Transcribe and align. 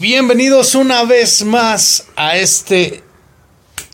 Bienvenidos 0.00 0.76
una 0.76 1.02
vez 1.02 1.44
más 1.44 2.06
a 2.14 2.36
este 2.36 3.02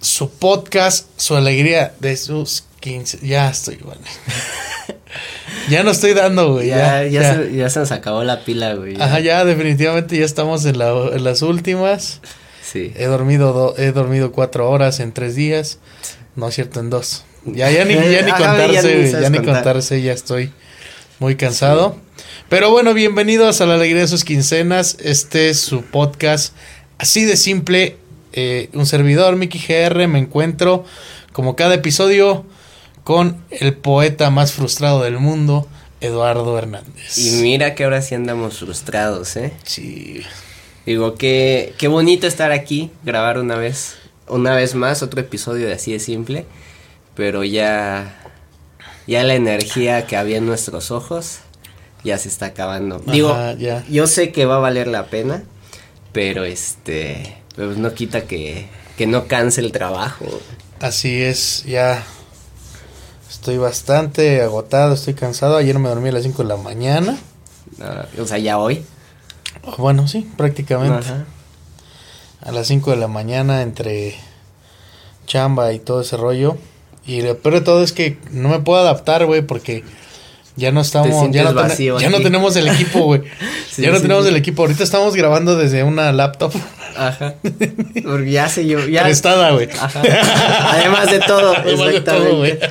su 0.03 0.29
podcast, 0.29 1.09
su 1.17 1.35
alegría 1.35 1.95
de 1.99 2.15
sus 2.19 2.65
15. 2.81 3.21
Ya 3.23 3.49
estoy, 3.49 3.77
bueno. 3.77 4.03
ya 5.71 5.83
no 5.83 5.93
estoy 5.93 6.13
dando, 6.13 6.53
güey. 6.53 6.69
Ya, 6.69 7.05
ya, 7.05 7.37
Se, 7.37 7.55
ya, 7.55 7.71
Se, 7.71 7.79
nos 7.79 7.91
acabó 7.91 8.23
la 8.23 8.45
pila, 8.45 8.75
güey. 8.75 9.01
Ajá, 9.01 9.21
ya 9.21 9.47
definitivamente 9.47 10.19
ya 10.19 10.27
estamos 10.27 10.67
en, 10.67 10.77
la, 10.77 10.91
en 10.91 11.25
las 11.25 11.41
últimas. 11.41 12.21
Sí. 12.63 12.93
He 12.97 13.07
dormido, 13.07 13.55
do, 13.55 13.75
he 13.79 13.93
dormido 13.93 14.31
cuatro 14.31 14.69
horas 14.69 15.01
en 15.01 15.13
tres 15.13 15.35
días. 15.37 15.79
No 16.37 16.49
es 16.49 16.55
cierto, 16.55 16.81
en 16.81 16.91
dos. 16.91 17.25
Ya, 17.47 17.71
ya 17.71 17.87
ni, 17.87 17.95
ya 17.95 18.21
ni 18.21 18.31
contarse, 18.33 19.11
ya, 19.11 19.31
ni, 19.31 19.39
contarse, 19.39 20.03
ya 20.03 20.13
estoy 20.13 20.53
muy 21.19 21.37
cansado. 21.37 21.97
Pero 22.49 22.71
bueno, 22.71 22.95
bienvenidos 22.95 23.61
a 23.61 23.67
la 23.67 23.75
alegría 23.75 24.03
de 24.03 24.09
sus 24.09 24.25
quincenas. 24.25 24.97
Este 25.01 25.49
es 25.49 25.61
su 25.61 25.83
podcast. 25.83 26.55
Así 26.99 27.25
de 27.25 27.37
simple. 27.37 27.97
Eh, 28.33 28.69
un 28.75 28.87
servidor, 28.87 29.37
Mickey 29.37 29.61
GR. 29.61 30.07
Me 30.09 30.19
encuentro, 30.19 30.85
como 31.33 31.57
cada 31.57 31.75
episodio, 31.75 32.45
con 33.03 33.43
el 33.51 33.75
poeta 33.75 34.31
más 34.31 34.53
frustrado 34.53 35.03
del 35.03 35.19
mundo, 35.19 35.69
Eduardo 36.01 36.59
Hernández. 36.59 37.19
Y 37.19 37.43
mira 37.43 37.75
que 37.75 37.85
ahora 37.85 38.03
sí 38.03 38.15
andamos 38.15 38.59
frustrados, 38.59 39.37
¿eh? 39.37 39.53
Sí. 39.65 40.23
Digo, 40.87 41.15
qué, 41.15 41.75
qué 41.79 41.89
bonito 41.89 42.27
estar 42.27 42.53
aquí, 42.53 42.91
grabar 43.05 43.39
una 43.39 43.57
vez, 43.57 43.97
una 44.29 44.55
vez 44.55 44.75
más, 44.75 45.03
otro 45.03 45.21
episodio 45.21 45.67
de 45.67 45.75
Así 45.75 45.93
de 45.93 46.01
Simple. 46.01 46.45
Pero 47.15 47.45
ya, 47.45 48.21
ya 49.07 49.23
la 49.23 49.35
energía 49.35 50.07
que 50.07 50.17
había 50.17 50.39
en 50.39 50.47
nuestros 50.47 50.91
ojos 50.91 51.41
ya 52.05 52.19
se 52.19 52.29
está 52.29 52.47
acabando. 52.47 52.97
Ajá, 52.97 53.13
Digo, 53.13 53.35
ya. 53.59 53.85
yo 53.89 54.07
sé 54.07 54.31
que 54.31 54.45
va 54.47 54.57
a 54.57 54.61
valer 54.61 54.87
la 54.87 55.07
pena, 55.07 55.43
pero 56.13 56.45
este, 56.45 57.37
pues 57.57 57.77
no 57.79 57.93
quita 57.95 58.23
que, 58.23 58.69
que 58.97 59.07
no 59.07 59.27
canse 59.27 59.61
el 59.61 59.73
trabajo. 59.73 60.27
Así 60.81 61.23
es, 61.23 61.65
ya 61.65 62.05
estoy 63.31 63.59
bastante 63.59 64.43
agotado, 64.43 64.95
estoy 64.95 65.15
cansado. 65.15 65.57
Ayer 65.57 65.79
me 65.79 65.89
dormí 65.89 66.09
a 66.11 66.13
las 66.13 66.23
5 66.23 66.43
de 66.43 66.49
la 66.49 66.57
mañana. 66.57 67.19
Uh, 67.79 68.23
o 68.23 68.27
sea, 68.27 68.39
ya 68.39 68.59
hoy. 68.59 68.85
Bueno, 69.79 70.07
sí, 70.09 70.31
prácticamente. 70.37 71.07
Ajá. 71.07 71.25
A 72.43 72.53
las 72.53 72.67
5 72.67 72.91
de 72.91 72.97
la 72.99 73.09
mañana 73.09 73.63
entre 73.63 74.15
chamba 75.27 75.73
y 75.73 75.79
todo 75.79 76.03
ese 76.03 76.17
rollo. 76.17 76.57
Y 77.07 77.23
lo 77.23 77.39
peor 77.39 77.55
de 77.57 77.61
todo 77.61 77.83
es 77.83 77.93
que 77.93 78.19
no 78.31 78.49
me 78.49 78.61
puedo 78.61 78.81
adaptar, 78.81 79.27
güey, 79.27 79.43
porque 79.43 79.85
ya 80.57 80.73
no 80.73 80.81
estamos, 80.81 81.31
ya, 81.33 81.45
no, 81.45 81.55
vacío 81.55 81.99
ya 81.99 82.11
no, 82.11 82.21
tenemos 82.21 82.55
el 82.57 82.69
equipo, 82.69 83.01
güey. 83.01 83.23
Sí, 83.71 83.83
ya 83.83 83.91
no 83.91 83.97
sí, 83.97 84.03
tenemos 84.03 84.23
sí. 84.25 84.31
el 84.31 84.37
equipo. 84.37 84.63
Ahorita 84.63 84.85
estamos 84.85 85.17
grabando 85.17 85.57
desde 85.57 85.83
una 85.83 86.13
laptop 86.13 86.53
Ajá. 86.97 87.35
Porque 88.05 88.31
ya 88.31 88.49
sé 88.49 88.67
yo. 88.67 88.87
Ya, 88.87 89.03
prestada, 89.03 89.51
güey. 89.51 89.69
Ajá. 89.81 90.01
Además 90.75 91.11
de 91.11 91.19
todo. 91.21 91.57
Además 91.57 91.89
de 91.89 91.97
exactamente. 91.97 92.53
todo. 92.57 92.69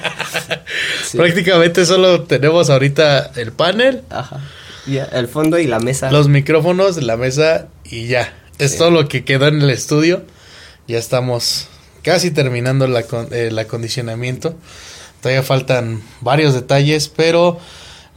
Sí. 1.05 1.17
Prácticamente 1.17 1.85
solo 1.85 2.23
tenemos 2.23 2.69
ahorita 2.69 3.31
el 3.35 3.51
panel, 3.51 4.03
Ajá. 4.09 4.39
Ya, 4.85 5.05
el 5.05 5.27
fondo 5.27 5.59
y 5.59 5.67
la 5.67 5.79
mesa. 5.79 6.11
los 6.11 6.27
micrófonos, 6.27 7.01
la 7.03 7.17
mesa 7.17 7.67
y 7.83 8.07
ya. 8.07 8.33
Es 8.59 8.77
todo 8.77 8.91
lo 8.91 9.07
que 9.07 9.25
quedó 9.25 9.47
en 9.47 9.61
el 9.61 9.69
estudio. 9.69 10.23
Ya 10.87 10.97
estamos 10.99 11.67
casi 12.01 12.31
terminando 12.31 12.87
la 12.87 13.03
con- 13.03 13.27
el 13.33 13.57
acondicionamiento. 13.59 14.55
Todavía 15.23 15.41
faltan 15.41 16.03
varios 16.21 16.53
detalles, 16.53 17.07
pero 17.07 17.57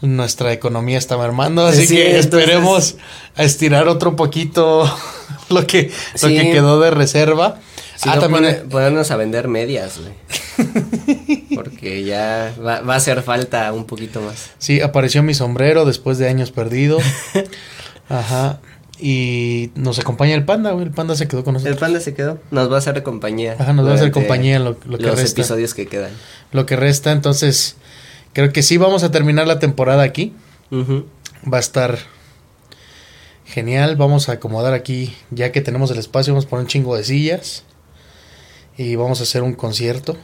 nuestra 0.03 0.53
economía 0.53 0.99
está 0.99 1.17
mermando, 1.17 1.65
así 1.65 1.87
Sí, 1.87 1.95
que 1.95 2.19
entonces- 2.19 2.25
esperemos 2.27 2.97
a 3.37 3.45
estirar 3.45 3.87
otro 3.89 4.17
poquito 4.17 4.85
lo 5.49 5.67
que, 5.67 5.91
lo 6.21 6.29
que 6.29 6.51
quedó 6.51 6.81
de 6.81 6.91
reserva. 6.91 7.61
Si 7.97 8.09
ah, 8.11 8.17
no, 8.17 8.21
también 8.23 8.43
pone- 8.45 8.55
ponernos 8.71 9.11
a 9.11 9.17
vender 9.17 9.49
medias, 9.49 9.99
güey. 10.01 11.47
Porque 11.55 12.05
ya 12.05 12.53
va, 12.61 12.81
va 12.81 12.95
a 12.95 12.97
hacer 12.97 13.23
falta 13.23 13.73
un 13.73 13.85
poquito 13.87 14.21
más. 14.21 14.51
Sí, 14.59 14.81
apareció 14.83 15.23
mi 15.23 15.33
sombrero 15.33 15.85
después 15.87 16.19
de 16.19 16.29
años 16.29 16.51
perdido. 16.51 16.99
Ajá. 18.09 18.61
Y 18.99 19.71
nos 19.75 19.99
acompaña 19.99 20.35
el 20.35 20.45
panda, 20.45 20.71
güey. 20.73 20.87
El 20.87 20.91
panda 20.93 21.15
se 21.17 21.29
quedó 21.29 21.45
con 21.45 21.55
El 21.55 21.63
nosotros. 21.63 21.79
panda 21.81 22.01
se 22.01 22.15
quedó. 22.15 22.39
Nos 22.51 22.71
va 22.71 22.77
a 22.77 22.79
hacer 22.79 23.03
compañía. 23.03 23.57
Ajá, 23.59 23.73
nos 23.75 23.87
va 23.87 23.93
a 23.93 23.95
hacer 23.95 24.11
compañía 24.11 24.59
lo- 24.59 24.77
lo 24.87 24.97
que 24.99 25.05
los 25.05 25.17
resta. 25.21 25.41
episodios 25.43 25.75
que 25.75 25.87
quedan. 25.87 26.13
Lo 26.53 26.65
que 26.65 26.77
resta, 26.77 27.13
entonces, 27.13 27.77
creo 28.33 28.53
que 28.53 28.63
sí 28.63 28.79
vamos 28.79 29.03
a 29.05 29.11
terminar 29.11 29.47
la 29.47 29.59
temporada 29.59 30.03
aquí. 30.03 30.33
Va 30.73 31.59
a 31.59 31.61
estar 31.61 31.99
genial. 33.45 33.97
Vamos 33.97 34.29
a 34.29 34.33
acomodar 34.33 34.75
aquí, 34.75 35.15
ya 35.31 35.53
que 35.53 35.61
tenemos 35.61 35.91
el 35.91 35.99
espacio, 35.99 36.33
vamos 36.33 36.47
a 36.47 36.49
poner 36.49 36.63
un 36.65 36.69
chingo 36.69 36.97
de 36.97 37.05
sillas. 37.05 37.65
Y 38.79 38.97
vamos 38.97 39.21
a 39.21 39.23
hacer 39.25 39.43
un 39.43 39.55
concierto. 39.55 40.17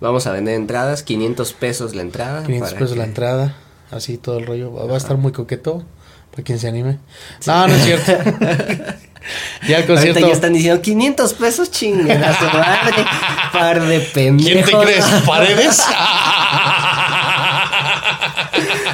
Vamos 0.00 0.26
a 0.26 0.32
vender 0.32 0.54
entradas, 0.54 1.02
500 1.02 1.52
pesos 1.52 1.94
la 1.94 2.02
entrada. 2.02 2.42
500 2.44 2.68
para 2.70 2.78
pesos 2.80 2.96
la 2.96 3.04
entrada. 3.04 3.56
Así 3.90 4.16
todo 4.16 4.38
el 4.38 4.46
rollo. 4.46 4.72
Va 4.72 4.86
va 4.86 4.94
a 4.94 4.96
estar 4.98 5.16
muy 5.16 5.32
coqueto. 5.32 5.84
Para 6.32 6.42
quien 6.42 6.58
se 6.58 6.66
anime. 6.68 6.98
No, 7.46 7.68
no 7.68 7.74
es 7.74 7.84
cierto. 7.84 8.12
ya 9.68 9.78
el 9.78 9.82
Ahorita 9.82 9.86
concierto. 9.86 10.20
ya 10.26 10.32
están 10.32 10.52
diciendo 10.54 10.82
500 10.82 11.34
pesos 11.34 11.68
su 11.70 11.86
madre. 11.94 13.04
Par 13.52 13.80
de 13.86 14.00
pendejos. 14.00 14.50
¿Quién 14.50 14.64
te 14.80 14.84
crees? 14.86 15.04
¿Paredes? 15.26 15.80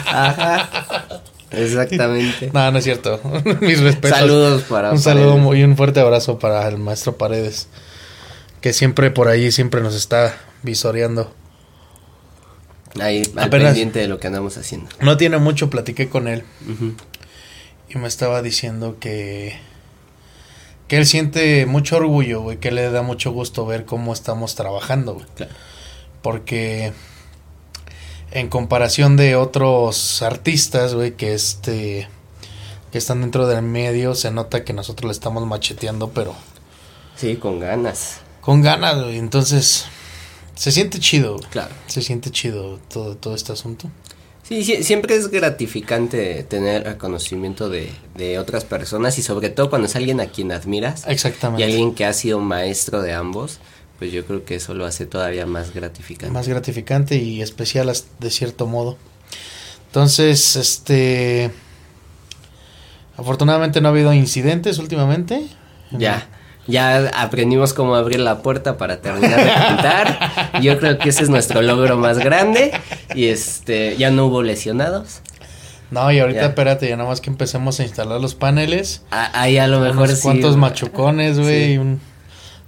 Ajá. 0.06 0.68
Exactamente. 1.50 2.50
no, 2.52 2.70
no 2.70 2.78
es 2.78 2.84
cierto. 2.84 3.20
Mis 3.60 3.80
respetos. 3.80 4.18
Saludos 4.18 4.62
para. 4.64 4.92
Un 4.92 4.98
saludo 4.98 5.54
y 5.54 5.62
un 5.62 5.76
fuerte 5.76 6.00
abrazo 6.00 6.38
para 6.38 6.66
el 6.68 6.78
maestro 6.78 7.16
Paredes. 7.16 7.68
Que 8.60 8.72
siempre 8.72 9.10
por 9.10 9.28
ahí, 9.28 9.52
siempre 9.52 9.80
nos 9.80 9.94
está 9.94 10.34
visoreando. 10.62 11.32
Ahí, 13.00 13.22
al 13.36 13.44
Apenas- 13.44 13.68
pendiente 13.68 14.00
de 14.00 14.08
lo 14.08 14.18
que 14.18 14.26
andamos 14.26 14.56
haciendo. 14.58 14.88
No 15.00 15.16
tiene 15.16 15.38
mucho, 15.38 15.70
platiqué 15.70 16.08
con 16.08 16.26
él. 16.26 16.42
Ujú. 16.68 16.94
Y 17.90 17.98
me 17.98 18.08
estaba 18.08 18.42
diciendo 18.42 18.96
que. 19.00 19.58
Que 20.88 20.96
él 20.96 21.06
siente 21.06 21.66
mucho 21.66 21.96
orgullo, 21.96 22.40
güey. 22.42 22.58
Que 22.58 22.70
le 22.70 22.90
da 22.90 23.02
mucho 23.02 23.30
gusto 23.32 23.66
ver 23.66 23.84
cómo 23.84 24.12
estamos 24.12 24.54
trabajando, 24.54 25.14
güey. 25.14 25.26
Claro. 25.36 25.52
Porque. 26.22 26.92
En 28.30 28.48
comparación 28.48 29.16
de 29.16 29.36
otros 29.36 30.20
artistas, 30.22 30.94
güey, 30.94 31.12
que 31.16 31.34
este. 31.34 32.08
Que 32.92 32.98
están 32.98 33.20
dentro 33.20 33.46
del 33.46 33.62
medio, 33.62 34.14
se 34.14 34.30
nota 34.30 34.64
que 34.64 34.72
nosotros 34.72 35.08
le 35.08 35.12
estamos 35.12 35.46
macheteando, 35.46 36.10
pero 36.10 36.34
Sí, 37.16 37.36
con 37.36 37.58
ganas. 37.60 38.20
con 38.40 38.62
ganas, 38.62 39.02
güey. 39.02 39.18
Entonces, 39.18 39.84
se 40.54 40.72
siente 40.72 40.98
chido. 40.98 41.36
Claro. 41.50 41.74
Se 41.86 42.00
siente 42.00 42.30
chido 42.30 42.78
todo, 42.90 43.14
todo 43.16 43.34
este 43.34 43.52
asunto. 43.52 43.90
Sí, 44.48 44.64
sí, 44.64 44.82
siempre 44.82 45.14
es 45.14 45.28
gratificante 45.28 46.42
tener 46.42 46.84
reconocimiento 46.84 47.68
de, 47.68 47.90
de 48.16 48.38
otras 48.38 48.64
personas 48.64 49.18
y 49.18 49.22
sobre 49.22 49.50
todo 49.50 49.68
cuando 49.68 49.86
es 49.86 49.94
alguien 49.94 50.20
a 50.20 50.26
quien 50.26 50.52
admiras 50.52 51.04
y 51.06 51.12
Exactamente. 51.12 51.64
alguien 51.64 51.94
que 51.94 52.06
ha 52.06 52.14
sido 52.14 52.40
maestro 52.40 53.02
de 53.02 53.12
ambos, 53.12 53.58
pues 53.98 54.10
yo 54.10 54.24
creo 54.24 54.46
que 54.46 54.54
eso 54.54 54.72
lo 54.72 54.86
hace 54.86 55.04
todavía 55.04 55.44
más 55.44 55.74
gratificante. 55.74 56.32
Más 56.32 56.48
gratificante 56.48 57.16
y 57.16 57.42
especial 57.42 57.92
de 58.20 58.30
cierto 58.30 58.66
modo. 58.66 58.96
Entonces, 59.88 60.56
este. 60.56 61.50
Afortunadamente 63.16 63.80
no 63.80 63.88
ha 63.88 63.90
habido 63.90 64.12
incidentes 64.14 64.78
últimamente. 64.78 65.46
Ya, 65.90 66.28
ya 66.68 67.10
aprendimos 67.16 67.72
cómo 67.74 67.96
abrir 67.96 68.20
la 68.20 68.38
puerta 68.42 68.76
para 68.76 69.00
terminar 69.00 69.38
de 69.44 69.50
pintar. 69.50 70.60
Yo 70.62 70.78
creo 70.78 70.98
que 70.98 71.08
ese 71.08 71.24
es 71.24 71.30
nuestro 71.30 71.62
logro 71.62 71.96
más 71.96 72.18
grande 72.18 72.70
y 73.14 73.26
este 73.28 73.96
ya 73.96 74.10
no 74.10 74.26
hubo 74.26 74.42
lesionados. 74.42 75.22
No, 75.90 76.12
y 76.12 76.18
ahorita 76.20 76.40
Ya. 76.42 76.46
espérate, 76.48 76.86
ya 76.88 76.96
nada 76.98 77.08
más 77.08 77.20
que 77.22 77.30
empecemos 77.30 77.80
a 77.80 77.82
instalar 77.82 78.20
los 78.20 78.34
paneles. 78.34 79.02
A- 79.10 79.40
Ahí 79.40 79.56
a 79.56 79.66
lo 79.66 79.80
mejor 79.80 80.04
unos 80.04 80.18
sí. 80.18 80.22
cuantos 80.22 80.56
machucones, 80.58 81.38
güey. 81.40 81.64
Sí. 81.64 81.72
y 81.72 81.78
un- 81.78 82.00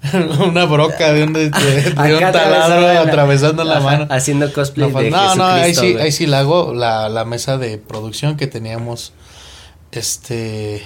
una 0.48 0.64
broca 0.64 1.12
de 1.12 1.24
un, 1.24 1.34
de, 1.34 1.50
de- 1.50 1.82
de 1.82 2.16
un 2.16 2.24
Acá 2.24 2.32
taladro 2.32 2.86
atravesando 2.88 2.94
la- 2.94 3.00
atravesando 3.02 3.64
la 3.64 3.80
mano. 3.80 4.06
Haciendo 4.08 4.50
cosplay 4.50 4.90
No, 4.90 4.98
de 5.00 5.10
no, 5.10 5.34
no, 5.36 5.44
ahí 5.44 5.74
sí, 5.74 5.96
ahí 6.00 6.10
sí 6.10 6.26
la 6.26 6.38
hago. 6.38 6.72
La, 6.72 7.10
la 7.10 7.26
mesa 7.26 7.58
de 7.58 7.76
producción 7.76 8.38
que 8.38 8.46
teníamos, 8.46 9.12
este, 9.92 10.82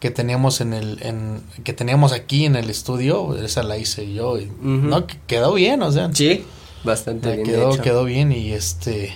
que 0.00 0.10
teníamos 0.10 0.60
en 0.60 0.72
el, 0.72 0.98
en, 1.02 1.42
que 1.62 1.72
teníamos 1.72 2.12
aquí 2.12 2.46
en 2.46 2.56
el 2.56 2.70
estudio, 2.70 3.36
esa 3.36 3.62
la 3.62 3.76
hice 3.78 4.12
yo. 4.12 4.38
Y. 4.38 4.50
No, 4.60 5.06
que 5.06 5.18
quedó 5.26 5.54
bien, 5.54 5.82
o 5.82 5.92
sea, 5.92 6.10
Sí, 6.12 6.44
bastante 6.84 7.34
bien 7.36 7.46
quedó, 7.46 7.72
hecho. 7.74 7.82
quedó 7.82 8.04
bien 8.04 8.32
y 8.32 8.52
este, 8.52 9.14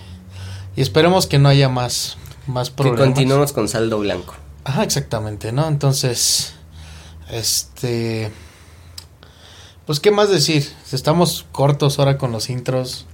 y 0.76 0.82
esperemos 0.82 1.26
que 1.26 1.38
no 1.38 1.48
haya 1.48 1.68
más, 1.68 2.16
más 2.46 2.68
Que 2.70 2.76
problemas. 2.76 3.00
continuemos 3.06 3.52
con 3.52 3.68
saldo 3.68 3.98
blanco. 3.98 4.34
Ajá, 4.64 4.82
exactamente, 4.84 5.52
¿no? 5.52 5.66
Entonces, 5.68 6.54
este, 7.30 8.30
pues, 9.86 10.00
¿qué 10.00 10.10
más 10.10 10.30
decir? 10.30 10.66
Estamos 10.92 11.44
cortos 11.52 11.98
ahora 11.98 12.18
con 12.18 12.32
los 12.32 12.48
intros. 12.50 13.06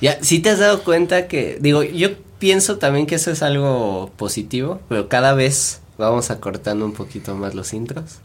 Ya, 0.00 0.18
si 0.22 0.38
te 0.38 0.50
has 0.50 0.58
dado 0.60 0.82
cuenta 0.84 1.26
que, 1.28 1.58
digo, 1.60 1.82
yo 1.82 2.10
pienso 2.38 2.78
también 2.78 3.06
que 3.06 3.16
eso 3.16 3.30
es 3.32 3.42
algo 3.42 4.10
positivo, 4.16 4.80
pero 4.88 5.08
cada 5.08 5.34
vez 5.34 5.80
vamos 5.98 6.30
acortando 6.30 6.86
un 6.86 6.92
poquito 6.92 7.34
más 7.34 7.54
los 7.54 7.74
intros. 7.74 8.18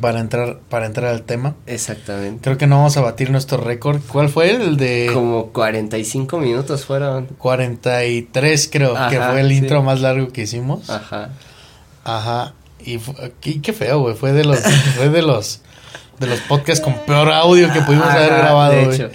Para 0.00 0.20
entrar, 0.20 0.58
para 0.68 0.84
entrar 0.84 1.10
al 1.10 1.22
tema. 1.22 1.54
Exactamente. 1.66 2.42
Creo 2.42 2.58
que 2.58 2.66
no 2.66 2.76
vamos 2.76 2.96
a 2.98 3.00
batir 3.00 3.30
nuestro 3.30 3.56
récord. 3.56 4.00
¿Cuál 4.08 4.28
fue 4.28 4.50
el 4.50 4.76
de? 4.76 5.10
Como 5.12 5.46
45 5.52 6.38
minutos 6.38 6.84
fueron. 6.84 7.26
43 7.38 8.68
creo 8.70 8.94
que 9.08 9.18
fue 9.18 9.40
el 9.40 9.52
intro 9.52 9.82
más 9.82 10.00
largo 10.00 10.28
que 10.28 10.42
hicimos. 10.42 10.90
Ajá. 10.90 11.30
Ajá. 12.04 12.52
Y, 12.84 12.98
qué 13.60 13.72
feo, 13.72 14.00
güey. 14.00 14.14
Fue 14.14 14.32
de 14.32 14.44
los, 14.44 14.58
fue 14.96 15.08
de 15.08 15.22
los, 15.22 15.60
de 16.20 16.26
los 16.26 16.40
podcasts 16.40 16.84
con 16.84 16.94
peor 17.06 17.32
audio 17.32 17.72
que 17.72 17.80
pudimos 17.80 18.08
haber 18.08 18.34
grabado, 18.34 18.90
de 18.90 19.10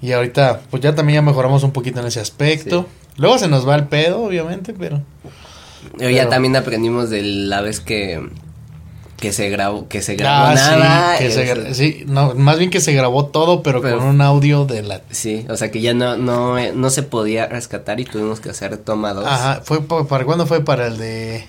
Y 0.00 0.12
ahorita, 0.12 0.60
pues 0.70 0.82
ya 0.82 0.94
también 0.94 1.16
ya 1.16 1.22
mejoramos 1.22 1.64
un 1.64 1.72
poquito 1.72 2.00
en 2.00 2.06
ese 2.06 2.20
aspecto. 2.20 2.86
Luego 3.16 3.38
se 3.38 3.48
nos 3.48 3.68
va 3.68 3.74
el 3.74 3.88
pedo, 3.88 4.22
obviamente, 4.22 4.72
pero. 4.72 5.02
Ya 5.98 6.28
también 6.28 6.56
aprendimos 6.56 7.10
de 7.10 7.22
la 7.22 7.60
vez 7.60 7.80
que 7.80 8.20
que 9.22 9.32
se 9.32 9.48
grabó 9.50 9.86
que 9.86 10.02
se 10.02 10.16
grabó 10.16 10.46
ah, 10.48 10.54
nada 10.54 11.16
sí, 11.16 11.24
que 11.24 11.30
se 11.30 11.74
sí, 11.74 12.04
no 12.06 12.34
más 12.34 12.58
bien 12.58 12.70
que 12.70 12.80
se 12.80 12.92
grabó 12.92 13.26
todo 13.26 13.62
pero, 13.62 13.80
con 13.80 14.02
un 14.02 14.20
audio 14.20 14.64
de 14.64 14.82
la 14.82 15.02
sí 15.10 15.46
o 15.48 15.56
sea 15.56 15.70
que 15.70 15.80
ya 15.80 15.94
no 15.94 16.16
no 16.16 16.56
no 16.72 16.90
se 16.90 17.04
podía 17.04 17.46
rescatar 17.46 18.00
y 18.00 18.04
tuvimos 18.04 18.40
que 18.40 18.50
hacer 18.50 18.76
toma 18.78 19.14
dos. 19.14 19.24
Ajá 19.26 19.62
fue 19.64 19.86
para 19.86 20.24
cuándo 20.24 20.46
fue 20.46 20.64
para 20.64 20.88
el 20.88 20.98
de 20.98 21.44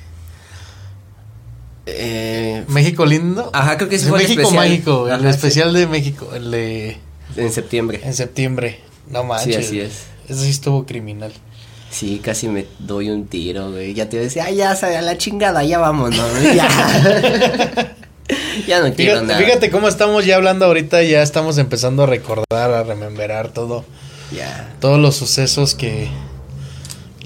eh, 1.87 2.63
México 2.67 3.07
lindo 3.07 3.49
ajá 3.53 3.77
creo 3.77 3.89
que 3.89 3.97
sí 3.97 4.07
fue 4.07 4.19
México 4.19 4.51
mágico 4.51 5.09
el 5.09 5.25
especial 5.25 5.73
de 5.73 5.87
México 5.87 6.29
el 6.35 6.51
de 6.51 6.97
en 7.35 7.51
septiembre. 7.51 8.01
En 8.03 8.13
septiembre 8.13 8.79
no 9.09 9.23
manches. 9.23 9.55
sí 9.55 9.61
así 9.61 9.79
es. 9.79 10.05
Eso 10.29 10.41
sí 10.41 10.51
estuvo 10.51 10.85
criminal 10.85 11.33
Sí, 11.93 12.19
casi 12.23 12.47
me 12.47 12.65
doy 12.79 13.09
un 13.09 13.27
tiro, 13.27 13.71
güey. 13.71 13.93
Ya 13.93 14.09
te 14.09 14.17
decía, 14.17 14.45
ay, 14.45 14.55
ya, 14.55 14.71
a 14.71 15.01
la 15.01 15.17
chingada, 15.17 15.63
ya 15.63 15.77
vámonos, 15.77 16.19
Ya. 16.55 16.67
ya 18.67 18.81
no 18.81 18.93
quiero 18.93 19.11
fíjate, 19.11 19.25
nada. 19.27 19.37
Fíjate 19.37 19.69
cómo 19.69 19.87
estamos 19.87 20.25
ya 20.25 20.37
hablando 20.37 20.65
ahorita, 20.65 21.03
ya 21.03 21.21
estamos 21.21 21.59
empezando 21.59 22.03
a 22.03 22.05
recordar, 22.07 22.71
a 22.71 22.83
rememberar 22.83 23.49
todo. 23.49 23.85
Ya. 24.35 24.73
Todos 24.79 24.99
los 24.99 25.15
sucesos 25.15 25.75
que, 25.75 26.07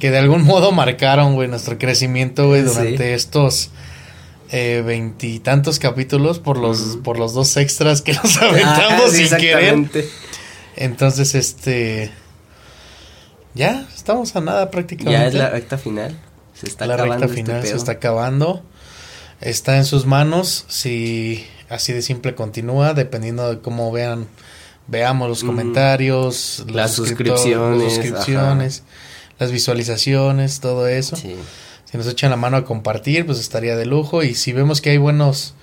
que 0.01 0.11
de 0.11 0.17
algún 0.17 0.43
modo 0.43 0.73
marcaron, 0.73 1.35
güey, 1.35 1.47
nuestro 1.47 1.77
crecimiento, 1.77 2.47
güey, 2.47 2.63
durante 2.63 3.13
estos 3.13 3.69
eh, 4.51 4.83
veintitantos 4.85 5.79
capítulos 5.79 6.39
por 6.39 6.57
los, 6.57 6.97
por 7.05 7.17
los 7.17 7.33
dos 7.33 7.55
extras 7.55 8.01
que 8.01 8.11
nos 8.11 8.35
aventamos 8.41 9.13
ah, 9.13 9.15
sin 9.15 9.29
querer. 9.37 9.85
Entonces, 10.75 11.35
este 11.35 12.11
ya, 13.53 13.87
estamos 13.95 14.35
a 14.35 14.41
nada 14.41 14.71
prácticamente. 14.71 15.19
Ya 15.19 15.27
es 15.27 15.33
la 15.33 15.49
recta 15.49 15.77
final. 15.77 16.17
Se 16.53 16.67
está 16.67 16.87
la 16.87 16.97
recta 16.97 17.25
este 17.25 17.35
final 17.35 17.65
se 17.65 17.75
está 17.75 17.93
acabando. 17.93 18.63
Está 19.41 19.77
en 19.77 19.85
sus 19.85 20.05
manos 20.05 20.65
si 20.67 21.45
así 21.69 21.93
de 21.93 22.01
simple 22.01 22.33
continúa, 22.33 22.93
dependiendo 22.93 23.49
de 23.49 23.59
cómo 23.59 23.91
vean, 23.91 24.27
veamos 24.87 25.29
los 25.29 25.43
comentarios, 25.43 26.65
las 26.67 26.93
suscripciones, 26.93 27.93
suscripciones 27.93 28.83
las 29.39 29.51
visualizaciones, 29.51 30.59
todo 30.59 30.87
eso. 30.87 31.15
Si 31.15 31.97
nos 31.97 32.07
echan 32.07 32.31
la 32.31 32.37
mano 32.37 32.57
a 32.57 32.65
compartir, 32.65 33.25
pues 33.25 33.39
estaría 33.39 33.75
de 33.75 33.85
lujo. 33.85 34.23
Y 34.23 34.35
si 34.35 34.51
vemos 34.51 34.81
que 34.81 34.91
hay 34.91 34.97
buenos, 34.97 35.53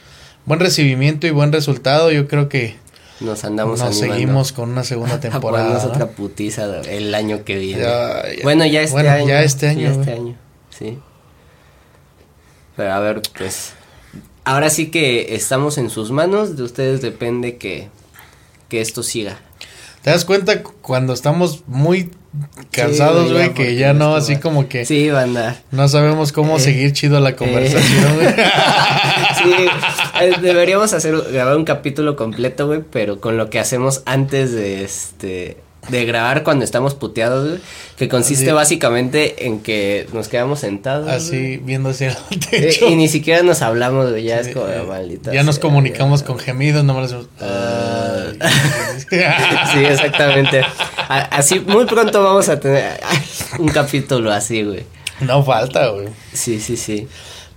buen 0.47 0.61
recibimiento 0.61 1.27
y 1.27 1.31
buen 1.31 1.53
resultado, 1.53 2.11
yo 2.11 2.29
creo 2.29 2.49
que 2.49 2.77
nos 3.21 3.45
andamos 3.45 3.81
Nos 3.81 3.99
seguimos 3.99 4.53
con 4.53 4.71
una 4.71 4.85
segunda 4.85 5.21
temporada. 5.21 5.83
A 5.83 5.87
otra 5.87 6.09
putiza 6.09 6.81
el 6.83 7.15
año 7.15 7.45
que 7.45 7.57
viene. 7.57 7.87
Bueno, 8.43 8.67
ya 8.67 8.83
este 8.83 9.09
año. 9.09 9.29
Ya 9.29 9.43
este 9.43 9.69
año. 9.69 9.81
Ya 9.81 10.01
este 10.01 10.13
año, 10.13 10.37
sí. 10.71 10.99
Pero 12.77 12.93
a 12.93 13.01
ver, 13.01 13.23
pues. 13.37 13.73
Ahora 14.45 14.69
sí 14.69 14.91
que 14.91 15.35
estamos 15.35 15.79
en 15.79 15.91
sus 15.91 16.11
manos. 16.11 16.57
De 16.57 16.63
ustedes 16.63 17.01
depende 17.01 17.57
que, 17.57 17.89
que 18.69 18.81
esto 18.81 19.03
siga. 19.03 19.39
¿Te 20.05 20.11
das 20.11 20.27
cuenta 20.27 20.63
cuando 20.63 21.15
estamos 21.15 21.65
muy 21.67 22.11
cansados, 22.71 23.33
güey, 23.33 23.55
que 23.55 23.75
ya 23.75 23.95
no, 23.95 24.15
así 24.15 24.37
como 24.37 24.69
que... 24.69 24.85
Sí, 24.85 25.09
banda. 25.09 25.63
No 25.71 25.89
sabemos 25.89 26.31
cómo 26.31 26.59
eh, 26.59 26.61
seguir 26.61 26.93
chido 26.93 27.21
la 27.21 27.37
conversación, 27.37 28.15
güey. 28.17 28.27
sí, 29.43 29.67
eh, 30.21 30.33
deberíamos 30.43 30.93
hacer, 30.93 31.17
grabar 31.33 31.57
un 31.57 31.65
capítulo 31.65 32.17
completo, 32.17 32.67
güey, 32.67 32.83
pero 32.83 33.19
con 33.19 33.39
lo 33.39 33.49
que 33.49 33.59
hacemos 33.59 34.03
antes 34.05 34.53
de 34.53 34.85
este 34.85 35.57
de 35.89 36.05
grabar 36.07 36.45
cuando 36.45 36.65
estamos 36.65 36.95
puteados, 36.95 37.61
que 37.97 38.09
consiste 38.09 38.53
básicamente 38.53 39.47
en 39.47 39.61
que 39.61 40.07
nos 40.13 40.29
quedamos 40.29 40.61
sentados. 40.61 41.09
Así, 41.09 41.59
viendo 41.59 41.91
hacia 41.91 42.17
el 42.31 42.41
techo. 42.41 42.89
Y, 42.89 42.97
ni 42.97 43.09
siquiera 43.09 43.43
nos 43.43 43.63
hablamos, 43.63 44.11
güey, 44.11 44.25
ya 44.25 44.41
es 44.41 44.49
como, 44.49 44.67
maldita. 44.89 45.33
Ya 45.33 45.43
nos 45.43 45.59
comunicamos 45.59 46.23
con 46.23 46.39
gemidos, 46.39 46.85
no 46.85 47.01
decimos... 47.03 47.29
Sí, 49.73 49.85
exactamente. 49.85 50.63
Así, 51.09 51.61
muy 51.61 51.87
pronto 51.87 52.23
vamos 52.23 52.49
a 52.49 52.59
tener 52.59 53.01
un 53.59 53.69
capítulo 53.69 54.33
así, 54.33 54.63
güey. 54.63 54.85
No 55.21 55.43
falta, 55.43 55.89
güey. 55.89 56.09
Sí, 56.33 56.61
sí, 56.61 56.77
sí. 56.77 57.09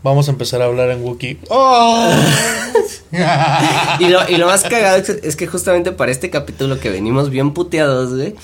Vamos 0.03 0.27
a 0.27 0.31
empezar 0.31 0.61
a 0.61 0.65
hablar 0.65 0.89
en 0.91 1.03
Wookiee. 1.03 1.39
¡Oh! 1.49 2.11
y, 3.99 4.05
lo, 4.05 4.29
y 4.29 4.37
lo 4.37 4.47
más 4.47 4.63
cagado 4.63 4.97
es 4.97 5.35
que 5.35 5.47
justamente 5.47 5.91
para 5.91 6.11
este 6.11 6.29
capítulo 6.29 6.79
que 6.79 6.89
venimos 6.89 7.29
bien 7.29 7.53
puteados, 7.53 8.13
güey, 8.13 8.35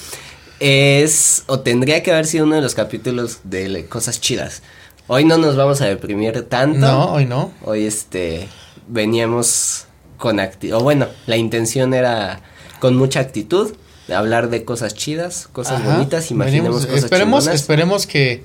es 0.60 1.44
o 1.48 1.60
tendría 1.60 2.02
que 2.04 2.12
haber 2.12 2.26
sido 2.26 2.46
uno 2.46 2.56
de 2.56 2.62
los 2.62 2.76
capítulos 2.76 3.40
de 3.44 3.86
cosas 3.86 4.20
chidas. 4.20 4.64
Hoy 5.08 5.26
no 5.26 5.38
nos 5.38 5.56
vamos 5.56 5.82
a 5.82 5.86
deprimir 5.86 6.44
tanto. 6.48 6.80
No, 6.80 7.14
hoy 7.14 7.26
no. 7.26 7.52
Hoy 7.64 7.86
este 7.86 8.48
veníamos 8.88 9.86
con 10.18 10.40
actitud, 10.40 10.78
o 10.78 10.80
bueno, 10.80 11.08
la 11.26 11.36
intención 11.36 11.94
era 11.94 12.42
con 12.84 12.98
mucha 12.98 13.22
actitud 13.22 13.74
hablar 14.14 14.50
de 14.50 14.66
cosas 14.66 14.94
chidas, 14.94 15.48
cosas 15.54 15.86
bonitas, 15.86 16.32
imaginemos 16.32 16.86
cosas 16.86 17.02
esperemos, 17.02 17.48
esperemos 17.48 18.06
que 18.06 18.44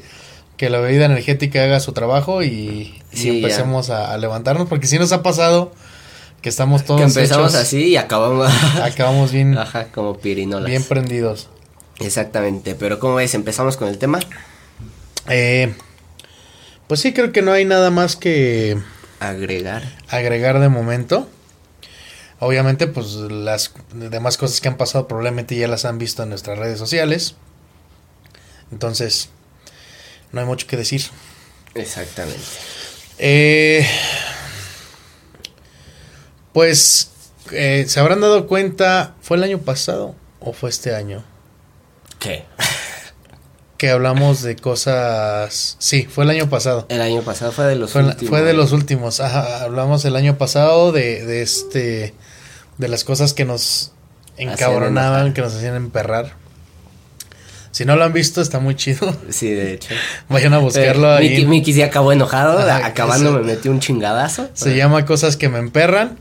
que 0.56 0.70
la 0.70 0.78
bebida 0.78 1.06
energética 1.06 1.64
haga 1.64 1.80
su 1.80 1.90
trabajo 1.90 2.44
y, 2.44 3.02
empecemos 3.12 3.90
a, 3.90 4.16
levantarnos, 4.16 4.68
porque 4.68 4.86
si 4.86 4.96
nos 4.96 5.10
ha 5.10 5.24
pasado 5.24 5.72
que 6.40 6.50
estamos 6.50 6.84
todos. 6.84 7.00
Que 7.00 7.06
empezamos 7.08 7.56
así 7.56 7.86
y 7.88 7.96
acabamos. 7.96 8.48
acabamos 8.82 9.32
bien. 9.32 9.58
Ajá, 9.58 9.86
como 9.92 10.18
pirinolas. 10.18 10.68
Bien 10.68 10.84
prendidos. 10.84 11.48
Exactamente, 11.98 12.76
pero 12.76 13.00
¿cómo 13.00 13.16
ves? 13.16 13.34
¿Empezamos 13.34 13.76
con 13.76 13.88
el 13.88 13.98
tema? 13.98 14.20
Eh, 15.28 15.74
pues 16.86 17.00
sí, 17.00 17.12
creo 17.12 17.32
que 17.32 17.42
no 17.42 17.50
hay 17.50 17.64
nada 17.64 17.90
más 17.90 18.14
que. 18.14 18.78
Agregar. 19.18 19.82
Agregar 20.08 20.60
de 20.60 20.68
momento. 20.68 21.28
Obviamente, 22.40 22.86
pues 22.86 23.14
las 23.14 23.72
demás 23.92 24.36
cosas 24.36 24.60
que 24.60 24.68
han 24.68 24.76
pasado 24.76 25.08
probablemente 25.08 25.56
ya 25.56 25.66
las 25.66 25.84
han 25.84 25.98
visto 25.98 26.22
en 26.22 26.28
nuestras 26.28 26.58
redes 26.58 26.78
sociales. 26.78 27.34
Entonces, 28.70 29.30
no 30.32 30.40
hay 30.40 30.46
mucho 30.46 30.66
que 30.66 30.76
decir. 30.76 31.02
Exactamente. 31.74 32.40
Eh, 33.18 33.88
pues 36.52 37.10
eh, 37.50 37.86
se 37.88 38.00
habrán 38.00 38.20
dado 38.20 38.46
cuenta, 38.46 39.14
¿fue 39.20 39.36
el 39.36 39.42
año 39.42 39.58
pasado 39.58 40.14
o 40.40 40.52
fue 40.52 40.70
este 40.70 40.94
año? 40.94 41.24
¿Qué? 42.18 42.44
Que 43.76 43.90
hablamos 43.90 44.42
de 44.42 44.56
cosas... 44.56 45.76
Sí, 45.78 46.04
fue 46.04 46.24
el 46.24 46.30
año 46.30 46.50
pasado. 46.50 46.86
El 46.88 47.00
año 47.00 47.22
pasado 47.22 47.52
fue 47.52 47.64
de 47.66 47.76
los 47.76 47.94
últimos. 47.94 48.28
Fue 48.28 48.42
de 48.42 48.52
los 48.52 48.72
últimos. 48.72 49.20
Ajá, 49.20 49.62
hablamos 49.62 50.04
el 50.04 50.16
año 50.16 50.36
pasado 50.36 50.92
de, 50.92 51.24
de 51.24 51.42
este... 51.42 52.14
De 52.78 52.88
las 52.88 53.04
cosas 53.04 53.34
que 53.34 53.44
nos 53.44 53.92
encabronaban, 54.36 55.34
que 55.34 55.40
nos 55.40 55.54
hacían 55.54 55.74
emperrar. 55.74 56.34
Si 57.70 57.84
no 57.84 57.96
lo 57.96 58.04
han 58.04 58.12
visto, 58.12 58.40
está 58.40 58.58
muy 58.58 58.74
chido. 58.74 59.14
Sí, 59.30 59.50
de 59.50 59.74
hecho. 59.74 59.94
Vayan 60.28 60.54
a 60.54 60.58
buscarlo 60.58 61.12
ahí. 61.12 61.28
Mickey, 61.28 61.46
Mickey 61.46 61.74
sí 61.74 61.82
acabó 61.82 62.12
enojado, 62.12 62.58
acabando 62.58 63.32
me 63.32 63.42
metió 63.42 63.70
un 63.70 63.80
chingadazo. 63.80 64.48
Se 64.54 64.76
llama 64.76 65.04
Cosas 65.04 65.36
que 65.36 65.48
me 65.48 65.58
emperran. 65.58 66.18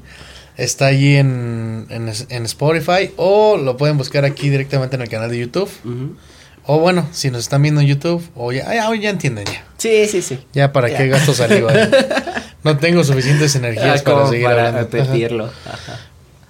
Está 0.55 0.87
allí 0.87 1.15
en, 1.15 1.87
en, 1.89 2.45
Spotify 2.45 3.11
o 3.15 3.57
lo 3.57 3.77
pueden 3.77 3.97
buscar 3.97 4.25
aquí 4.25 4.49
directamente 4.49 4.95
en 4.95 5.03
el 5.03 5.09
canal 5.09 5.29
de 5.29 5.37
YouTube. 5.37 5.69
O 6.65 6.79
bueno, 6.79 7.07
si 7.11 7.31
nos 7.31 7.41
están 7.41 7.61
viendo 7.61 7.79
en 7.79 7.87
YouTube, 7.87 8.27
o 8.35 8.51
ya, 8.51 8.73
ya, 8.73 8.93
ya 8.95 9.09
entienden 9.09 9.45
ya. 9.45 9.63
Sí, 9.77 10.07
sí, 10.07 10.21
sí. 10.21 10.39
Ya 10.53 10.73
para 10.73 10.95
qué 10.95 11.07
gasto 11.07 11.33
saliva. 11.33 11.71
no 12.63 12.77
tengo 12.77 13.03
suficientes 13.03 13.55
energías 13.55 14.01
ah, 14.01 14.03
para 14.03 14.27
seguir 14.27 14.45
para 14.45 14.71
repetirlo. 14.71 15.45
Ajá. 15.45 15.99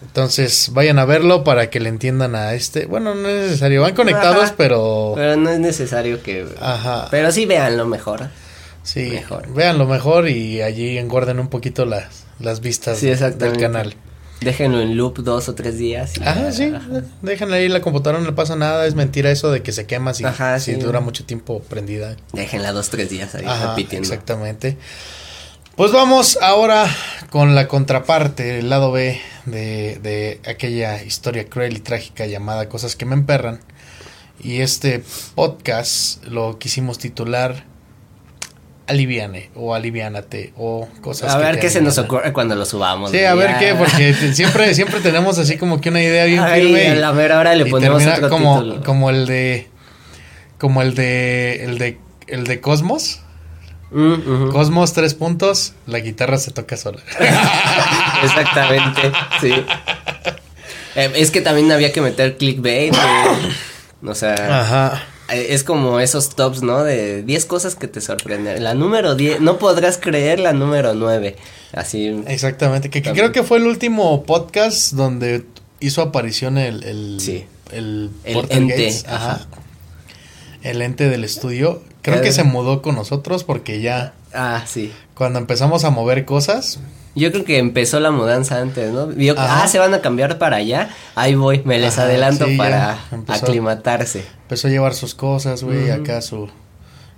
Entonces, 0.01 0.69
vayan 0.73 0.99
a 0.99 1.05
verlo 1.05 1.43
para 1.43 1.69
que 1.69 1.79
le 1.79 1.89
entiendan 1.89 2.35
a 2.35 2.53
este. 2.53 2.85
Bueno, 2.85 3.15
no 3.15 3.27
es 3.27 3.47
necesario. 3.47 3.81
Van 3.81 3.95
conectados, 3.95 4.53
pero. 4.55 5.13
Pero 5.15 5.35
no 5.37 5.49
es 5.49 5.59
necesario 5.59 6.21
que. 6.21 6.45
Ajá. 6.61 7.07
Pero 7.09 7.31
sí 7.31 7.45
vean 7.45 7.77
lo 7.77 7.87
mejor. 7.87 8.29
Sí, 8.83 9.09
mejor. 9.09 9.53
vean 9.53 9.77
lo 9.77 9.85
mejor 9.85 10.29
y 10.29 10.61
allí 10.61 10.97
engorden 10.97 11.39
un 11.39 11.49
poquito 11.49 11.85
las, 11.85 12.23
las 12.39 12.61
vistas 12.61 13.01
del 13.01 13.57
canal. 13.57 13.95
Déjenlo 14.39 14.79
en 14.81 14.95
loop 14.95 15.17
dos 15.17 15.49
o 15.49 15.55
tres 15.55 15.77
días. 15.77 16.13
ajá, 16.23 16.51
sí. 16.51 16.71
Déjenlo 17.21 17.55
ahí 17.55 17.67
la 17.67 17.81
computadora, 17.81 18.19
no 18.19 18.25
le 18.25 18.33
pasa 18.33 18.55
nada. 18.55 18.85
Es 18.85 18.93
mentira 18.95 19.31
eso 19.31 19.51
de 19.51 19.61
que 19.63 19.71
se 19.71 19.87
quema 19.87 20.13
si, 20.13 20.23
si 20.59 20.73
dura 20.75 20.99
mucho 20.99 21.25
tiempo 21.25 21.61
prendida. 21.63 22.15
Déjenla 22.33 22.71
dos, 22.71 22.89
tres 22.89 23.09
días 23.09 23.33
ahí 23.35 23.45
repitiendo. 23.45 24.07
Exactamente. 24.07 24.77
Pues 25.77 25.91
vamos 25.91 26.39
ahora 26.41 26.87
con 27.29 27.53
la 27.53 27.67
contraparte, 27.67 28.57
el 28.57 28.69
lado 28.71 28.91
B 28.91 29.21
de, 29.45 29.99
de 30.01 30.41
aquella 30.47 31.03
historia 31.03 31.45
cruel 31.45 31.77
y 31.77 31.79
trágica 31.79 32.25
llamada 32.25 32.67
Cosas 32.67 32.95
que 32.95 33.05
me 33.05 33.13
emperran. 33.13 33.59
Y 34.43 34.61
este 34.61 35.03
podcast 35.35 36.25
lo 36.25 36.57
quisimos 36.57 36.97
titular 36.97 37.63
Aliviane 38.87 39.51
o 39.53 39.75
Aliviánate 39.75 40.51
o 40.57 40.87
cosas 41.01 41.35
A 41.35 41.37
ver 41.37 41.59
qué 41.59 41.69
se 41.69 41.79
nos 41.79 41.99
ocurre 41.99 42.33
cuando 42.33 42.55
lo 42.55 42.65
subamos. 42.65 43.11
Sí, 43.11 43.23
a 43.23 43.35
ver 43.35 43.59
qué, 43.59 43.75
porque 43.75 44.15
siempre, 44.33 44.73
siempre 44.73 44.99
tenemos 44.99 45.37
así 45.37 45.57
como 45.57 45.79
que 45.79 45.89
una 45.89 46.01
idea 46.01 46.25
bien 46.25 46.43
firme. 46.43 47.03
A 47.03 47.11
ver, 47.11 47.31
ahora 47.31 47.53
le 47.53 47.67
ponemos 47.67 48.03
otro 48.03 48.29
como, 48.29 48.63
título. 48.63 48.83
como 48.83 49.11
el 49.11 49.27
de 49.27 49.67
como 50.57 50.81
el 50.81 50.95
de 50.95 51.65
el 51.65 51.77
de 51.77 51.99
el 52.25 52.45
de 52.45 52.61
Cosmos. 52.61 53.21
Mm, 53.91 54.51
Cosmos, 54.51 54.93
tres 54.93 55.13
puntos, 55.13 55.73
la 55.85 55.99
guitarra 55.99 56.37
se 56.37 56.51
toca 56.51 56.75
sola. 56.75 56.99
Exactamente, 58.23 59.11
sí. 59.39 59.51
Eh, 60.95 61.11
es 61.15 61.31
que 61.31 61.41
también 61.41 61.71
había 61.71 61.93
que 61.93 62.01
meter 62.01 62.37
clickbait. 62.37 62.93
o 64.03 64.15
sea, 64.15 64.61
Ajá. 64.61 65.03
Eh, 65.29 65.47
es 65.49 65.63
como 65.63 65.99
esos 65.99 66.35
tops, 66.35 66.63
¿no? 66.63 66.83
De 66.83 67.23
10 67.23 67.45
cosas 67.45 67.75
que 67.75 67.87
te 67.87 68.01
sorprenden. 68.01 68.63
La 68.63 68.73
número 68.73 69.15
10, 69.15 69.41
no 69.41 69.57
podrás 69.57 69.97
creer 69.97 70.39
la 70.39 70.53
número 70.53 70.93
9. 70.93 71.35
Así. 71.73 72.23
Exactamente, 72.27 72.89
que, 72.89 73.01
creo 73.01 73.31
que 73.31 73.43
fue 73.43 73.57
el 73.57 73.67
último 73.67 74.23
podcast 74.23 74.93
donde 74.93 75.45
hizo 75.79 76.01
aparición 76.01 76.57
el... 76.57 76.83
el 76.83 77.17
sí. 77.19 77.45
El, 77.71 78.11
el 78.23 78.45
ente. 78.49 78.93
Ajá. 79.07 79.45
El 80.63 80.81
ente 80.81 81.09
del 81.09 81.25
estudio. 81.25 81.83
Creo 82.11 82.21
que 82.21 82.31
se 82.31 82.43
mudó 82.43 82.81
con 82.81 82.95
nosotros 82.95 83.43
porque 83.43 83.81
ya... 83.81 84.13
Ah, 84.33 84.63
sí. 84.65 84.93
Cuando 85.13 85.39
empezamos 85.39 85.83
a 85.83 85.89
mover 85.89 86.25
cosas, 86.25 86.79
yo 87.17 87.31
creo 87.31 87.45
que 87.45 87.57
empezó 87.57 87.99
la 87.99 88.11
mudanza 88.11 88.61
antes, 88.61 88.91
¿no? 88.91 89.07
Vio 89.07 89.33
que, 89.33 89.41
ah, 89.41 89.67
se 89.67 89.79
van 89.79 89.93
a 89.95 90.01
cambiar 90.01 90.37
para 90.37 90.57
allá. 90.57 90.89
Ahí 91.15 91.33
voy, 91.33 91.63
me 91.65 91.79
les 91.79 91.97
adelanto 91.97 92.45
para 92.57 92.99
aclimatarse. 93.27 94.23
Empezó 94.43 94.67
a 94.67 94.71
llevar 94.71 94.93
sus 94.93 95.15
cosas, 95.15 95.63
güey, 95.63 95.89
acá 95.89 96.21
su. 96.21 96.47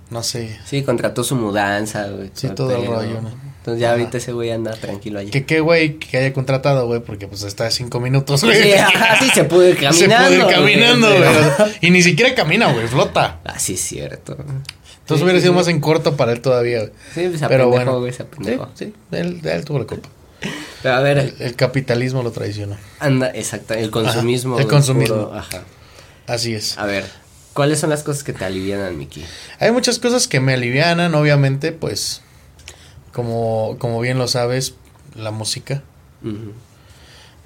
No 0.08 0.22
sé. 0.22 0.58
Sí, 0.64 0.82
contrató 0.82 1.22
su 1.22 1.36
mudanza, 1.36 2.08
güey. 2.08 2.30
Sí, 2.32 2.48
todo 2.48 2.74
el 2.74 2.86
rollo, 2.86 3.20
¿no? 3.20 3.30
Entonces 3.58 3.82
ya 3.82 3.90
ahorita 3.90 4.16
ese 4.16 4.32
güey 4.32 4.50
anda 4.50 4.72
tranquilo 4.72 5.18
allá. 5.18 5.30
Que 5.30 5.44
qué 5.44 5.60
güey 5.60 5.98
que 5.98 6.16
haya 6.16 6.32
contratado, 6.32 6.86
güey, 6.86 7.00
porque 7.00 7.28
pues 7.28 7.42
está 7.42 7.66
a 7.66 7.70
cinco 7.70 8.00
minutos, 8.00 8.42
güey. 8.42 8.56
Sí, 8.62 8.70
sí 9.20 9.30
se 9.34 9.44
puede 9.44 9.70
ir 9.70 9.76
caminando. 9.76 9.98
Se 9.98 10.08
puede 10.08 10.36
ir 10.36 10.46
caminando, 10.46 11.08
güey. 11.08 11.72
Y 11.82 11.90
ni 11.90 12.02
siquiera 12.02 12.34
camina, 12.34 12.72
güey, 12.72 12.88
flota. 12.88 13.40
Ah, 13.44 13.58
sí, 13.58 13.74
es 13.74 13.82
cierto. 13.82 14.38
Entonces 15.10 15.24
hubiera 15.24 15.40
sido 15.40 15.54
más 15.54 15.66
en 15.66 15.80
corto 15.80 16.16
para 16.16 16.30
él 16.30 16.40
todavía. 16.40 16.84
Sí, 17.12 17.26
pues 17.28 17.42
Pero 17.48 17.68
bueno, 17.68 17.98
güey, 17.98 18.12
se 18.12 18.22
sí, 18.44 18.58
sí, 18.74 18.94
él, 19.10 19.40
él 19.42 19.64
tuvo 19.64 19.80
la 19.80 19.84
culpa. 19.84 20.08
Pero 20.84 20.94
a 20.94 21.00
ver. 21.00 21.34
El, 21.40 21.56
capitalismo 21.56 22.22
lo 22.22 22.30
traicionó. 22.30 22.76
Anda, 23.00 23.32
exacto, 23.34 23.74
el 23.74 23.90
consumismo. 23.90 24.56
el 24.60 24.68
consumismo. 24.68 25.32
ajá. 25.34 25.64
Así 26.28 26.54
es. 26.54 26.78
A 26.78 26.86
ver, 26.86 27.04
¿cuáles 27.54 27.80
son 27.80 27.90
las 27.90 28.04
cosas 28.04 28.22
que 28.22 28.32
te 28.32 28.44
alivianan, 28.44 28.96
Miki? 28.96 29.24
Hay 29.58 29.72
muchas 29.72 29.98
cosas 29.98 30.28
que 30.28 30.38
me 30.38 30.54
alivianan, 30.54 31.12
obviamente, 31.16 31.72
pues, 31.72 32.22
como, 33.12 33.76
como 33.80 34.00
bien 34.00 34.16
lo 34.16 34.28
sabes, 34.28 34.74
la 35.16 35.32
música. 35.32 35.82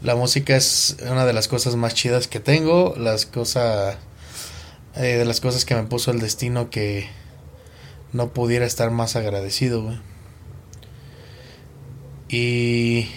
La 0.03 0.17
música 0.17 0.55
es 0.55 0.99
una 1.11 1.25
de 1.25 1.33
las 1.33 1.49
cosas 1.49 1.77
más 1.77 1.95
chidas 1.95 2.29
que 2.29 2.41
tengo, 2.41 2.95
las 2.99 3.25
cosas, 3.25 3.97
eh, 4.97 5.17
de 5.17 5.25
las 5.25 5.41
cosas 5.41 5.65
que 5.65 5.75
me 5.75 5.85
puso 5.85 6.11
el 6.11 6.21
destino 6.21 6.69
que 6.69 7.09
no 8.15 8.29
pudiera 8.29 8.65
estar 8.65 8.91
más 8.91 9.17
agradecido, 9.17 9.83
güey. 9.83 9.99
Y 12.29 13.09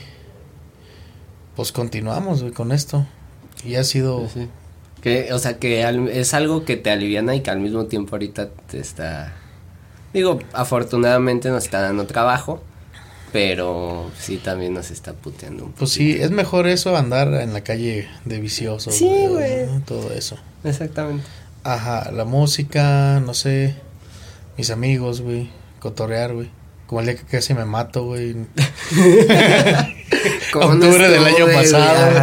pues 1.56 1.72
continuamos, 1.72 2.42
güey, 2.42 2.52
con 2.52 2.72
esto. 2.72 3.06
Y 3.64 3.76
ha 3.76 3.84
sido... 3.84 4.28
Que, 5.02 5.32
o 5.32 5.40
sea, 5.40 5.60
que 5.60 5.88
es 6.20 6.34
algo 6.34 6.66
que 6.66 6.76
te 6.76 6.90
aliviana 6.90 7.36
y 7.36 7.42
que 7.42 7.52
al 7.52 7.60
mismo 7.60 7.86
tiempo 7.86 8.16
ahorita 8.16 8.50
te 8.50 8.80
está... 8.80 9.34
Digo, 10.14 10.40
afortunadamente 10.54 11.50
nos 11.50 11.66
está 11.66 11.82
dando 11.82 12.08
trabajo, 12.08 12.64
pero 13.32 14.10
sí 14.20 14.38
también 14.38 14.74
nos 14.74 14.90
está 14.90 15.14
puteando 15.14 15.66
un 15.66 15.74
Pues 15.74 15.92
sí, 15.92 16.18
es 16.20 16.32
mejor 16.32 16.68
eso 16.68 16.98
andar 16.98 17.32
en 17.36 17.54
la 17.54 17.62
calle 17.62 18.08
de 18.26 18.40
vicioso. 18.40 18.90
Sí, 18.90 19.28
güey. 19.30 19.68
Todo 19.86 20.12
eso. 20.12 20.38
Exactamente. 20.64 21.24
Ajá, 21.64 22.12
la 22.12 22.26
música, 22.26 23.22
no 23.24 23.36
sé, 23.36 23.76
mis 24.58 24.70
amigos, 24.72 25.22
güey, 25.22 25.50
cotorrear, 25.80 26.34
güey. 26.34 26.50
Como 26.88 27.02
el 27.02 27.08
día 27.08 27.16
que 27.16 27.24
casi 27.24 27.54
me 27.54 27.66
mato, 27.66 28.06
güey. 28.06 28.32
Octubre 30.54 31.10
del 31.10 31.26
año 31.26 31.46
pasado. 31.54 32.22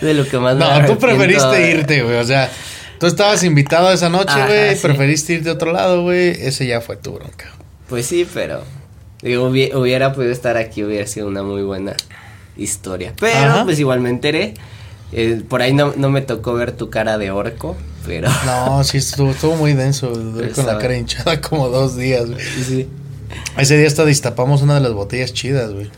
de 0.00 0.14
lo 0.14 0.26
que 0.26 0.38
más 0.38 0.56
No, 0.56 0.86
tú 0.86 0.98
preferiste 0.98 1.70
irte, 1.70 2.02
güey. 2.02 2.16
O 2.16 2.24
sea, 2.24 2.50
tú 2.98 3.06
estabas 3.06 3.42
invitado 3.44 3.92
esa 3.92 4.08
noche, 4.08 4.34
güey. 4.46 4.76
Preferiste 4.80 5.34
irte 5.34 5.50
a 5.50 5.52
otro 5.52 5.72
lado, 5.72 6.02
güey. 6.02 6.30
Ese 6.30 6.66
ya 6.66 6.80
fue 6.80 6.96
tu 6.96 7.12
bronca. 7.12 7.46
Pues 7.88 8.06
sí, 8.06 8.28
pero. 8.32 8.62
Digo, 9.22 9.48
hubiera 9.48 10.12
podido 10.14 10.32
estar 10.32 10.56
aquí, 10.56 10.82
hubiera 10.82 11.06
sido 11.06 11.28
una 11.28 11.42
muy 11.42 11.62
buena 11.62 11.94
historia. 12.56 13.12
Pero, 13.20 13.64
pues 13.64 13.78
igual 13.78 14.00
me 14.00 14.10
enteré. 14.10 14.54
Eh, 15.12 15.42
por 15.48 15.60
ahí 15.60 15.72
no, 15.72 15.92
no 15.96 16.08
me 16.08 16.22
tocó 16.22 16.54
ver 16.54 16.72
tu 16.72 16.88
cara 16.88 17.18
de 17.18 17.30
orco, 17.30 17.76
pero... 18.10 18.28
No, 18.44 18.82
sí, 18.82 18.98
estuvo, 18.98 19.30
estuvo 19.30 19.54
muy 19.54 19.74
denso, 19.74 20.12
con 20.54 20.66
la 20.66 20.78
cara 20.78 20.96
hinchada 20.96 21.40
como 21.48 21.68
dos 21.68 21.96
días, 21.96 22.28
güey. 22.28 22.44
Sí. 22.44 22.88
Ese 23.56 23.78
día 23.78 23.86
hasta 23.86 24.04
destapamos 24.04 24.62
una 24.62 24.74
de 24.74 24.80
las 24.80 24.92
botellas 24.92 25.32
chidas, 25.32 25.72
güey. 25.72 25.88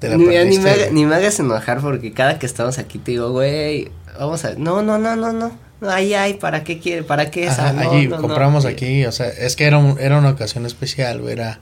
Ni, 0.00 0.26
ni, 0.26 0.58
me 0.58 0.90
ni, 0.92 1.04
me 1.04 1.16
hagas 1.16 1.40
enojar 1.40 1.80
porque 1.80 2.12
cada 2.12 2.38
que 2.38 2.46
estamos 2.46 2.78
aquí 2.78 2.98
te 2.98 3.10
digo, 3.10 3.32
güey, 3.32 3.90
vamos 4.16 4.44
a... 4.44 4.54
No, 4.54 4.80
no, 4.82 4.98
no, 4.98 5.16
no, 5.16 5.32
no. 5.32 5.58
Ay, 5.80 6.14
ay, 6.14 6.34
¿para 6.34 6.62
qué 6.62 6.78
quiere? 6.78 7.02
¿Para 7.02 7.32
qué 7.32 7.46
esa? 7.46 7.70
allí 7.70 8.08
compramos 8.08 8.64
aquí, 8.64 9.04
o 9.04 9.12
sea, 9.12 9.28
es 9.28 9.56
que 9.56 9.64
era, 9.64 9.80
era 9.98 10.18
una 10.18 10.30
ocasión 10.30 10.66
especial, 10.66 11.20
güey, 11.20 11.32
era 11.32 11.58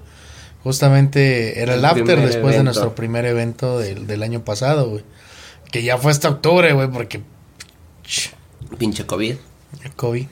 justamente, 0.62 1.62
era 1.62 1.74
el, 1.74 1.84
after 1.84 2.20
después 2.20 2.54
de 2.54 2.62
nuestro 2.62 2.94
primer 2.94 3.24
evento 3.24 3.78
del, 3.78 4.06
del 4.06 4.22
año 4.22 4.44
pasado, 4.44 4.90
güey. 4.90 5.04
Que 5.72 5.82
ya 5.82 5.96
fue 5.96 6.12
hasta 6.12 6.28
octubre, 6.28 6.72
güey, 6.74 6.88
porque... 6.88 7.22
Pinche 8.78 9.06
COVID. 9.06 9.36
COVID. 9.96 10.26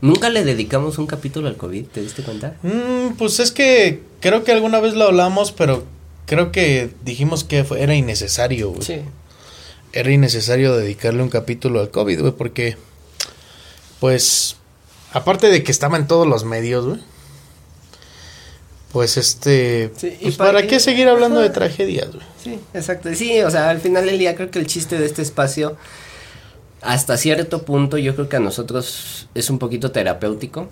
Nunca 0.00 0.30
le 0.30 0.44
dedicamos 0.44 0.98
un 0.98 1.06
capítulo 1.06 1.48
al 1.48 1.56
COVID, 1.56 1.84
¿te 1.86 2.00
diste 2.02 2.22
cuenta? 2.22 2.56
Mm, 2.62 3.14
pues 3.16 3.38
es 3.38 3.52
que 3.52 4.02
creo 4.20 4.42
que 4.42 4.50
alguna 4.50 4.80
vez 4.80 4.94
lo 4.94 5.04
hablamos, 5.04 5.52
pero 5.52 5.84
creo 6.26 6.50
que 6.50 6.90
dijimos 7.04 7.44
que 7.44 7.64
era 7.78 7.94
innecesario, 7.94 8.70
güey. 8.70 8.82
Sí. 8.82 8.96
Era 9.92 10.10
innecesario 10.10 10.76
dedicarle 10.76 11.22
un 11.22 11.28
capítulo 11.28 11.80
al 11.80 11.90
COVID, 11.90 12.20
güey, 12.20 12.32
porque, 12.32 12.76
pues, 14.00 14.56
aparte 15.12 15.48
de 15.50 15.62
que 15.62 15.70
estaba 15.70 15.96
en 15.96 16.08
todos 16.08 16.26
los 16.26 16.44
medios, 16.44 16.84
güey. 16.84 17.00
Pues 18.90 19.16
este, 19.16 19.90
sí, 19.96 20.18
pues 20.20 20.36
para, 20.36 20.66
qué 20.66 20.78
seguir 20.78 21.08
hablando 21.08 21.40
de 21.40 21.48
tragedias, 21.48 22.08
güey. 22.12 22.26
Sí, 22.42 22.58
exacto. 22.74 23.14
Sí, 23.14 23.40
o 23.40 23.50
sea, 23.50 23.70
al 23.70 23.80
final 23.80 24.04
del 24.04 24.18
día 24.18 24.34
creo 24.34 24.50
que 24.50 24.58
el 24.58 24.66
chiste 24.66 24.98
de 24.98 25.06
este 25.06 25.22
espacio 25.22 25.78
hasta 26.82 27.16
cierto 27.16 27.62
punto 27.62 27.98
yo 27.98 28.14
creo 28.14 28.28
que 28.28 28.36
a 28.36 28.40
nosotros 28.40 29.28
es 29.34 29.50
un 29.50 29.58
poquito 29.58 29.90
terapéutico. 29.90 30.68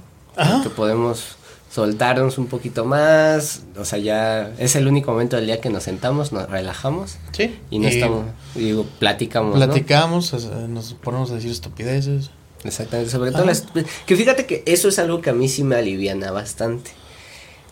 Que 0.62 0.70
podemos 0.70 1.36
soltarnos 1.70 2.38
un 2.38 2.46
poquito 2.46 2.84
más. 2.84 3.62
O 3.78 3.84
sea, 3.84 3.98
ya 3.98 4.52
es 4.58 4.74
el 4.76 4.88
único 4.88 5.12
momento 5.12 5.36
del 5.36 5.46
día 5.46 5.60
que 5.60 5.70
nos 5.70 5.84
sentamos, 5.84 6.32
nos 6.32 6.48
relajamos. 6.48 7.16
Sí. 7.32 7.56
Y 7.70 7.78
no 7.78 7.88
estamos, 7.88 8.24
digo, 8.54 8.86
platicamos. 8.98 9.56
Platicamos, 9.56 10.32
nos 10.68 10.94
ponemos 10.94 11.30
a 11.30 11.34
decir 11.34 11.50
estupideces. 11.50 12.30
Exactamente, 12.64 13.10
sobre 13.10 13.32
todo 13.32 13.46
las, 13.46 13.64
que 14.04 14.16
fíjate 14.16 14.44
que 14.44 14.62
eso 14.66 14.88
es 14.88 14.98
algo 14.98 15.22
que 15.22 15.30
a 15.30 15.32
mí 15.32 15.48
sí 15.48 15.64
me 15.64 15.76
aliviana 15.76 16.30
bastante. 16.30 16.90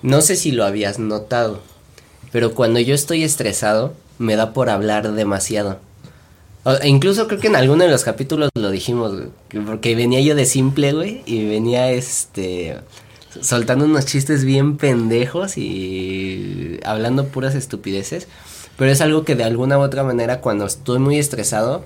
No 0.00 0.22
sé 0.22 0.36
si 0.36 0.50
lo 0.50 0.64
habías 0.64 0.98
notado, 0.98 1.60
pero 2.32 2.54
cuando 2.54 2.80
yo 2.80 2.94
estoy 2.94 3.22
estresado, 3.22 3.92
me 4.18 4.36
da 4.36 4.54
por 4.54 4.70
hablar 4.70 5.12
demasiado 5.12 5.78
incluso 6.84 7.28
creo 7.28 7.40
que 7.40 7.46
en 7.48 7.56
alguno 7.56 7.84
de 7.84 7.90
los 7.90 8.04
capítulos 8.04 8.50
lo 8.54 8.70
dijimos, 8.70 9.12
porque 9.66 9.94
venía 9.94 10.20
yo 10.20 10.34
de 10.34 10.46
simple, 10.46 10.92
güey, 10.92 11.22
y 11.26 11.46
venía 11.46 11.90
este 11.90 12.76
soltando 13.40 13.84
unos 13.84 14.06
chistes 14.06 14.44
bien 14.44 14.76
pendejos 14.76 15.58
y 15.58 16.80
hablando 16.84 17.28
puras 17.28 17.54
estupideces, 17.54 18.26
pero 18.76 18.90
es 18.90 19.00
algo 19.00 19.24
que 19.24 19.36
de 19.36 19.44
alguna 19.44 19.78
u 19.78 19.82
otra 19.82 20.02
manera 20.02 20.40
cuando 20.40 20.66
estoy 20.66 20.98
muy 20.98 21.18
estresado 21.18 21.84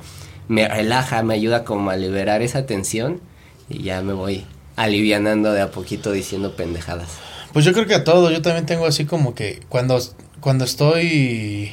me 0.49 0.69
relaja, 0.69 1.23
me 1.23 1.35
ayuda 1.35 1.65
como 1.65 1.91
a 1.91 1.97
liberar 1.97 2.43
esa 2.43 2.67
tensión 2.67 3.21
y 3.69 3.83
ya 3.83 4.03
me 4.03 4.13
voy 4.13 4.45
alivianando 4.77 5.53
de 5.53 5.61
a 5.61 5.71
poquito 5.71 6.13
diciendo 6.13 6.57
pendejadas. 6.57 7.09
Pues 7.53 7.65
yo 7.65 7.73
creo 7.73 7.87
que 7.87 7.95
a 7.95 8.05
todo, 8.05 8.31
yo 8.31 8.41
también 8.41 8.67
tengo 8.67 8.87
así 8.87 9.05
como 9.05 9.35
que 9.35 9.61
cuando 9.69 10.01
cuando 10.41 10.65
estoy 10.65 11.73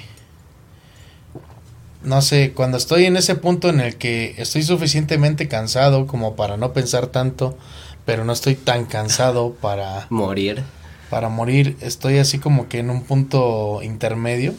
no 2.03 2.21
sé, 2.21 2.53
cuando 2.53 2.77
estoy 2.77 3.05
en 3.05 3.17
ese 3.17 3.35
punto 3.35 3.69
en 3.69 3.81
el 3.81 3.95
que 3.95 4.35
estoy 4.37 4.63
suficientemente 4.63 5.47
cansado 5.47 6.07
como 6.07 6.35
para 6.35 6.57
no 6.57 6.73
pensar 6.73 7.07
tanto, 7.07 7.57
pero 8.05 8.23
no 8.25 8.33
estoy 8.33 8.55
tan 8.55 8.85
cansado 8.85 9.53
para 9.61 10.07
morir. 10.09 10.63
para 11.09 11.29
morir. 11.29 11.75
Estoy 11.81 12.17
así 12.17 12.39
como 12.39 12.67
que 12.69 12.79
en 12.79 12.89
un 12.89 13.03
punto 13.03 13.81
intermedio. 13.83 14.53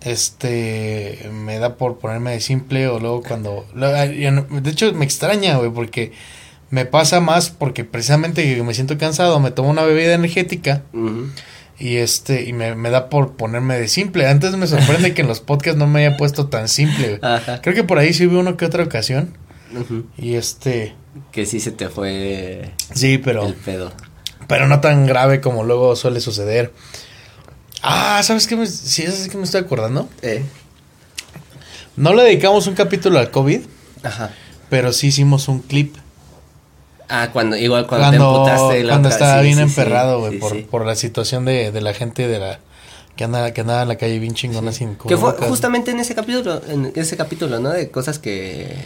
Este, 0.00 1.28
me 1.32 1.58
da 1.58 1.76
por 1.76 1.98
ponerme 1.98 2.32
de 2.32 2.40
simple 2.40 2.86
o 2.88 3.00
luego 3.00 3.22
cuando... 3.22 3.66
De 3.74 4.70
hecho, 4.70 4.92
me 4.92 5.04
extraña, 5.04 5.56
güey, 5.56 5.70
porque 5.70 6.12
me 6.70 6.84
pasa 6.84 7.20
más 7.20 7.50
porque 7.50 7.84
precisamente 7.84 8.62
me 8.62 8.74
siento 8.74 8.98
cansado, 8.98 9.40
me 9.40 9.50
tomo 9.50 9.70
una 9.70 9.82
bebida 9.82 10.14
energética. 10.14 10.82
Y 11.80 11.98
este, 11.98 12.44
y 12.44 12.52
me, 12.52 12.74
da 12.90 13.08
por 13.08 13.36
ponerme 13.36 13.78
de 13.78 13.86
simple. 13.86 14.26
Antes 14.26 14.56
me 14.56 14.66
sorprende 14.66 15.14
que 15.14 15.22
en 15.22 15.28
los 15.28 15.40
podcasts 15.40 15.78
no 15.78 15.86
me 15.86 16.04
haya 16.04 16.16
puesto 16.16 16.48
tan 16.48 16.68
simple. 16.68 17.20
Creo 17.62 17.74
que 17.74 17.84
por 17.84 17.98
ahí 17.98 18.12
sí 18.12 18.26
hubo 18.26 18.40
una 18.40 18.56
que 18.56 18.64
otra 18.64 18.82
ocasión. 18.82 19.36
Y 20.16 20.34
este. 20.34 20.94
Que 21.30 21.46
sí 21.46 21.60
se 21.60 21.70
te 21.70 21.88
fue. 21.88 22.72
Sí, 22.94 23.18
pero. 23.18 23.46
El 23.46 23.54
pedo. 23.54 23.92
Pero 24.48 24.66
no 24.66 24.80
tan 24.80 25.06
grave 25.06 25.40
como 25.40 25.62
luego 25.62 25.94
suele 25.94 26.20
suceder. 26.20 26.72
Ah, 27.82 28.20
¿sabes 28.24 28.46
qué? 28.46 28.56
Me, 28.56 28.66
sí, 28.66 29.02
es 29.02 29.28
que 29.28 29.36
me 29.36 29.44
estoy 29.44 29.60
acordando. 29.60 30.08
Eh. 30.22 30.42
No 31.96 32.14
le 32.14 32.24
dedicamos 32.24 32.66
un 32.66 32.74
capítulo 32.74 33.18
al 33.18 33.30
COVID. 33.30 33.60
Ajá. 34.02 34.32
Pero 34.70 34.92
sí 34.92 35.08
hicimos 35.08 35.48
un 35.48 35.60
clip. 35.60 35.96
Ah, 37.08 37.30
cuando, 37.32 37.56
igual 37.56 37.86
cuando, 37.86 38.10
te 38.10 38.16
emputaste 38.16 38.86
Cuando 38.86 39.08
estaba 39.08 39.40
bien 39.40 39.58
emperrado, 39.58 40.20
güey, 40.20 40.38
por, 40.38 40.66
por 40.66 40.86
la 40.86 40.94
situación 40.94 41.44
de, 41.44 41.72
de 41.72 41.80
la 41.80 41.94
gente 41.94 42.28
de 42.28 42.38
la 42.38 42.60
que 43.18 43.24
anda, 43.24 43.52
que 43.52 43.62
andaba 43.62 43.82
en 43.82 43.88
la 43.88 43.96
calle 43.96 44.18
bien 44.20 44.34
chingona 44.34 44.70
sin 44.70 44.94
Que 44.94 45.16
fue 45.16 45.32
justamente 45.32 45.90
en 45.90 45.98
ese 45.98 46.14
capítulo, 46.14 46.62
en 46.68 46.92
ese 46.94 47.16
capítulo, 47.16 47.58
¿no? 47.58 47.70
De 47.70 47.90
cosas 47.90 48.20
que, 48.20 48.76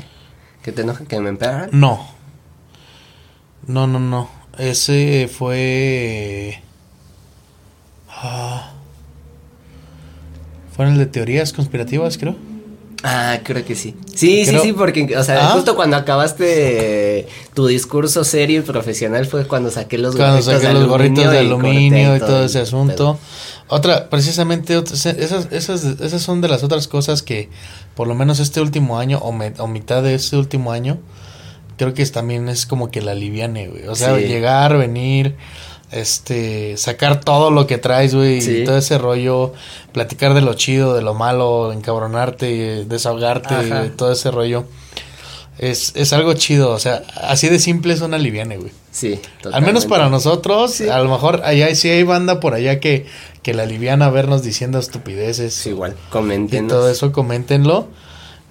que 0.62 0.72
te 0.72 0.82
enojan, 0.82 1.06
que 1.06 1.20
me 1.20 1.28
emperran. 1.28 1.68
No. 1.72 2.08
No, 3.66 3.86
no, 3.86 4.00
no. 4.00 4.30
Ese 4.58 5.28
fue... 5.28 6.62
Ah, 8.08 8.72
fue 10.74 10.86
en 10.86 10.92
el 10.92 10.98
de 10.98 11.06
teorías 11.06 11.52
conspirativas, 11.52 12.16
creo. 12.16 12.36
Ah, 13.02 13.40
creo 13.42 13.64
que 13.64 13.74
sí. 13.74 13.96
Sí, 14.14 14.44
sí, 14.46 14.56
sí, 14.62 14.72
porque, 14.72 15.16
o 15.16 15.24
sea, 15.24 15.48
ah. 15.48 15.50
justo 15.54 15.74
cuando 15.74 15.96
acabaste 15.96 17.26
tu 17.52 17.66
discurso 17.66 18.22
serio 18.22 18.60
y 18.60 18.62
profesional 18.62 19.26
fue 19.26 19.46
cuando 19.46 19.70
saqué 19.70 19.98
los 19.98 20.16
gorritos 20.16 20.62
de 20.62 20.72
los 20.72 20.86
gorritos 20.86 21.30
de 21.30 21.38
aluminio 21.38 22.16
y 22.16 22.20
todo, 22.20 22.44
ese 22.44 22.60
asunto. 22.60 23.18
Otra, 23.68 24.08
precisamente, 24.08 24.76
esas, 24.76 25.46
esas, 25.50 25.84
esas 25.84 26.22
son 26.22 26.40
de 26.40 26.48
las 26.48 26.62
otras 26.62 26.88
cosas 26.88 27.22
que, 27.22 27.48
por 27.96 28.06
lo 28.06 28.14
menos 28.14 28.38
este 28.38 28.60
último 28.60 28.98
año, 28.98 29.18
o, 29.18 29.30
o 29.30 29.66
mitad 29.66 30.02
de 30.02 30.14
este 30.14 30.36
último 30.36 30.72
año, 30.72 30.98
creo 31.78 31.94
que 31.94 32.02
es, 32.02 32.12
también 32.12 32.48
es 32.48 32.66
como 32.66 32.90
que 32.90 33.00
la 33.00 33.12
aliviane, 33.12 33.68
güey. 33.68 33.88
O 33.88 33.96
sea, 33.96 34.16
llegar, 34.18 34.76
venir, 34.76 35.36
este, 35.92 36.76
sacar 36.78 37.20
todo 37.20 37.50
lo 37.50 37.66
que 37.66 37.78
traes, 37.78 38.14
güey, 38.14 38.38
y 38.38 38.64
todo 38.64 38.78
ese 38.78 38.98
rollo, 38.98 39.52
platicar 39.92 40.34
de 40.34 40.40
lo 40.40 40.54
chido, 40.54 40.94
de 40.94 41.02
lo 41.02 41.14
malo, 41.14 41.72
encabronarte, 41.72 42.84
desahogarte, 42.86 43.90
todo 43.96 44.12
ese 44.12 44.30
rollo. 44.30 44.64
Es, 45.58 45.92
es 45.94 46.12
algo 46.14 46.32
chido, 46.32 46.70
o 46.70 46.78
sea, 46.78 47.02
así 47.20 47.48
de 47.48 47.58
simple 47.58 47.92
es 47.92 48.00
una 48.00 48.18
liviane, 48.18 48.56
güey. 48.56 48.72
Sí, 48.90 49.20
Al 49.52 49.62
menos 49.62 49.86
para 49.86 50.08
nosotros, 50.08 50.80
a 50.80 50.98
lo 50.98 51.10
mejor 51.10 51.42
allá 51.44 51.74
sí 51.74 51.88
hay 51.90 52.02
banda 52.02 52.40
por 52.40 52.54
allá 52.54 52.80
que, 52.80 53.06
que 53.42 53.54
la 53.54 53.64
aliviana 53.64 54.06
a 54.06 54.10
vernos 54.10 54.42
diciendo 54.42 54.78
estupideces. 54.78 55.66
igual, 55.66 55.94
comenten. 56.10 56.64
Y 56.64 56.68
todo 56.68 56.90
eso, 56.90 57.12
coméntenlo. 57.12 57.88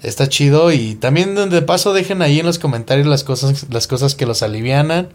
Está 0.03 0.27
chido 0.29 0.71
y 0.71 0.95
también 0.95 1.35
de 1.35 1.61
paso 1.61 1.93
dejen 1.93 2.23
ahí 2.23 2.39
en 2.39 2.45
los 2.45 2.57
comentarios 2.57 3.05
las 3.05 3.23
cosas, 3.23 3.67
las 3.69 3.85
cosas 3.85 4.15
que 4.15 4.25
los 4.25 4.41
alivianan 4.41 5.09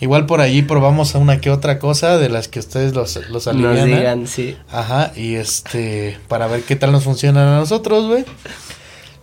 Igual 0.00 0.26
por 0.26 0.40
allí 0.40 0.62
probamos 0.62 1.14
a 1.14 1.18
una 1.18 1.40
que 1.40 1.50
otra 1.50 1.78
cosa 1.78 2.18
de 2.18 2.28
las 2.28 2.46
que 2.46 2.60
ustedes 2.60 2.94
los, 2.94 3.16
los 3.30 3.48
alivianan. 3.48 3.90
Nos 3.90 3.98
digan, 3.98 4.26
sí. 4.28 4.56
Ajá, 4.70 5.12
y 5.16 5.34
este, 5.34 6.18
para 6.28 6.46
ver 6.46 6.62
qué 6.62 6.76
tal 6.76 6.92
nos 6.92 7.04
funcionan 7.04 7.48
a 7.48 7.56
nosotros, 7.58 8.06
güey. 8.06 8.24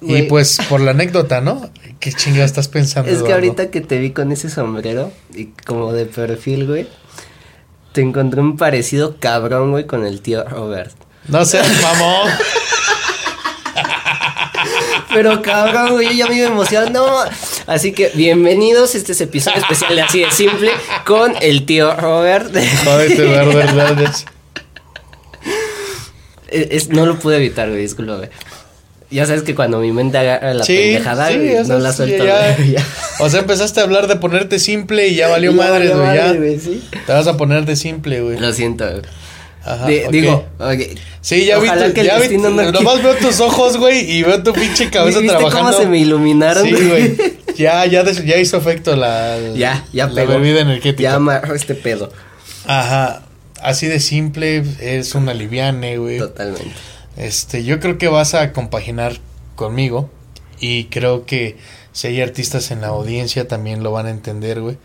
Y 0.01 0.23
pues 0.23 0.57
por 0.69 0.81
la 0.81 0.91
anécdota, 0.91 1.41
¿no? 1.41 1.69
¿Qué 1.99 2.11
chingada 2.11 2.45
estás 2.45 2.67
pensando? 2.67 3.09
Es 3.09 3.23
que 3.23 3.33
ahorita 3.33 3.71
que 3.71 3.81
te 3.81 3.97
vi 3.97 4.11
con 4.11 4.31
ese 4.31 4.49
sombrero 4.49 5.11
y 5.33 5.45
como 5.65 5.93
de 5.93 6.05
perfil, 6.05 6.67
güey, 6.67 6.87
te 7.93 8.01
encontré 8.01 8.41
un 8.41 8.57
parecido 8.57 9.17
cabrón, 9.19 9.71
güey, 9.71 9.85
con 9.87 10.05
el 10.05 10.21
tío 10.21 10.43
Robert. 10.43 10.93
No 11.29 11.45
seas 11.45 11.67
mamón. 11.81 12.29
Pero 15.13 15.41
cabrón, 15.41 15.93
güey, 15.93 16.07
yo 16.09 16.25
ya 16.25 16.27
me 16.27 16.35
iba 16.35 16.47
emocionando. 16.47 17.23
Así 17.67 17.93
que 17.93 18.11
bienvenidos. 18.13 18.93
Este 18.93 19.13
es 19.13 19.21
episodio 19.21 19.57
especial 19.57 19.95
de 19.95 20.01
Así 20.03 20.19
de 20.19 20.31
Simple 20.31 20.69
con 21.05 21.33
el 21.41 21.65
tío 21.65 21.95
Robert. 21.95 22.55
Es, 26.47 26.89
no 26.89 27.05
lo 27.07 27.17
pude 27.17 27.37
evitar, 27.37 27.69
güey, 27.69 27.81
disculpa, 27.81 28.21
Ya 29.09 29.25
sabes 29.25 29.41
que 29.41 29.55
cuando 29.55 29.79
mi 29.79 29.91
mente 29.91 30.17
agarra 30.19 30.53
la 30.53 30.63
pendejada, 30.63 31.31
no 31.31 31.79
la 31.79 31.91
suelto. 31.91 32.23
O 33.19 33.29
sea, 33.29 33.39
empezaste 33.39 33.79
a 33.79 33.83
hablar 33.83 34.07
de 34.07 34.17
ponerte 34.17 34.59
simple 34.59 35.07
y 35.07 35.15
ya 35.15 35.27
valió 35.27 35.51
madre, 35.53 35.89
güey. 35.89 36.15
Ya. 36.15 36.33
Te 37.05 37.13
vas 37.13 37.27
a 37.27 37.35
poner 37.35 37.65
de 37.65 37.75
simple, 37.75 38.21
güey. 38.21 38.37
Lo 38.37 38.53
siento, 38.53 38.85
güey. 38.85 39.01
Ajá, 39.65 39.87
Digo, 39.87 40.45
sí, 41.21 41.45
ya 41.45 41.57
vi, 41.57 41.67
tu, 41.67 42.01
ya 42.01 42.19
vi 42.19 42.37
nomás 42.37 43.01
veo 43.01 43.15
tus 43.15 43.39
ojos, 43.39 43.77
güey, 43.77 44.11
y 44.11 44.21
veo 44.21 44.43
tu 44.43 44.53
pinche 44.53 44.89
cabeza 44.91 45.19
¿Viste 45.19 45.35
trabajando. 45.35 45.71
cómo 45.71 45.81
se 45.81 45.87
me 45.87 45.97
iluminaron? 45.97 46.63
Sí, 46.63 46.71
güey. 46.71 47.17
Ya, 47.55 47.85
ya, 47.85 48.03
ya 48.03 48.37
hizo 48.37 48.57
efecto 48.57 48.97
la, 48.97 49.37
ya, 49.55 49.85
ya 49.93 50.07
la 50.07 50.25
bebida 50.25 50.59
energética. 50.59 51.03
Ya 51.03 51.15
amarró 51.15 51.55
este 51.55 51.73
pedo. 51.73 52.11
Ajá, 52.65 53.21
así 53.61 53.87
de 53.87 54.01
simple, 54.01 54.61
es 54.81 55.15
una 55.15 55.33
liviane, 55.33 55.97
güey. 55.97 56.19
Totalmente. 56.19 56.73
Este, 57.15 57.63
yo 57.63 57.79
creo 57.79 57.97
que 57.97 58.09
vas 58.09 58.33
a 58.33 58.51
compaginar 58.51 59.13
conmigo 59.55 60.09
y 60.59 60.85
creo 60.85 61.25
que 61.25 61.55
si 61.93 62.07
hay 62.07 62.21
artistas 62.21 62.71
en 62.71 62.81
la 62.81 62.87
audiencia 62.87 63.47
también 63.47 63.83
lo 63.83 63.93
van 63.93 64.07
a 64.07 64.09
entender, 64.09 64.59
güey. 64.59 64.77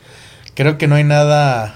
Creo 0.55 0.79
que 0.79 0.87
no 0.87 0.95
hay 0.95 1.03
nada 1.05 1.75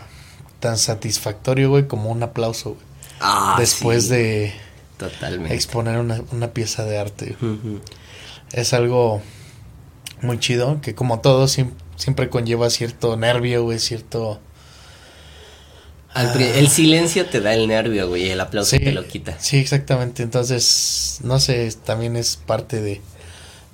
tan 0.61 0.79
satisfactorio, 0.79 1.71
güey, 1.71 1.88
como 1.88 2.11
un 2.11 2.23
aplauso, 2.23 2.71
güey. 2.75 2.93
Ah, 3.26 3.56
después 3.58 4.10
de 4.10 4.52
Totalmente. 4.98 5.54
exponer 5.54 5.98
una, 5.98 6.22
una 6.30 6.52
pieza 6.52 6.84
de 6.84 6.98
arte. 6.98 7.37
Es 8.52 8.74
algo 8.74 9.22
muy 10.20 10.38
chido, 10.38 10.80
que 10.82 10.94
como 10.94 11.20
todo 11.20 11.48
siempre, 11.48 12.28
conlleva 12.28 12.68
cierto 12.68 13.16
nervio, 13.16 13.62
güey, 13.62 13.78
cierto... 13.78 14.40
el 16.14 16.68
silencio 16.68 17.26
te 17.26 17.40
da 17.40 17.54
el 17.54 17.66
nervio, 17.66 18.08
güey, 18.08 18.30
el 18.30 18.40
aplauso 18.40 18.76
te 18.76 18.92
lo 18.92 19.06
quita. 19.06 19.37
Sí, 19.40 19.56
exactamente. 19.56 20.22
Entonces, 20.22 21.20
no 21.22 21.40
sé, 21.40 21.72
también 21.84 22.16
es 22.16 22.37
parte 22.37 22.82
de, 22.82 23.00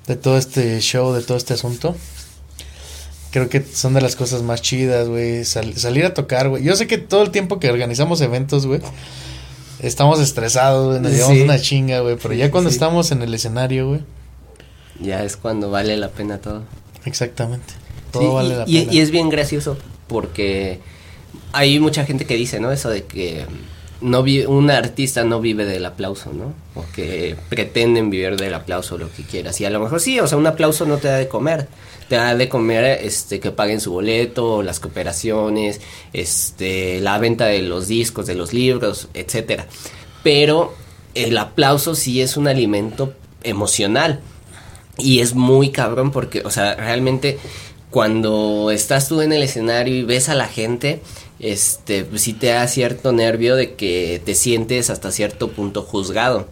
de 0.07 0.17
todo 0.17 0.39
este 0.39 0.81
show, 0.81 1.13
de 1.13 1.23
todo 1.23 1.37
este 1.37 1.55
asunto. 1.55 1.97
Creo 3.33 3.49
que 3.49 3.63
son 3.63 3.95
de 3.95 4.01
las 4.01 4.17
cosas 4.17 4.43
más 4.43 4.63
chidas, 4.63 5.09
güey. 5.09 5.45
salir 5.45 6.05
a 6.05 6.15
tocar, 6.15 6.49
güey. 6.49 6.63
Yo 6.63 6.75
sé 6.77 6.87
que 6.87 6.99
todo 6.99 7.23
el 7.23 7.31
tiempo 7.31 7.61
que 7.61 7.71
organizamos 7.71 8.21
eventos, 8.21 8.67
güey, 8.67 8.81
estamos 9.83 10.21
estresados, 10.21 10.89
güey. 10.89 11.01
Nos 11.01 11.13
llevamos 11.13 11.39
una 11.39 11.59
chinga, 11.59 12.01
güey. 12.01 12.17
Pero 12.17 12.35
ya 12.35 12.51
cuando 12.51 12.71
estamos 12.71 13.13
en 13.13 13.23
el 13.23 13.33
escenario, 13.35 13.89
güey. 13.89 14.01
Ya 15.01 15.25
es 15.25 15.37
cuando 15.37 15.71
vale 15.71 15.97
la 15.97 16.09
pena 16.09 16.39
todo. 16.39 16.63
Exactamente. 17.05 17.75
Todo 18.11 18.35
vale 18.35 18.57
la 18.57 18.65
pena. 18.65 18.93
Y 18.93 19.01
es 19.01 19.11
bien 19.11 19.29
gracioso 19.29 19.77
porque 20.09 20.81
hay 21.53 21.79
mucha 21.79 22.05
gente 22.05 22.27
que 22.27 22.35
dice, 22.35 22.61
¿no? 22.61 22.73
Eso 22.73 22.91
de 22.91 23.05
que 23.05 23.47
no 24.01 24.21
un 24.21 24.71
artista 24.71 25.25
no 25.25 25.41
vive 25.41 25.65
del 25.65 25.85
aplauso, 25.85 26.33
¿no? 26.33 26.53
O 26.75 26.85
que 26.95 27.37
pretenden 27.49 28.11
vivir 28.11 28.37
del 28.37 28.55
aplauso, 28.55 28.99
lo 28.99 29.11
que 29.13 29.23
quieras. 29.23 29.61
Y 29.61 29.65
a 29.65 29.71
lo 29.71 29.81
mejor 29.81 30.01
sí, 30.01 30.19
o 30.21 30.27
sea, 30.27 30.39
un 30.39 30.47
aplauso 30.47 30.87
no 30.87 30.97
te 30.99 31.09
da 31.09 31.17
de 31.17 31.29
comer. 31.29 31.69
Te 32.11 32.17
da 32.17 32.35
de 32.35 32.49
comer 32.49 32.99
este, 33.05 33.39
que 33.39 33.53
paguen 33.53 33.81
su 33.81 33.93
boleto, 33.93 34.65
las 34.65 34.81
cooperaciones, 34.81 35.81
este, 36.13 37.01
la 37.01 37.19
venta 37.19 37.47
de 37.47 37.63
los 37.63 37.87
discos, 37.87 38.27
de 38.27 38.35
los 38.35 38.53
libros, 38.53 39.07
etcétera. 39.15 39.69
Pero 40.25 40.75
el 41.15 41.39
aplauso 41.39 41.95
sí 41.95 42.21
es 42.21 42.37
un 42.37 42.49
alimento 42.49 43.15
emocional. 43.45 44.19
Y 44.99 45.21
es 45.21 45.37
muy 45.37 45.71
cabrón 45.71 46.11
porque, 46.11 46.43
o 46.45 46.51
sea, 46.51 46.75
realmente 46.75 47.39
cuando 47.91 48.73
estás 48.73 49.07
tú 49.07 49.21
en 49.21 49.33
el 49.33 49.45
escenario 49.45 49.95
y 49.95 50.03
ves 50.03 50.29
a 50.29 50.35
la 50.35 50.49
gente, 50.49 51.01
este, 51.39 52.05
sí 52.17 52.33
te 52.33 52.49
da 52.49 52.67
cierto 52.67 53.13
nervio 53.13 53.55
de 53.55 53.75
que 53.75 54.21
te 54.25 54.35
sientes 54.35 54.91
hasta 54.91 55.13
cierto 55.13 55.53
punto 55.53 55.83
juzgado. 55.83 56.49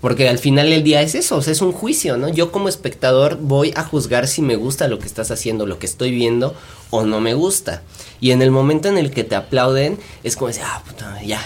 Porque 0.00 0.28
al 0.28 0.38
final 0.38 0.70
del 0.70 0.82
día 0.82 1.02
es 1.02 1.14
eso, 1.14 1.36
o 1.36 1.42
sea, 1.42 1.52
es 1.52 1.60
un 1.60 1.72
juicio, 1.72 2.16
¿no? 2.16 2.28
Yo 2.28 2.52
como 2.52 2.68
espectador 2.68 3.38
voy 3.40 3.72
a 3.76 3.84
juzgar 3.84 4.26
si 4.28 4.40
me 4.40 4.56
gusta 4.56 4.88
lo 4.88 4.98
que 4.98 5.06
estás 5.06 5.30
haciendo, 5.30 5.66
lo 5.66 5.78
que 5.78 5.86
estoy 5.86 6.10
viendo 6.10 6.54
o 6.88 7.04
no 7.04 7.20
me 7.20 7.34
gusta. 7.34 7.82
Y 8.20 8.30
en 8.30 8.40
el 8.40 8.50
momento 8.50 8.88
en 8.88 8.96
el 8.96 9.10
que 9.10 9.24
te 9.24 9.34
aplauden, 9.34 9.98
es 10.24 10.36
como 10.36 10.48
decir, 10.48 10.62
ah, 10.66 10.82
puta, 10.86 11.22
ya, 11.22 11.40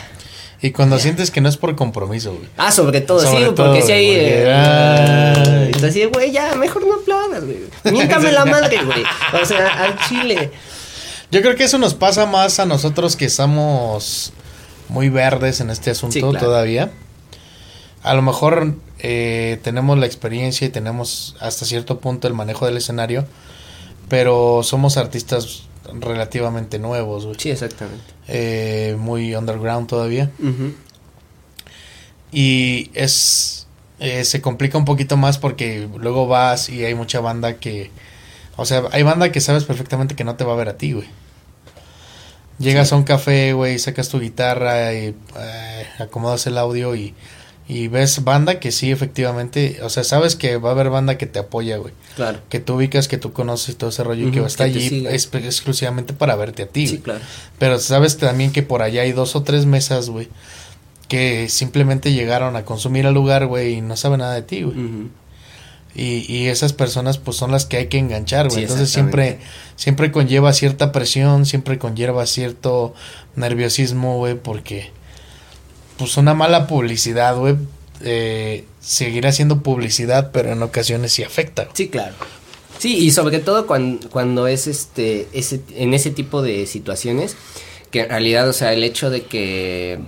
y 0.64 0.70
cuando 0.70 0.98
sientes 0.98 1.30
que 1.30 1.42
no 1.42 1.50
es 1.50 1.58
por 1.58 1.76
compromiso, 1.76 2.32
güey. 2.32 2.48
Ah, 2.56 2.72
sobre 2.72 3.02
todo, 3.02 3.20
sí, 3.20 3.36
porque 3.54 3.82
si 3.82 3.92
hay. 3.92 4.06
Eh, 4.12 5.70
entonces, 5.74 6.08
güey, 6.10 6.32
ya, 6.32 6.54
mejor 6.54 6.86
no 6.86 6.94
aplaudas, 6.94 7.44
güey. 7.44 7.58
Miéntame 7.92 8.32
la 8.32 8.46
madre, 8.46 8.82
güey. 8.82 9.02
O 9.42 9.44
sea, 9.44 9.84
al 9.84 9.98
chile. 10.08 10.50
Yo 11.30 11.42
creo 11.42 11.54
que 11.54 11.64
eso 11.64 11.76
nos 11.76 11.92
pasa 11.92 12.24
más 12.24 12.60
a 12.60 12.64
nosotros 12.64 13.14
que 13.14 13.26
estamos 13.26 14.32
muy 14.88 15.10
verdes 15.10 15.60
en 15.60 15.68
este 15.68 15.90
asunto 15.90 16.32
todavía. 16.32 16.90
A 18.04 18.14
lo 18.14 18.22
mejor 18.22 18.74
eh, 19.00 19.58
tenemos 19.62 19.98
la 19.98 20.06
experiencia 20.06 20.66
y 20.66 20.70
tenemos 20.70 21.36
hasta 21.40 21.64
cierto 21.64 21.98
punto 21.98 22.28
el 22.28 22.34
manejo 22.34 22.66
del 22.66 22.76
escenario, 22.76 23.26
pero 24.08 24.62
somos 24.62 24.96
artistas 24.96 25.64
relativamente 25.92 26.78
nuevos. 26.78 27.26
Sí, 27.38 27.50
exactamente. 27.50 28.04
Eh, 28.28 28.96
muy 28.98 29.34
underground 29.34 29.88
todavía. 29.88 30.30
Y 32.30 32.90
es 32.94 33.64
eh, 34.00 34.24
se 34.24 34.42
complica 34.42 34.76
un 34.76 34.84
poquito 34.84 35.16
más 35.16 35.38
porque 35.38 35.88
luego 35.96 36.26
vas 36.26 36.68
y 36.68 36.84
hay 36.84 36.94
mucha 36.94 37.20
banda 37.20 37.54
que, 37.54 37.90
o 38.56 38.66
sea, 38.66 38.82
hay 38.90 39.02
banda 39.02 39.32
que 39.32 39.40
sabes 39.40 39.64
perfectamente 39.64 40.14
que 40.16 40.24
no 40.24 40.36
te 40.36 40.44
va 40.44 40.52
a 40.52 40.56
ver 40.56 40.68
a 40.68 40.76
ti, 40.76 40.92
güey. 40.92 41.08
Llegas 42.58 42.92
a 42.92 42.96
un 42.96 43.04
café, 43.04 43.54
güey, 43.54 43.78
sacas 43.78 44.10
tu 44.10 44.20
guitarra 44.20 44.92
y 44.92 45.16
eh, 45.38 45.86
acomodas 45.98 46.46
el 46.46 46.58
audio 46.58 46.94
y, 46.94 47.14
y 47.66 47.88
ves 47.88 48.24
banda 48.24 48.61
que 48.61 48.70
sí, 48.72 48.90
efectivamente, 48.90 49.79
o 49.83 49.88
sea, 49.88 50.05
sabes 50.05 50.37
que 50.37 50.59
va 50.59 50.70
a 50.70 50.72
haber 50.72 50.90
banda 50.90 51.16
que 51.16 51.27
te 51.27 51.38
apoya, 51.38 51.79
güey. 51.79 51.94
Claro. 52.14 52.40
Que 52.50 52.61
tú 52.61 52.74
ubicas, 52.74 53.09
que 53.09 53.16
tú 53.16 53.33
conoces 53.33 53.77
todo 53.77 53.88
ese 53.88 54.05
rollo 54.05 54.29
y 54.29 54.31
que 54.31 54.40
está 54.40 54.64
allí 54.64 55.07
exclusivamente 55.07 56.12
para 56.12 56.37
verte 56.37 56.64
a 56.64 56.66
ti, 56.66 56.87
Sí, 56.87 56.98
claro. 56.98 57.20
Pero 57.59 57.79
sabes 57.79 58.18
también 58.18 58.53
que 58.53 58.62
por 58.62 58.83
allá 58.83 59.03
hay 59.03 59.12
dos 59.12 59.35
o 59.35 59.44
tres 59.44 59.64
mesas, 59.64 60.11
güey, 60.11 60.29
que 61.09 61.48
simplemente 61.48 62.12
llegaron 62.12 62.55
a 62.57 62.66
consumir 62.66 63.07
al 63.07 63.14
lugar, 63.14 63.46
güey, 63.46 63.74
y 63.74 63.81
no 63.81 63.96
saben 63.96 64.20
nada 64.20 64.35
de 64.35 64.42
ti, 64.42 64.62
güey. 64.62 64.77
Y, 65.96 66.31
y 66.31 66.48
esas 66.48 66.72
personas 66.72 67.18
pues 67.18 67.37
son 67.37 67.53
las 67.53 67.66
que 67.66 67.79
hay 67.79 67.87
que 67.87 67.98
enganchar, 67.98 68.48
güey. 68.48 68.62
Entonces 68.62 68.90
siempre, 68.90 69.38
siempre 69.77 70.12
conlleva 70.12 70.53
cierta 70.53 70.92
presión, 70.92 71.46
siempre 71.46 71.79
conlleva 71.79 72.27
cierto 72.27 72.94
nerviosismo, 73.37 74.18
güey, 74.18 74.35
porque 74.35 74.90
pues 75.96 76.16
una 76.16 76.35
mala 76.35 76.66
publicidad, 76.66 77.37
güey, 77.37 77.57
eh, 78.00 78.64
seguirá 78.80 79.33
siendo 79.33 79.62
publicidad, 79.62 80.30
pero 80.33 80.52
en 80.52 80.62
ocasiones 80.62 81.12
sí 81.12 81.22
afecta. 81.22 81.68
Sí, 81.72 81.88
claro. 81.88 82.14
Sí, 82.78 82.96
y 82.98 83.12
sobre 83.12 83.38
todo 83.38 83.66
cuando, 83.66 84.11
cuando 84.11 84.46
es 84.46 84.66
este, 84.66 85.28
ese, 85.33 85.61
en 85.74 85.94
ese 85.94 86.11
tipo 86.11 86.42
de 86.42 86.66
situaciones, 86.66 87.37
que 87.90 88.00
en 88.00 88.09
realidad, 88.11 88.48
o 88.48 88.52
sea, 88.52 88.72
el 88.72 88.83
hecho 88.83 89.11
de 89.11 89.22
que, 89.22 90.00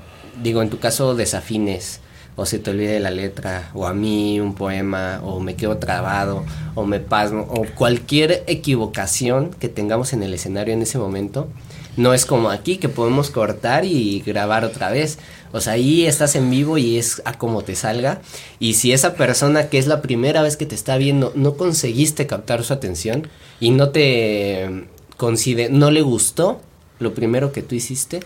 digo, 0.42 0.60
en 0.62 0.70
tu 0.70 0.78
caso 0.78 1.14
desafines, 1.14 2.00
o 2.34 2.44
se 2.44 2.58
te 2.58 2.70
olvide 2.70 3.00
la 3.00 3.10
letra, 3.10 3.70
o 3.72 3.86
a 3.86 3.94
mí 3.94 4.40
un 4.40 4.54
poema, 4.54 5.20
o 5.24 5.40
me 5.40 5.54
quedo 5.54 5.78
trabado, 5.78 6.44
o 6.74 6.84
me 6.84 7.00
pasmo, 7.00 7.46
o 7.48 7.64
cualquier 7.74 8.44
equivocación 8.46 9.50
que 9.58 9.70
tengamos 9.70 10.12
en 10.12 10.22
el 10.22 10.34
escenario 10.34 10.74
en 10.74 10.82
ese 10.82 10.98
momento, 10.98 11.48
no 11.96 12.12
es 12.12 12.26
como 12.26 12.50
aquí 12.50 12.76
que 12.76 12.88
podemos 12.88 13.30
cortar 13.30 13.84
y 13.84 14.22
grabar 14.24 14.64
otra 14.64 14.90
vez. 14.90 15.18
O 15.52 15.60
sea, 15.60 15.74
ahí 15.74 16.06
estás 16.06 16.36
en 16.36 16.50
vivo 16.50 16.78
y 16.78 16.98
es 16.98 17.22
a 17.24 17.38
como 17.38 17.62
te 17.62 17.74
salga. 17.74 18.20
Y 18.58 18.74
si 18.74 18.92
esa 18.92 19.14
persona 19.14 19.68
que 19.68 19.78
es 19.78 19.86
la 19.86 20.02
primera 20.02 20.42
vez 20.42 20.56
que 20.56 20.66
te 20.66 20.74
está 20.74 20.96
viendo 20.96 21.32
no 21.34 21.56
conseguiste 21.56 22.26
captar 22.26 22.64
su 22.64 22.72
atención 22.72 23.28
y 23.60 23.70
no 23.70 23.90
te 23.90 24.86
consider 25.16 25.70
no 25.70 25.90
le 25.90 26.02
gustó 26.02 26.60
lo 26.98 27.14
primero 27.14 27.52
que 27.52 27.62
tú 27.62 27.74
hiciste, 27.74 28.20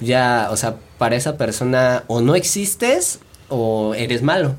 ya, 0.00 0.48
o 0.50 0.56
sea, 0.56 0.76
para 0.98 1.16
esa 1.16 1.36
persona 1.36 2.04
o 2.06 2.20
no 2.20 2.34
existes 2.34 3.20
o 3.48 3.94
eres 3.94 4.22
malo. 4.22 4.56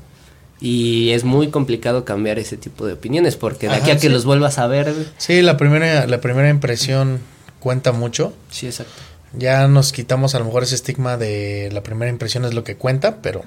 Y 0.60 1.10
es 1.10 1.24
muy 1.24 1.48
complicado 1.48 2.04
cambiar 2.04 2.38
ese 2.38 2.56
tipo 2.56 2.86
de 2.86 2.92
opiniones 2.92 3.34
porque 3.34 3.68
de 3.68 3.74
aquí 3.74 3.90
a 3.90 3.98
que 3.98 4.08
los 4.08 4.24
vuelvas 4.24 4.58
a 4.58 4.68
ver. 4.68 4.94
Sí, 5.18 5.42
la 5.42 5.56
primera, 5.56 6.06
la 6.06 6.20
primera 6.20 6.48
impresión 6.48 7.18
cuenta 7.62 7.92
mucho. 7.92 8.34
Sí, 8.50 8.66
exacto. 8.66 8.92
Ya 9.34 9.66
nos 9.68 9.92
quitamos 9.92 10.34
a 10.34 10.38
lo 10.38 10.44
mejor 10.44 10.62
ese 10.62 10.74
estigma 10.74 11.16
de 11.16 11.70
la 11.72 11.82
primera 11.82 12.10
impresión 12.10 12.44
es 12.44 12.52
lo 12.52 12.64
que 12.64 12.76
cuenta, 12.76 13.22
pero. 13.22 13.42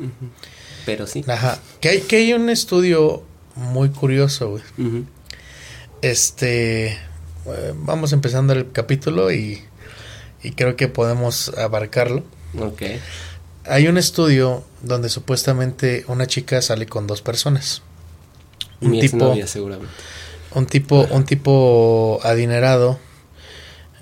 Pero 0.86 1.06
sí. 1.06 1.24
Ajá. 1.28 1.60
Que 1.80 1.90
hay, 1.90 2.02
que 2.02 2.18
hay 2.18 2.34
un 2.34 2.50
estudio 2.50 3.24
muy 3.56 3.90
curioso, 3.90 4.50
güey. 4.50 4.64
Este. 6.02 6.88
Eh, 6.88 7.74
vamos 7.76 8.14
empezando 8.14 8.54
el 8.54 8.72
capítulo 8.72 9.32
y 9.32 9.62
y 10.46 10.52
creo 10.52 10.76
que 10.76 10.88
podemos 10.88 11.50
abarcarlo. 11.58 12.24
Ok. 12.60 12.84
Hay 13.66 13.88
un 13.88 13.98
estudio 13.98 14.64
donde 14.84 15.10
supuestamente 15.10 16.06
una 16.08 16.28
chica 16.28 16.62
sale 16.62 16.86
con 16.86 17.08
dos 17.08 17.24
personas. 17.24 17.82
Un 18.80 18.92
Mi 18.92 19.00
tipo, 19.00 19.36
seguramente. 19.48 19.92
Un 20.54 20.68
tipo, 20.68 21.08
un 21.10 21.26
tipo 21.26 22.20
adinerado, 22.24 23.00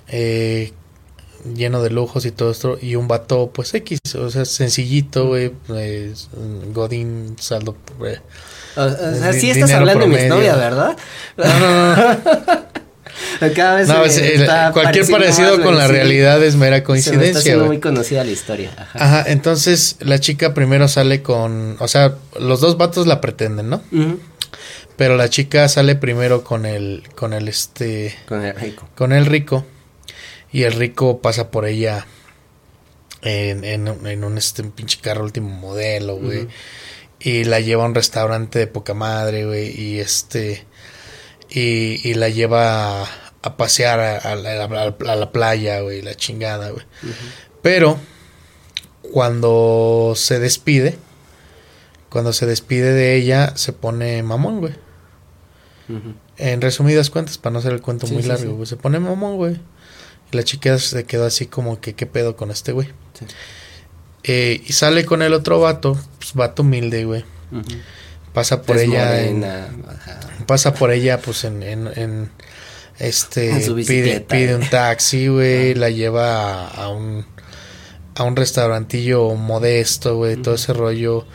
eh, 0.08 0.72
lleno 1.54 1.82
de 1.82 1.90
lujos 1.90 2.24
y 2.26 2.30
todo 2.30 2.50
esto, 2.50 2.78
y 2.80 2.96
un 2.96 3.08
vato, 3.08 3.50
pues 3.52 3.74
X, 3.74 3.98
o 4.18 4.30
sea, 4.30 4.44
sencillito, 4.44 5.28
güey, 5.28 5.50
pues, 5.66 6.28
Godín, 6.72 7.36
saldo. 7.38 7.76
Eh, 8.04 8.20
o, 8.76 8.90
sea, 8.90 9.32
sí 9.32 9.50
estás 9.50 9.72
hablando 9.72 10.06
de 10.06 10.22
mi 10.22 10.28
novia, 10.28 10.56
¿verdad? 10.56 10.96
No, 11.36 11.58
no, 11.58 11.96
no. 11.96 12.74
Cada 13.54 13.76
vez 13.76 13.88
cualquier 14.72 15.06
parecido 15.08 15.62
con 15.62 15.76
la 15.76 15.86
realidad 15.86 16.42
es 16.42 16.56
mera 16.56 16.82
coincidencia. 16.82 17.40
Se 17.40 17.56
muy 17.56 17.80
conocida 17.80 18.24
la 18.24 18.30
historia. 18.30 18.70
Ajá. 18.94 19.24
entonces 19.26 19.96
la 20.00 20.18
chica 20.18 20.54
primero 20.54 20.88
sale 20.88 21.22
con, 21.22 21.76
o 21.78 21.88
sea, 21.88 22.14
los 22.38 22.60
dos 22.60 22.76
vatos 22.76 23.06
la 23.06 23.20
pretenden, 23.20 23.70
¿no? 23.70 23.82
Pero 24.96 25.16
la 25.16 25.28
chica 25.28 25.68
sale 25.68 25.96
primero 25.96 26.44
con 26.44 26.66
el, 26.66 27.02
con 27.14 27.32
el 27.32 27.48
este, 27.48 28.14
con 28.26 28.44
el 28.44 28.54
rico, 28.54 28.88
con 28.94 29.12
el 29.12 29.26
rico, 29.26 29.64
y 30.54 30.62
el 30.62 30.72
rico 30.74 31.20
pasa 31.20 31.50
por 31.50 31.66
ella 31.66 32.06
en, 33.22 33.64
en, 33.64 34.22
un 34.22 34.38
este 34.38 34.62
pinche 34.62 35.00
carro 35.00 35.24
último 35.24 35.48
modelo, 35.48 36.14
güey. 36.16 36.46
Y 37.18 37.42
la 37.42 37.58
lleva 37.58 37.82
a 37.82 37.86
un 37.88 37.94
restaurante 37.96 38.60
de 38.60 38.68
poca 38.68 38.94
madre, 38.94 39.46
güey. 39.46 39.74
Y 39.76 39.98
este. 39.98 40.64
Y, 41.50 42.08
y 42.08 42.14
la 42.14 42.28
lleva 42.28 43.02
a 43.02 43.56
pasear 43.56 43.98
a, 43.98 44.36
la 44.36 45.32
playa, 45.32 45.80
güey, 45.80 46.02
la 46.02 46.14
chingada, 46.14 46.70
güey. 46.70 46.86
Pero 47.60 47.98
cuando 49.10 50.12
se 50.14 50.38
despide, 50.38 50.96
cuando 52.10 52.32
se 52.32 52.46
despide 52.46 52.92
de 52.92 53.16
ella, 53.16 53.56
se 53.56 53.72
pone 53.72 54.22
mamón, 54.22 54.60
güey. 54.60 54.74
En 56.36 56.60
resumidas 56.60 57.10
cuentas, 57.10 57.38
para 57.38 57.54
no 57.54 57.58
hacer 57.58 57.72
el 57.72 57.82
cuento 57.82 58.06
muy 58.06 58.22
largo, 58.22 58.54
güey, 58.54 58.66
se 58.66 58.76
pone 58.76 59.00
mamón, 59.00 59.36
güey. 59.36 59.58
La 60.34 60.44
chica 60.44 60.78
se 60.78 61.04
quedó 61.04 61.26
así 61.26 61.46
como 61.46 61.80
que, 61.80 61.94
¿qué 61.94 62.06
pedo 62.06 62.36
con 62.36 62.50
este 62.50 62.72
güey? 62.72 62.88
Eh, 64.22 64.62
y 64.66 64.72
sale 64.72 65.04
con 65.04 65.22
el 65.22 65.32
otro 65.32 65.60
vato, 65.60 65.98
pues 66.18 66.34
vato 66.34 66.62
humilde, 66.62 67.04
güey. 67.04 67.24
Pasa 68.32 68.62
por 68.62 68.78
ella. 68.78 69.68
pasa 70.46 70.74
por 70.74 70.90
ella, 70.90 71.20
pues 71.20 71.44
en, 71.44 71.62
en 71.62 72.30
este 72.98 73.70
pide, 73.86 74.20
pide, 74.20 74.54
un 74.54 74.68
taxi, 74.68 75.28
güey, 75.28 75.74
la 75.74 75.90
lleva 75.90 76.68
a, 76.68 76.88
un 76.88 77.26
a 78.14 78.22
un 78.22 78.36
restaurantillo 78.36 79.34
modesto, 79.34 80.16
güey, 80.16 80.36
todo 80.36 80.54
ese 80.54 80.72
rollo. 80.72 81.26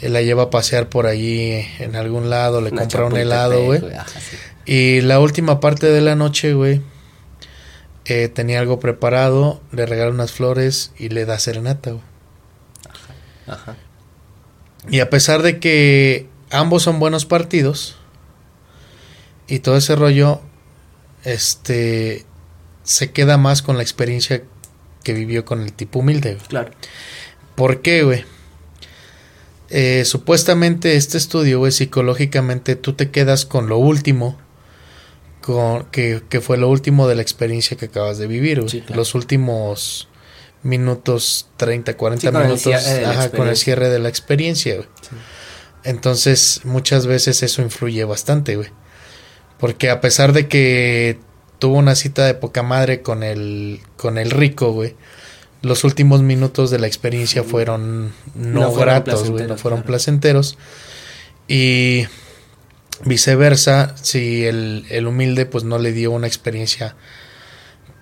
Eh, 0.00 0.08
la 0.08 0.22
lleva 0.22 0.44
a 0.44 0.50
pasear 0.50 0.88
por 0.88 1.06
allí 1.06 1.64
en 1.78 1.96
algún 1.96 2.30
lado, 2.30 2.60
le 2.60 2.70
compra 2.70 3.06
un 3.06 3.16
helado, 3.16 3.64
güey. 3.64 3.82
Y 4.64 5.00
la 5.00 5.18
última 5.18 5.58
parte 5.58 5.86
de 5.88 6.00
la 6.00 6.14
noche, 6.14 6.54
güey, 6.54 6.80
eh, 8.04 8.28
tenía 8.28 8.60
algo 8.60 8.80
preparado, 8.80 9.60
le 9.70 9.86
regala 9.86 10.10
unas 10.10 10.32
flores 10.32 10.92
y 10.98 11.08
le 11.08 11.24
da 11.24 11.38
serenata, 11.38 11.92
güey. 11.92 12.04
Ajá. 13.46 13.76
Y 14.88 15.00
a 15.00 15.10
pesar 15.10 15.42
de 15.42 15.60
que 15.60 16.28
ambos 16.50 16.82
son 16.82 16.98
buenos 16.98 17.24
partidos 17.24 17.96
y 19.46 19.60
todo 19.60 19.76
ese 19.76 19.94
rollo, 19.94 20.40
este 21.24 22.26
se 22.82 23.12
queda 23.12 23.38
más 23.38 23.62
con 23.62 23.76
la 23.76 23.82
experiencia 23.82 24.42
que 25.04 25.12
vivió 25.12 25.44
con 25.44 25.60
el 25.60 25.72
tipo 25.72 26.00
humilde. 26.00 26.38
Claro. 26.48 26.72
¿Por 27.54 27.82
qué, 27.82 28.02
güey? 28.02 28.24
Eh, 29.70 30.04
supuestamente 30.04 30.96
este 30.96 31.16
estudio, 31.16 31.60
güey, 31.60 31.72
psicológicamente 31.72 32.76
tú 32.76 32.92
te 32.92 33.10
quedas 33.10 33.46
con 33.46 33.68
lo 33.68 33.78
último, 33.78 34.38
con, 35.42 35.84
que, 35.90 36.22
que, 36.28 36.40
fue 36.40 36.56
lo 36.56 36.68
último 36.70 37.06
de 37.06 37.14
la 37.14 37.22
experiencia 37.22 37.76
que 37.76 37.86
acabas 37.86 38.16
de 38.18 38.26
vivir. 38.26 38.64
Los 38.94 39.14
últimos 39.14 40.08
minutos, 40.62 41.48
30, 41.56 41.96
40 41.96 42.30
minutos, 42.30 42.72
con 43.36 43.48
el 43.48 43.56
cierre 43.56 43.90
de 43.90 43.98
la 43.98 44.08
experiencia, 44.08 44.76
güey. 44.76 44.88
Entonces, 45.84 46.60
muchas 46.64 47.06
veces 47.06 47.42
eso 47.42 47.60
influye 47.60 48.04
bastante, 48.04 48.56
güey. 48.56 48.70
Porque 49.58 49.90
a 49.90 50.00
pesar 50.00 50.32
de 50.32 50.48
que 50.48 51.18
tuvo 51.58 51.76
una 51.76 51.94
cita 51.94 52.24
de 52.26 52.34
poca 52.34 52.62
madre 52.62 53.02
con 53.02 53.22
el, 53.22 53.80
con 53.96 54.18
el 54.18 54.30
rico, 54.30 54.72
güey, 54.72 54.96
los 55.62 55.84
últimos 55.84 56.22
minutos 56.22 56.70
de 56.70 56.78
la 56.78 56.88
experiencia 56.88 57.44
fueron 57.44 58.12
no, 58.34 58.72
gratos, 58.72 59.30
güey, 59.30 59.46
no 59.46 59.56
fueron 59.56 59.82
placenteros. 59.82 60.58
Y 61.46 62.06
viceversa, 63.04 63.94
si 64.00 64.44
el, 64.44 64.86
el, 64.90 65.06
humilde 65.06 65.46
pues 65.46 65.64
no 65.64 65.78
le 65.78 65.92
dio 65.92 66.10
una 66.10 66.26
experiencia 66.26 66.94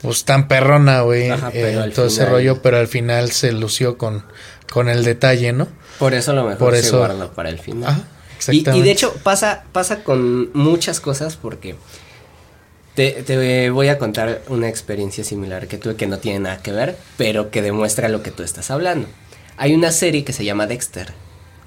pues 0.03 0.25
tan 0.25 0.49
perrona, 0.49 1.03
güey, 1.03 1.31
eh, 1.53 1.93
todo 1.95 2.07
ese 2.07 2.25
rollo, 2.25 2.63
pero 2.63 2.79
al 2.79 2.89
final 2.89 3.31
se 3.33 3.53
lució 3.53 3.99
con, 3.99 4.25
con 4.71 4.89
el 4.89 5.05
detalle, 5.05 5.53
¿no? 5.53 5.69
Por 5.99 6.15
eso 6.15 6.33
lo 6.33 6.45
mejor 6.45 6.59
Por 6.59 6.75
eso... 6.75 6.91
se 6.91 6.97
guarda 6.97 7.31
para 7.33 7.51
el 7.51 7.59
final. 7.59 8.05
y, 8.51 8.69
y, 8.71 8.83
de 8.83 8.91
hecho 8.91 9.15
pasa, 9.23 9.65
pasa 9.73 10.03
con 10.03 10.51
muchas 10.55 11.01
cosas 11.01 11.37
porque 11.37 11.77
te, 12.95 13.23
te, 13.23 13.71
voy 13.71 13.89
a 13.89 13.99
contar 13.99 14.43
una 14.49 14.69
experiencia 14.69 15.23
similar 15.25 15.69
que 15.69 15.77
tuve 15.77 15.97
que 15.97 16.07
no 16.07 16.19
tiene 16.19 16.41
nada 16.41 16.63
que 16.63 16.73
ver, 16.73 16.97
pero 17.19 17.51
que 17.51 17.61
demuestra 17.61 18.09
lo 18.09 18.23
que 18.23 18.31
tú 18.31 18.43
estás 18.43 18.71
hablando. 18.71 19.09
Hay 19.59 19.75
una 19.75 19.93
serie 19.93 20.25
que 20.25 20.33
se 20.33 20.45
llama 20.45 20.67
Dexter, 20.67 21.13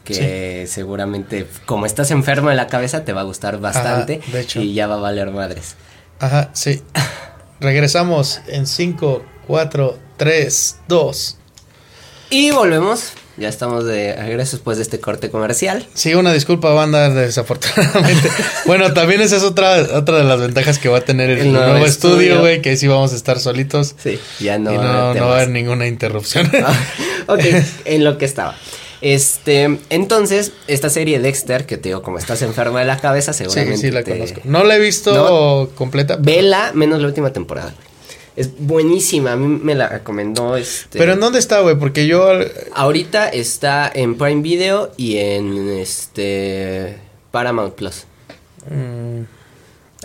que 0.03 0.65
seguramente 0.67 1.47
como 1.65 1.85
estás 1.85 2.11
enfermo 2.11 2.51
en 2.51 2.57
la 2.57 2.67
cabeza 2.67 3.05
te 3.05 3.13
va 3.13 3.21
a 3.21 3.23
gustar 3.23 3.59
bastante 3.59 4.21
de 4.31 4.41
hecho. 4.41 4.61
y 4.61 4.73
ya 4.73 4.87
va 4.87 4.95
a 4.95 4.99
valer 4.99 5.31
madres. 5.31 5.75
Ajá, 6.19 6.49
sí. 6.53 6.81
Regresamos 7.59 8.41
en 8.47 8.67
5, 8.67 9.23
4, 9.47 9.97
3, 10.17 10.77
2. 10.87 11.37
Y 12.29 12.51
volvemos. 12.51 13.13
Ya 13.35 13.49
estamos 13.49 13.85
de 13.85 14.15
regreso 14.15 14.57
después 14.57 14.77
de 14.77 14.83
este 14.83 14.99
corte 14.99 15.31
comercial. 15.31 15.87
Sí, 15.95 16.13
una 16.13 16.31
disculpa, 16.31 16.69
banda, 16.69 17.09
desafortunadamente. 17.09 18.29
bueno, 18.65 18.93
también 18.93 19.21
esa 19.21 19.37
es 19.37 19.43
otra, 19.43 19.81
otra 19.97 20.17
de 20.17 20.23
las 20.23 20.39
ventajas 20.39 20.77
que 20.77 20.87
va 20.87 20.99
a 20.99 21.01
tener 21.01 21.31
el, 21.31 21.51
nuevo, 21.51 21.83
estudio, 21.83 22.41
güey, 22.41 22.61
que 22.61 22.77
sí 22.77 22.87
vamos 22.87 23.11
a 23.11 23.15
estar 23.15 23.39
solitos. 23.39 23.95
Sí, 23.97 24.19
ya 24.39 24.59
no. 24.59 24.71
Y 24.71 24.77
no, 24.77 25.15
no 25.15 25.25
va 25.25 25.31
a 25.31 25.35
haber 25.37 25.49
ninguna 25.49 25.87
interrupción. 25.87 26.49
Ok, 27.25 27.39
en 27.85 28.03
lo 28.03 28.17
que 28.17 28.25
estaba. 28.25 28.53
Este, 29.03 29.79
entonces, 29.89 30.53
esta 30.67 30.89
serie 30.89 31.19
Dexter, 31.19 31.65
que 31.65 31.77
te 31.77 31.89
digo, 31.89 32.01
como 32.01 32.17
estás 32.19 32.41
enfermo 32.41 32.77
de 32.77 32.85
la 32.85 32.97
cabeza, 32.97 33.33
seguramente. 33.33 33.75
Sí, 33.75 33.87
sí, 33.87 33.91
la 33.91 34.01
conozco. 34.01 34.39
No 34.45 34.63
la 34.63 34.77
he 34.77 34.79
visto 34.79 35.69
completa. 35.75 36.15
Vela, 36.17 36.71
menos 36.73 37.01
la 37.01 37.07
última 37.07 37.33
temporada. 37.33 37.75
Es 38.37 38.57
buenísima, 38.57 39.33
a 39.33 39.35
mí 39.35 39.59
me 39.61 39.75
la 39.75 39.89
recomendó 39.89 40.55
este... 40.55 40.97
¿Pero 40.97 41.13
en 41.13 41.19
dónde 41.19 41.39
está, 41.39 41.59
güey? 41.59 41.77
Porque 41.77 42.07
yo... 42.07 42.31
Ahorita 42.73 43.27
está 43.27 43.91
en 43.93 44.17
Prime 44.17 44.41
Video 44.41 44.93
y 44.95 45.17
en 45.17 45.69
este... 45.69 46.97
Paramount 47.31 47.75
Plus. 47.75 48.05
Mm. 48.69 49.23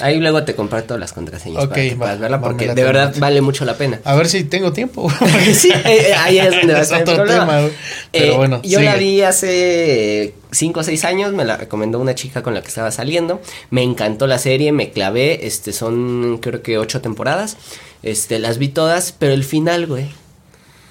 Ahí 0.01 0.21
luego 0.21 0.45
te 0.45 0.55
comparto 0.55 0.99
las 0.99 1.13
contraseñas 1.13 1.67
para 1.67 1.83
que 1.83 1.97
puedas 1.97 2.19
verla 2.19 2.41
porque 2.41 2.75
de 2.75 2.83
verdad 2.83 3.15
vale 3.19 3.41
mucho 3.41 3.65
la 3.65 3.75
pena. 3.75 4.01
A 4.05 4.15
ver 4.15 4.29
si 4.29 4.45
tengo 4.45 4.73
tiempo. 4.73 5.11
sí, 5.55 5.71
eh, 5.71 6.09
eh, 6.09 6.15
ahí 6.15 6.39
es 6.39 6.51
donde 6.51 6.73
va 6.73 6.79
a 6.79 6.83
estar 6.83 7.01
el 7.01 7.15
problema. 7.15 7.69
Pero 8.13 8.33
eh, 8.33 8.37
bueno, 8.37 8.61
yo 8.63 8.81
la 8.81 8.97
vi 8.97 9.23
hace 9.23 10.35
5 10.53 10.81
o 10.81 10.83
6 10.83 11.05
años, 11.05 11.33
me 11.33 11.45
la 11.45 11.57
recomendó 11.57 11.99
una 11.99 12.15
chica 12.15 12.43
con 12.43 12.55
la 12.55 12.63
que 12.63 12.69
estaba 12.69 12.91
saliendo. 12.91 13.41
Me 13.71 13.83
encantó 13.83 14.27
la 14.27 14.39
serie, 14.39 14.73
me 14.73 14.91
clavé, 14.91 15.47
este 15.47 15.73
son 15.73 16.39
creo 16.39 16.63
que 16.63 16.79
8 16.79 17.01
temporadas. 17.01 17.57
Este 18.03 18.39
las 18.39 18.59
vi 18.59 18.69
todas, 18.69 19.13
pero 19.13 19.33
el 19.33 19.45
final, 19.45 19.87
güey. 19.87 20.07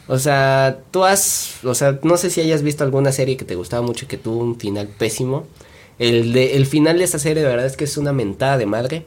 O 0.07 0.19
sea, 0.19 0.79
tú 0.91 1.03
has, 1.03 1.55
o 1.63 1.75
sea, 1.75 1.99
no 2.03 2.15
sé 2.17 2.29
si 2.29 2.39
hayas 2.39 2.63
visto 2.63 2.83
alguna 2.83 3.11
serie 3.11 3.35
que 3.35 3.43
te 3.43 3.55
gustaba 3.55 3.85
mucho 3.85 4.05
y 4.05 4.07
que 4.07 4.17
tuvo 4.17 4.37
un 4.37 4.57
final 4.57 4.87
pésimo. 4.87 5.45
El, 5.99 6.33
de, 6.33 6.55
el 6.55 6.65
final 6.65 6.97
de 6.97 7.03
esta 7.03 7.19
serie 7.19 7.43
de 7.43 7.49
verdad 7.49 7.65
es 7.65 7.77
que 7.77 7.85
es 7.85 7.97
una 7.97 8.13
mentada 8.13 8.57
de 8.57 8.65
madre, 8.65 9.05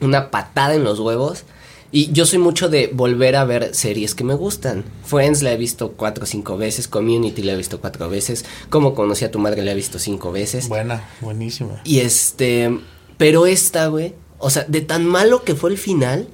una 0.00 0.30
patada 0.30 0.74
en 0.74 0.84
los 0.84 1.00
huevos. 1.00 1.44
Y 1.92 2.10
yo 2.12 2.26
soy 2.26 2.40
mucho 2.40 2.68
de 2.68 2.90
volver 2.92 3.36
a 3.36 3.44
ver 3.44 3.74
series 3.74 4.14
que 4.14 4.24
me 4.24 4.34
gustan. 4.34 4.84
Friends 5.04 5.42
la 5.42 5.52
he 5.52 5.56
visto 5.56 5.92
cuatro 5.92 6.24
o 6.24 6.26
cinco 6.26 6.56
veces, 6.56 6.88
Community 6.88 7.42
la 7.42 7.52
he 7.52 7.56
visto 7.56 7.80
cuatro 7.80 8.08
veces, 8.08 8.44
Como 8.70 8.94
conocí 8.94 9.24
a 9.24 9.30
tu 9.30 9.38
madre 9.38 9.62
la 9.62 9.72
he 9.72 9.74
visto 9.74 9.98
cinco 9.98 10.32
veces. 10.32 10.68
Buena, 10.68 11.08
buenísima. 11.20 11.80
Y 11.84 12.00
este, 12.00 12.80
pero 13.16 13.46
esta, 13.46 13.86
güey, 13.86 14.14
o 14.38 14.50
sea, 14.50 14.64
de 14.64 14.80
tan 14.80 15.06
malo 15.06 15.44
que 15.44 15.54
fue 15.54 15.70
el 15.70 15.78
final, 15.78 16.28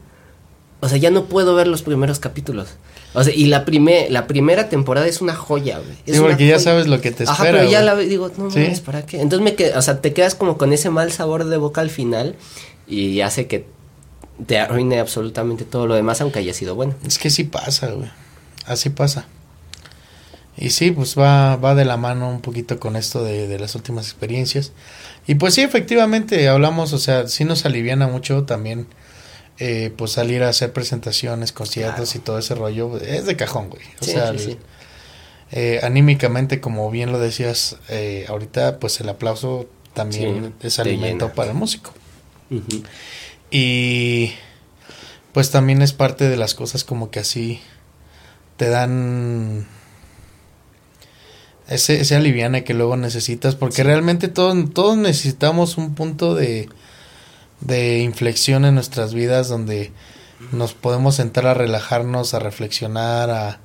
o 0.83 0.89
sea, 0.89 0.99
ya 0.99 1.13
no 1.13 1.27
puedo 1.27 1.55
ver 1.55 1.69
los 1.69 1.83
primeros 1.83 2.19
capítulos. 2.19 2.71
O 3.15 3.23
sea, 3.23 3.33
y 3.33 3.47
la, 3.47 3.65
primer, 3.65 4.11
la 4.11 4.27
primera 4.27 4.69
temporada 4.69 5.07
es 5.07 5.21
una 5.21 5.33
joya, 5.33 5.79
güey. 5.79 5.97
Sí, 6.05 6.21
porque 6.21 6.45
ya 6.45 6.59
sabes 6.59 6.89
lo 6.89 7.01
que 7.01 7.13
te 7.13 7.23
espera. 7.23 7.33
Ajá, 7.33 7.45
pero 7.45 7.71
ya 7.71 7.83
la 7.83 7.95
digo, 7.95 8.33
no 8.37 8.49
mames, 8.49 8.81
¿para 8.81 9.07
qué? 9.07 9.21
Entonces 9.21 9.45
me 9.45 9.55
quedo, 9.55 9.79
o 9.79 9.83
sea, 9.83 10.01
te 10.01 10.13
quedas 10.13 10.35
como 10.35 10.59
con 10.59 10.73
ese 10.73 10.91
mal 10.91 11.13
sabor 11.13 11.45
de 11.45 11.57
boca 11.57 11.83
al 11.83 11.91
final 11.91 12.35
y 12.89 13.21
hace 13.21 13.47
que 13.47 13.65
te 14.45 14.59
arruine 14.59 14.99
absolutamente 14.99 15.65
todo 15.65 15.87
lo 15.87 15.95
demás, 15.95 16.21
aunque 16.21 16.41
haya 16.41 16.53
sido 16.53 16.75
bueno. 16.75 16.97
Es 17.07 17.19
que 17.19 17.31
sí 17.31 17.45
pasa, 17.45 17.93
güey. 17.93 18.11
Así 18.67 18.91
pasa. 18.91 19.29
Y 20.57 20.71
sí, 20.71 20.91
pues 20.91 21.17
va, 21.17 21.55
va 21.55 21.77
de 21.77 21.85
la 21.85 21.97
mano 21.97 22.29
un 22.29 22.41
poquito 22.41 22.81
con 22.81 22.97
esto 22.97 23.23
de, 23.23 23.47
de 23.47 23.59
las 23.61 23.77
últimas 23.77 24.07
experiencias. 24.07 24.73
Y 25.29 25.37
pues 25.37 25.55
sí, 25.55 25.61
efectivamente, 25.61 26.49
hablamos, 26.49 26.93
o 26.93 26.99
sea, 26.99 27.29
sí 27.29 27.45
nos 27.45 27.67
aliviana 27.67 28.09
mucho 28.09 28.43
también 28.43 28.89
eh, 29.65 29.93
pues 29.97 30.11
salir 30.11 30.43
a 30.43 30.49
hacer 30.49 30.73
presentaciones, 30.73 31.53
conciertos 31.53 32.17
y 32.17 32.19
todo 32.19 32.37
ese 32.37 32.57
rollo, 32.57 32.99
es 32.99 33.27
de 33.27 33.37
cajón, 33.37 33.71
güey. 33.71 33.85
O 34.01 34.05
sea, 34.05 34.35
eh, 35.53 35.79
anímicamente, 35.85 36.61
como 36.61 36.91
bien 36.91 37.13
lo 37.13 37.21
decías 37.21 37.77
eh, 37.89 38.27
ahorita, 38.29 38.81
pues 38.81 39.01
el 39.01 39.09
aplauso 39.09 39.69
también 39.95 40.53
es 40.65 40.81
alimento 40.81 41.33
para 41.33 41.53
el 41.53 41.57
músico. 41.57 41.93
Y 43.53 44.33
pues 45.31 45.53
también 45.53 45.81
es 45.81 45.93
parte 45.93 46.29
de 46.29 46.37
las 46.37 46.57
cosas 46.57 46.83
como 46.83 47.13
que 47.13 47.21
así 47.21 47.61
te 48.57 48.69
dan 48.69 49.69
ese, 51.69 52.01
ese 52.01 52.17
aliviane 52.17 52.65
que 52.65 52.75
luego 52.75 52.97
necesitas, 52.97 53.55
porque 53.55 53.85
realmente 53.85 54.27
todos, 54.27 54.75
todos 54.75 54.97
necesitamos 54.97 55.79
un 55.79 55.95
punto 55.95 56.35
de 56.35 56.69
de 57.63 58.01
inflexión 58.01 58.65
en 58.65 58.75
nuestras 58.75 59.15
vidas 59.15 59.49
donde 59.49 59.93
nos 60.51 60.75
podemos 60.75 61.15
sentar 61.17 61.47
a 61.47 61.55
relajarnos, 61.55 62.35
a 62.35 62.39
reflexionar, 62.39 63.31
a, 63.31 63.61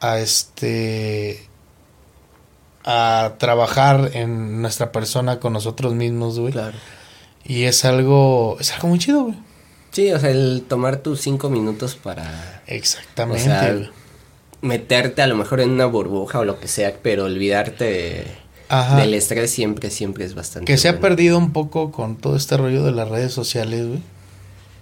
a 0.00 0.18
este 0.18 1.48
a 2.84 3.34
trabajar 3.38 4.10
en 4.14 4.60
nuestra 4.60 4.90
persona 4.92 5.38
con 5.38 5.52
nosotros 5.52 5.94
mismos, 5.94 6.38
güey. 6.38 6.52
Claro. 6.52 6.76
Y 7.44 7.64
es 7.64 7.84
algo, 7.84 8.56
es 8.60 8.72
algo 8.72 8.88
muy 8.88 8.98
chido, 8.98 9.24
güey. 9.24 9.36
Sí, 9.92 10.10
o 10.10 10.18
sea, 10.18 10.30
el 10.30 10.64
tomar 10.66 10.98
tus 10.98 11.20
cinco 11.20 11.50
minutos 11.50 11.96
para... 11.96 12.62
Exactamente. 12.66 13.90
meterte 14.62 15.22
a 15.22 15.26
lo 15.26 15.36
mejor 15.36 15.60
en 15.60 15.70
una 15.70 15.86
burbuja 15.86 16.38
o 16.38 16.44
lo 16.44 16.58
que 16.58 16.66
sea, 16.66 16.96
pero 17.02 17.24
olvidarte 17.24 18.41
del 18.96 19.14
estrés 19.14 19.50
siempre, 19.50 19.90
siempre 19.90 20.24
es 20.24 20.34
bastante. 20.34 20.70
Que 20.70 20.78
se 20.78 20.88
ha 20.88 21.00
perdido 21.00 21.38
un 21.38 21.52
poco 21.52 21.92
con 21.92 22.16
todo 22.16 22.36
este 22.36 22.56
rollo 22.56 22.84
de 22.84 22.92
las 22.92 23.08
redes 23.08 23.32
sociales, 23.32 23.86
güey. 23.86 24.00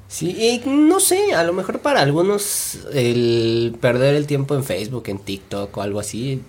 Sí, 0.08 0.36
y 0.38 0.68
no 0.68 0.98
sé, 0.98 1.34
a 1.34 1.44
lo 1.44 1.52
mejor 1.52 1.80
para 1.80 2.00
algunos 2.00 2.78
el 2.92 3.76
perder 3.80 4.16
el 4.16 4.26
tiempo 4.26 4.56
en 4.56 4.64
Facebook, 4.64 5.04
en 5.06 5.20
TikTok 5.20 5.76
o 5.76 5.82
algo 5.82 6.00
así 6.00 6.42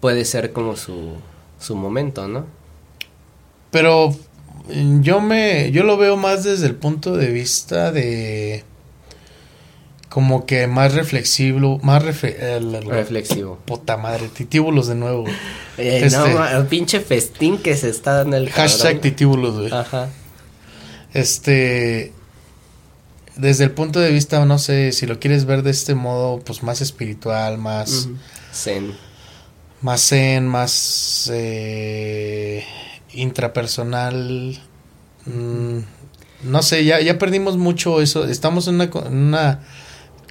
puede 0.00 0.24
ser 0.24 0.52
como 0.52 0.76
su, 0.76 1.12
su 1.60 1.76
momento, 1.76 2.26
¿no? 2.26 2.44
Pero 3.70 4.16
yo 5.00 5.20
me 5.20 5.70
yo 5.70 5.84
lo 5.84 5.96
veo 5.96 6.16
más 6.16 6.42
desde 6.42 6.66
el 6.66 6.74
punto 6.74 7.16
de 7.16 7.30
vista 7.30 7.92
de 7.92 8.64
como 10.12 10.44
que 10.44 10.66
más 10.66 10.92
reflexivo, 10.92 11.78
más 11.82 12.02
reflexivo. 12.04 13.58
Puta 13.64 13.96
madre, 13.96 14.28
titíbulos 14.28 14.88
de 14.88 14.94
nuevo. 14.94 15.24
Eh, 15.78 16.06
no, 16.12 16.26
este, 16.26 16.56
el 16.58 16.66
pinche 16.66 17.00
festín 17.00 17.56
que 17.56 17.74
se 17.78 17.88
está 17.88 18.16
dando 18.16 18.36
el 18.36 18.50
Hashtag 18.50 19.00
titíbulos, 19.00 19.58
güey. 19.58 19.72
Ajá. 19.72 20.10
Este, 21.14 22.12
desde 23.36 23.64
el 23.64 23.70
punto 23.70 24.00
de 24.00 24.10
vista, 24.10 24.44
no 24.44 24.58
sé, 24.58 24.92
si 24.92 25.06
lo 25.06 25.18
quieres 25.18 25.46
ver 25.46 25.62
de 25.62 25.70
este 25.70 25.94
modo, 25.94 26.40
pues 26.40 26.62
más 26.62 26.82
espiritual, 26.82 27.56
más... 27.56 28.10
Zen. 28.52 28.94
Más 29.80 30.08
zen, 30.08 30.46
más 30.46 31.30
eh, 31.32 32.66
intrapersonal. 33.14 34.60
Mm, 35.24 35.78
no 36.42 36.62
sé, 36.62 36.84
ya, 36.84 37.00
ya 37.00 37.18
perdimos 37.18 37.56
mucho 37.56 38.02
eso. 38.02 38.26
Estamos 38.26 38.68
en 38.68 38.74
una, 38.74 38.90
en 39.06 39.16
una 39.16 39.60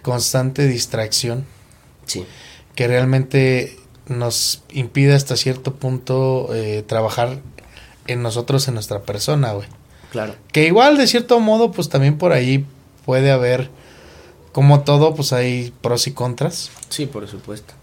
constante 0.02 0.68
distracción. 0.68 1.46
Sí. 2.06 2.26
Que 2.76 2.88
realmente 2.88 3.78
nos 4.08 4.64
impide 4.72 5.14
hasta 5.14 5.36
cierto 5.36 5.76
punto 5.76 6.50
eh, 6.54 6.84
trabajar 6.86 7.40
en 8.08 8.22
nosotros, 8.22 8.68
en 8.68 8.76
nuestra 8.76 9.02
persona, 9.02 9.54
güey. 9.54 9.68
Claro. 10.12 10.36
Que 10.52 10.68
igual, 10.68 10.98
de 10.98 11.08
cierto 11.08 11.40
modo, 11.40 11.72
pues 11.72 11.90
también 11.90 12.18
por 12.18 12.34
ahí 12.34 12.66
puede 13.06 13.32
haber, 13.32 13.70
como 14.52 14.82
todo, 14.82 15.16
pues 15.16 15.32
hay 15.34 15.74
pros 15.82 16.08
y 16.08 16.12
contras. 16.12 16.72
Sí, 16.90 17.06
por 17.06 17.28
supuesto. 17.28 17.74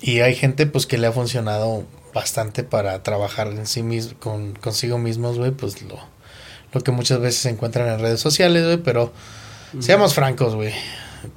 Y 0.00 0.20
hay 0.20 0.34
gente, 0.34 0.66
pues, 0.66 0.86
que 0.86 0.98
le 0.98 1.06
ha 1.06 1.12
funcionado 1.12 1.84
bastante 2.14 2.62
para 2.62 3.02
trabajar 3.02 3.48
en 3.48 3.66
sí 3.66 3.82
mismo, 3.82 4.18
con, 4.18 4.54
consigo 4.54 4.98
mismos, 4.98 5.38
güey, 5.38 5.50
pues 5.50 5.82
lo, 5.82 5.98
lo 6.72 6.80
que 6.82 6.92
muchas 6.92 7.20
veces 7.20 7.40
se 7.40 7.50
encuentran 7.50 7.88
en 7.88 7.98
redes 7.98 8.20
sociales, 8.20 8.64
güey, 8.64 8.78
pero 8.78 9.12
seamos 9.80 10.14
francos, 10.14 10.54
güey 10.54 10.72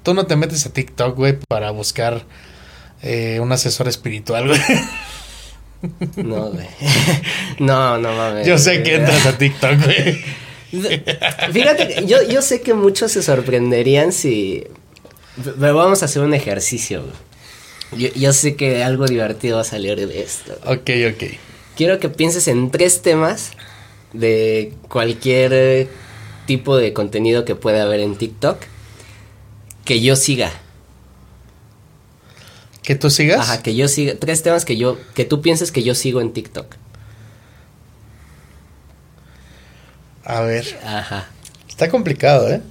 tú 0.04 0.14
no 0.14 0.26
te 0.26 0.36
metes 0.36 0.66
a 0.66 0.74
TikTok, 0.74 1.16
güey, 1.16 1.38
para 1.48 1.72
buscar 1.72 2.24
eh, 3.02 3.40
un 3.40 3.52
asesor 3.52 3.88
espiritual, 3.88 4.48
güey. 4.48 4.60
No, 6.18 6.52
güey. 6.52 6.68
No, 7.60 7.98
no 7.98 8.14
mames. 8.14 8.48
Yo 8.48 8.58
sé 8.58 8.84
que 8.84 8.96
entras 8.96 9.26
a 9.26 9.38
TikTok, 9.38 9.84
güey. 9.84 10.24
Fíjate, 11.52 12.06
yo, 12.06 12.18
yo 12.30 12.42
sé 12.42 12.62
que 12.62 12.74
muchos 12.74 13.12
se 13.12 13.24
sorprenderían 13.24 14.12
si... 14.12 14.66
Pero 15.60 15.76
vamos 15.76 16.02
a 16.02 16.06
hacer 16.06 16.22
un 16.22 16.34
ejercicio. 16.34 17.04
Yo, 17.98 18.10
yo 18.14 18.34
sé 18.34 18.56
que 18.56 18.84
algo 18.84 19.06
divertido 19.06 19.56
va 19.56 19.62
a 19.62 19.66
salir 19.66 19.96
de 19.96 20.22
esto. 20.22 20.54
Ok, 20.66 20.90
ok. 21.14 21.24
Quiero 21.76 22.00
que 22.00 22.10
pienses 22.10 22.48
en 22.48 22.72
tres 22.72 23.02
temas 23.02 23.52
de 24.14 24.74
cualquier 24.90 25.88
tipo 26.46 26.78
de 26.78 26.94
contenido 26.94 27.46
que 27.46 27.56
pueda 27.56 27.84
haber 27.84 28.02
en 28.02 28.16
TikTok 28.16 28.58
que 29.90 30.02
yo 30.02 30.16
siga. 30.16 30.52
¿Que 32.84 32.94
tú 32.94 33.10
sigas? 33.10 33.40
Ajá, 33.40 33.64
que 33.64 33.76
yo 33.76 33.88
siga. 33.88 34.14
Tres 34.20 34.44
temas 34.44 34.64
que 34.64 34.78
yo, 34.78 35.00
que 35.16 35.26
tú 35.26 35.42
pienses 35.42 35.72
que 35.72 35.82
yo 35.82 35.96
sigo 35.96 36.22
en 36.22 36.32
TikTok. 36.32 36.76
A 40.26 40.42
ver. 40.42 40.80
Ajá. 40.86 41.30
Está 41.68 41.90
complicado, 41.90 42.52
¿eh? 42.52 42.62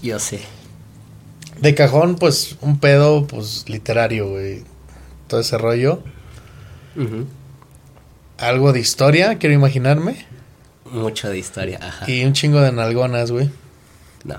Yo 0.00 0.20
sé. 0.20 0.38
De 1.60 1.74
cajón, 1.74 2.14
pues, 2.14 2.54
un 2.60 2.78
pedo, 2.78 3.26
pues, 3.26 3.68
literario, 3.68 4.28
güey. 4.28 4.62
Todo 5.26 5.40
ese 5.40 5.58
rollo. 5.58 6.04
Algo 8.38 8.72
de 8.72 8.78
historia, 8.78 9.38
quiero 9.38 9.56
imaginarme. 9.56 10.24
Mucho 10.84 11.30
de 11.30 11.38
historia, 11.38 11.80
ajá. 11.82 12.08
Y 12.08 12.24
un 12.24 12.32
chingo 12.32 12.60
de 12.60 12.70
nalgonas, 12.70 13.32
güey. 13.32 13.50
No. 14.22 14.38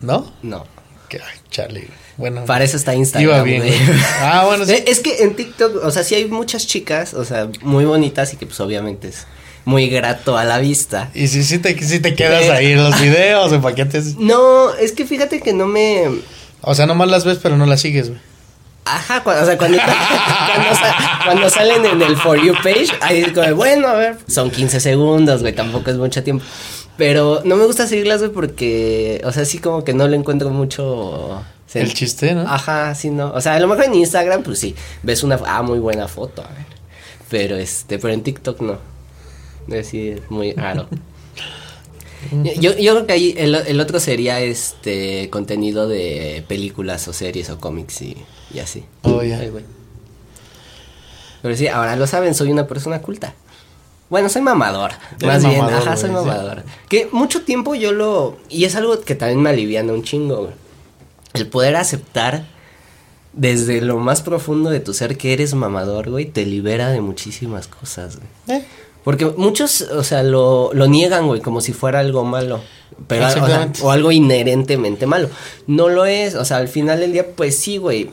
¿No? 0.00 0.32
No. 0.42 0.77
Que, 1.08 1.18
ay, 1.18 1.38
chale, 1.50 1.88
Bueno. 2.16 2.44
Para 2.44 2.64
eso 2.64 2.76
está 2.76 2.94
Instagram. 2.94 3.30
Iba 3.30 3.42
bien, 3.42 3.62
güey. 3.62 3.74
Ah, 4.20 4.44
bueno, 4.46 4.66
sí. 4.66 4.74
Es 4.86 5.00
que 5.00 5.22
en 5.22 5.34
TikTok, 5.34 5.84
o 5.84 5.90
sea, 5.90 6.04
sí 6.04 6.14
hay 6.14 6.26
muchas 6.26 6.66
chicas, 6.66 7.14
o 7.14 7.24
sea, 7.24 7.48
muy 7.62 7.84
bonitas 7.84 8.32
y 8.34 8.36
que 8.36 8.46
pues 8.46 8.60
obviamente 8.60 9.08
es 9.08 9.26
muy 9.64 9.88
grato 9.88 10.36
a 10.36 10.44
la 10.44 10.58
vista. 10.58 11.10
Y 11.14 11.28
si 11.28 11.44
sí, 11.44 11.58
te, 11.58 11.78
si 11.82 12.00
te 12.00 12.14
quedas 12.14 12.48
ahí 12.50 12.72
en 12.72 12.82
los 12.82 13.00
videos, 13.02 13.52
en 13.52 13.62
paquetes. 13.62 14.16
No, 14.16 14.74
es 14.74 14.92
que 14.92 15.06
fíjate 15.06 15.40
que 15.40 15.52
no 15.52 15.66
me... 15.66 16.04
O 16.60 16.74
sea, 16.74 16.86
nomás 16.86 17.08
las 17.08 17.24
ves, 17.24 17.38
pero 17.42 17.56
no 17.56 17.66
las 17.66 17.80
sigues, 17.80 18.08
güey. 18.08 18.20
Ajá, 18.84 19.22
o 19.24 19.44
sea, 19.44 19.58
cuando, 19.58 19.78
cuando, 21.24 21.50
salen 21.50 21.84
en 21.84 22.00
el 22.00 22.16
For 22.16 22.42
You 22.42 22.54
page, 22.54 22.88
ahí 23.02 23.20
es 23.20 23.32
como, 23.32 23.54
bueno, 23.54 23.86
a 23.86 23.94
ver, 23.94 24.16
son 24.26 24.50
15 24.50 24.80
segundos, 24.80 25.42
güey, 25.42 25.54
tampoco 25.54 25.90
es 25.90 25.98
mucho 25.98 26.22
tiempo. 26.22 26.42
Pero 26.98 27.42
no 27.44 27.54
me 27.56 27.64
gusta 27.64 27.86
seguirlas, 27.86 28.20
güey, 28.20 28.32
porque, 28.32 29.22
o 29.24 29.30
sea, 29.30 29.44
sí 29.44 29.58
como 29.58 29.84
que 29.84 29.94
no 29.94 30.08
le 30.08 30.16
encuentro 30.16 30.50
mucho... 30.50 31.42
El 31.72 31.94
chiste, 31.94 32.34
¿no? 32.34 32.40
Ajá, 32.40 32.94
sí, 32.94 33.10
no. 33.10 33.32
O 33.32 33.40
sea, 33.40 33.54
a 33.54 33.60
lo 33.60 33.68
mejor 33.68 33.84
en 33.84 33.94
Instagram, 33.94 34.42
pues 34.42 34.58
sí, 34.58 34.74
ves 35.02 35.22
una, 35.22 35.38
ah, 35.46 35.62
muy 35.62 35.78
buena 35.78 36.08
foto, 36.08 36.42
a 36.42 36.48
ver. 36.48 36.66
Pero 37.30 37.56
este, 37.56 37.98
pero 37.98 38.12
en 38.12 38.22
TikTok 38.22 38.60
no. 38.62 38.78
Es 39.68 39.74
decir, 39.74 40.22
muy 40.28 40.52
raro. 40.54 40.88
Yo, 42.32 42.76
yo 42.76 42.94
creo 42.94 43.06
que 43.06 43.12
ahí 43.12 43.34
el, 43.38 43.54
el, 43.54 43.80
otro 43.80 44.00
sería 44.00 44.40
este 44.40 45.30
contenido 45.30 45.86
de 45.86 46.42
películas 46.48 47.06
o 47.06 47.12
series 47.12 47.48
o 47.50 47.60
cómics 47.60 48.02
y, 48.02 48.16
y 48.52 48.58
así. 48.58 48.84
Oh, 49.02 49.22
ya. 49.22 49.40
Pero 51.42 51.56
sí, 51.56 51.68
ahora 51.68 51.94
lo 51.94 52.08
saben, 52.08 52.34
soy 52.34 52.50
una 52.50 52.66
persona 52.66 53.00
culta. 53.02 53.34
Bueno, 54.10 54.28
soy 54.28 54.42
mamador. 54.42 54.92
Más 55.24 55.44
bien, 55.44 55.60
ajá, 55.62 55.96
soy 55.96 56.10
mamador. 56.10 56.64
Que 56.88 57.08
mucho 57.12 57.42
tiempo 57.42 57.74
yo 57.74 57.92
lo. 57.92 58.36
Y 58.48 58.64
es 58.64 58.74
algo 58.76 59.00
que 59.00 59.14
también 59.14 59.42
me 59.42 59.50
aliviana 59.50 59.92
un 59.92 60.02
chingo, 60.02 60.36
güey. 60.36 60.52
El 61.34 61.46
poder 61.46 61.76
aceptar 61.76 62.46
desde 63.32 63.80
lo 63.80 63.98
más 63.98 64.22
profundo 64.22 64.70
de 64.70 64.80
tu 64.80 64.94
ser 64.94 65.16
que 65.16 65.32
eres 65.32 65.54
mamador, 65.54 66.10
güey, 66.10 66.26
te 66.26 66.44
libera 66.46 66.88
de 66.90 67.00
muchísimas 67.00 67.68
cosas, 67.68 68.16
güey. 68.16 68.58
¿Eh? 68.58 68.64
Porque 69.04 69.26
muchos, 69.26 69.82
o 69.82 70.02
sea, 70.02 70.22
lo, 70.22 70.70
lo 70.74 70.86
niegan, 70.86 71.26
güey, 71.26 71.40
como 71.40 71.60
si 71.60 71.72
fuera 71.72 72.00
algo 72.00 72.24
malo. 72.24 72.60
Pero, 73.06 73.26
o, 73.26 73.30
sea, 73.30 73.72
o, 73.82 73.90
algo 73.90 74.10
inherentemente 74.10 75.06
malo. 75.06 75.30
No 75.66 75.88
lo 75.88 76.04
es, 76.04 76.34
o 76.34 76.44
sea, 76.44 76.56
al 76.56 76.68
final 76.68 77.00
del 77.00 77.12
día, 77.12 77.26
pues 77.34 77.56
sí, 77.56 77.76
güey. 77.76 78.10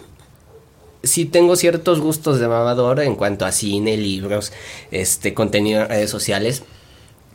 Sí 1.06 1.26
tengo 1.26 1.56
ciertos 1.56 2.00
gustos 2.00 2.40
de 2.40 2.48
mamador 2.48 3.00
en 3.00 3.16
cuanto 3.16 3.46
a 3.46 3.52
cine, 3.52 3.98
libros, 3.98 4.52
este, 4.92 5.34
contenido 5.34 5.82
en 5.82 5.90
redes 5.90 6.10
sociales. 6.10 6.64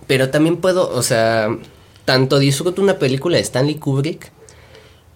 Pero 0.07 0.31
también 0.31 0.59
puedo, 0.59 0.91
o 0.91 1.03
sea, 1.03 1.49
tanto 2.05 2.39
disfruto 2.39 2.83
una 2.83 2.99
película 2.99 3.37
de 3.37 3.43
Stanley 3.43 3.77
Kubrick 3.77 4.33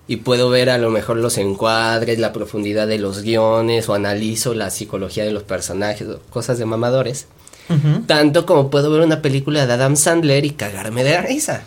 y 0.06 0.16
puedo 0.16 0.50
ver 0.50 0.70
a 0.70 0.78
lo 0.78 0.90
mejor 0.90 1.16
los 1.16 1.38
encuadres, 1.38 2.18
la 2.18 2.32
profundidad 2.32 2.86
de 2.86 2.98
los 2.98 3.22
guiones 3.22 3.88
o 3.88 3.94
analizo 3.94 4.54
la 4.54 4.70
psicología 4.70 5.24
de 5.24 5.32
los 5.32 5.42
personajes, 5.42 6.06
cosas 6.30 6.58
de 6.58 6.66
mamadores 6.66 7.26
tanto 8.06 8.46
como 8.46 8.70
puedo 8.70 8.90
ver 8.90 9.00
una 9.00 9.22
película 9.22 9.66
de 9.66 9.72
Adam 9.72 9.96
Sandler 9.96 10.44
y 10.44 10.50
cagarme 10.50 11.04
de 11.04 11.20
risa. 11.20 11.62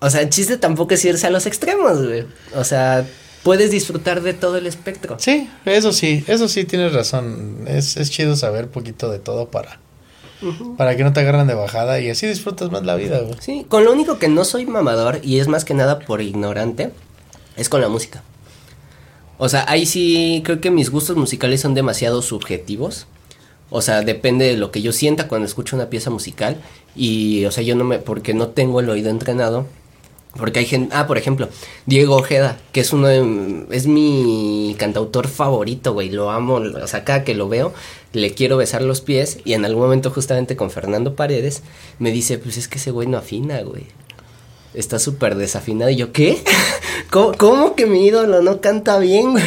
O 0.00 0.10
sea, 0.10 0.20
el 0.20 0.30
chiste 0.30 0.58
tampoco 0.58 0.94
es 0.94 1.04
irse 1.04 1.26
a 1.26 1.30
los 1.30 1.46
extremos, 1.46 2.04
güey. 2.04 2.26
O 2.54 2.64
sea, 2.64 3.06
puedes 3.44 3.70
disfrutar 3.70 4.22
de 4.22 4.34
todo 4.34 4.56
el 4.56 4.66
espectro. 4.66 5.16
Sí, 5.20 5.48
eso 5.64 5.92
sí, 5.92 6.24
eso 6.26 6.48
sí 6.48 6.64
tienes 6.64 6.92
razón. 6.92 7.64
Es, 7.68 7.96
es 7.96 8.10
chido 8.10 8.34
saber 8.34 8.68
poquito 8.68 9.08
de 9.10 9.20
todo 9.20 9.48
para, 9.50 9.78
para 10.76 10.96
que 10.96 11.04
no 11.04 11.12
te 11.12 11.20
agarren 11.20 11.46
de 11.46 11.54
bajada 11.54 12.00
y 12.00 12.10
así 12.10 12.26
disfrutas 12.26 12.72
más 12.72 12.84
la 12.84 12.96
vida, 12.96 13.20
güey. 13.20 13.36
Sí, 13.38 13.66
con 13.68 13.84
lo 13.84 13.92
único 13.92 14.18
que 14.18 14.28
no 14.28 14.44
soy 14.44 14.66
mamador 14.66 15.20
y 15.22 15.38
es 15.38 15.46
más 15.46 15.64
que 15.64 15.74
nada 15.74 16.00
por 16.00 16.22
ignorante, 16.22 16.90
es 17.56 17.68
con 17.68 17.80
la 17.80 17.88
música. 17.88 18.24
O 19.38 19.48
sea, 19.48 19.64
ahí 19.68 19.84
sí 19.84 20.42
creo 20.44 20.60
que 20.60 20.70
mis 20.70 20.90
gustos 20.90 21.16
musicales 21.16 21.60
son 21.60 21.74
demasiado 21.74 22.22
subjetivos. 22.22 23.06
O 23.70 23.82
sea, 23.82 24.02
depende 24.02 24.46
de 24.46 24.56
lo 24.56 24.70
que 24.70 24.82
yo 24.82 24.92
sienta 24.92 25.28
cuando 25.28 25.46
escucho 25.46 25.76
una 25.76 25.90
pieza 25.90 26.08
musical. 26.10 26.56
Y, 26.94 27.44
o 27.44 27.50
sea, 27.50 27.64
yo 27.64 27.74
no 27.74 27.84
me. 27.84 27.98
Porque 27.98 28.32
no 28.32 28.48
tengo 28.48 28.80
el 28.80 28.88
oído 28.88 29.10
entrenado. 29.10 29.66
Porque 30.36 30.60
hay 30.60 30.66
gente. 30.66 30.94
Ah, 30.94 31.06
por 31.06 31.18
ejemplo, 31.18 31.48
Diego 31.86 32.16
Ojeda, 32.16 32.58
que 32.72 32.80
es 32.80 32.92
uno 32.92 33.06
de. 33.06 33.66
Es 33.70 33.86
mi 33.86 34.74
cantautor 34.78 35.28
favorito, 35.28 35.92
güey. 35.92 36.10
Lo 36.10 36.30
amo. 36.30 36.54
O 36.54 36.86
sea, 36.86 37.04
cada 37.04 37.24
que 37.24 37.34
lo 37.34 37.48
veo, 37.48 37.72
le 38.12 38.34
quiero 38.34 38.56
besar 38.56 38.82
los 38.82 39.00
pies. 39.00 39.38
Y 39.44 39.52
en 39.52 39.64
algún 39.64 39.84
momento, 39.84 40.10
justamente 40.10 40.56
con 40.56 40.70
Fernando 40.70 41.14
Paredes, 41.14 41.62
me 41.98 42.10
dice: 42.10 42.38
Pues 42.38 42.56
es 42.56 42.68
que 42.68 42.78
ese 42.78 42.90
güey 42.90 43.06
no 43.06 43.18
afina, 43.18 43.60
güey. 43.62 43.86
Está 44.74 44.98
súper 44.98 45.36
desafinado. 45.36 45.90
Y 45.90 45.96
yo, 45.96 46.12
¿qué? 46.12 46.42
¿Cómo, 47.10 47.32
¿Cómo 47.34 47.76
que 47.76 47.86
mi 47.86 48.06
ídolo 48.06 48.42
no 48.42 48.60
canta 48.60 48.98
bien, 48.98 49.32
güey? 49.32 49.44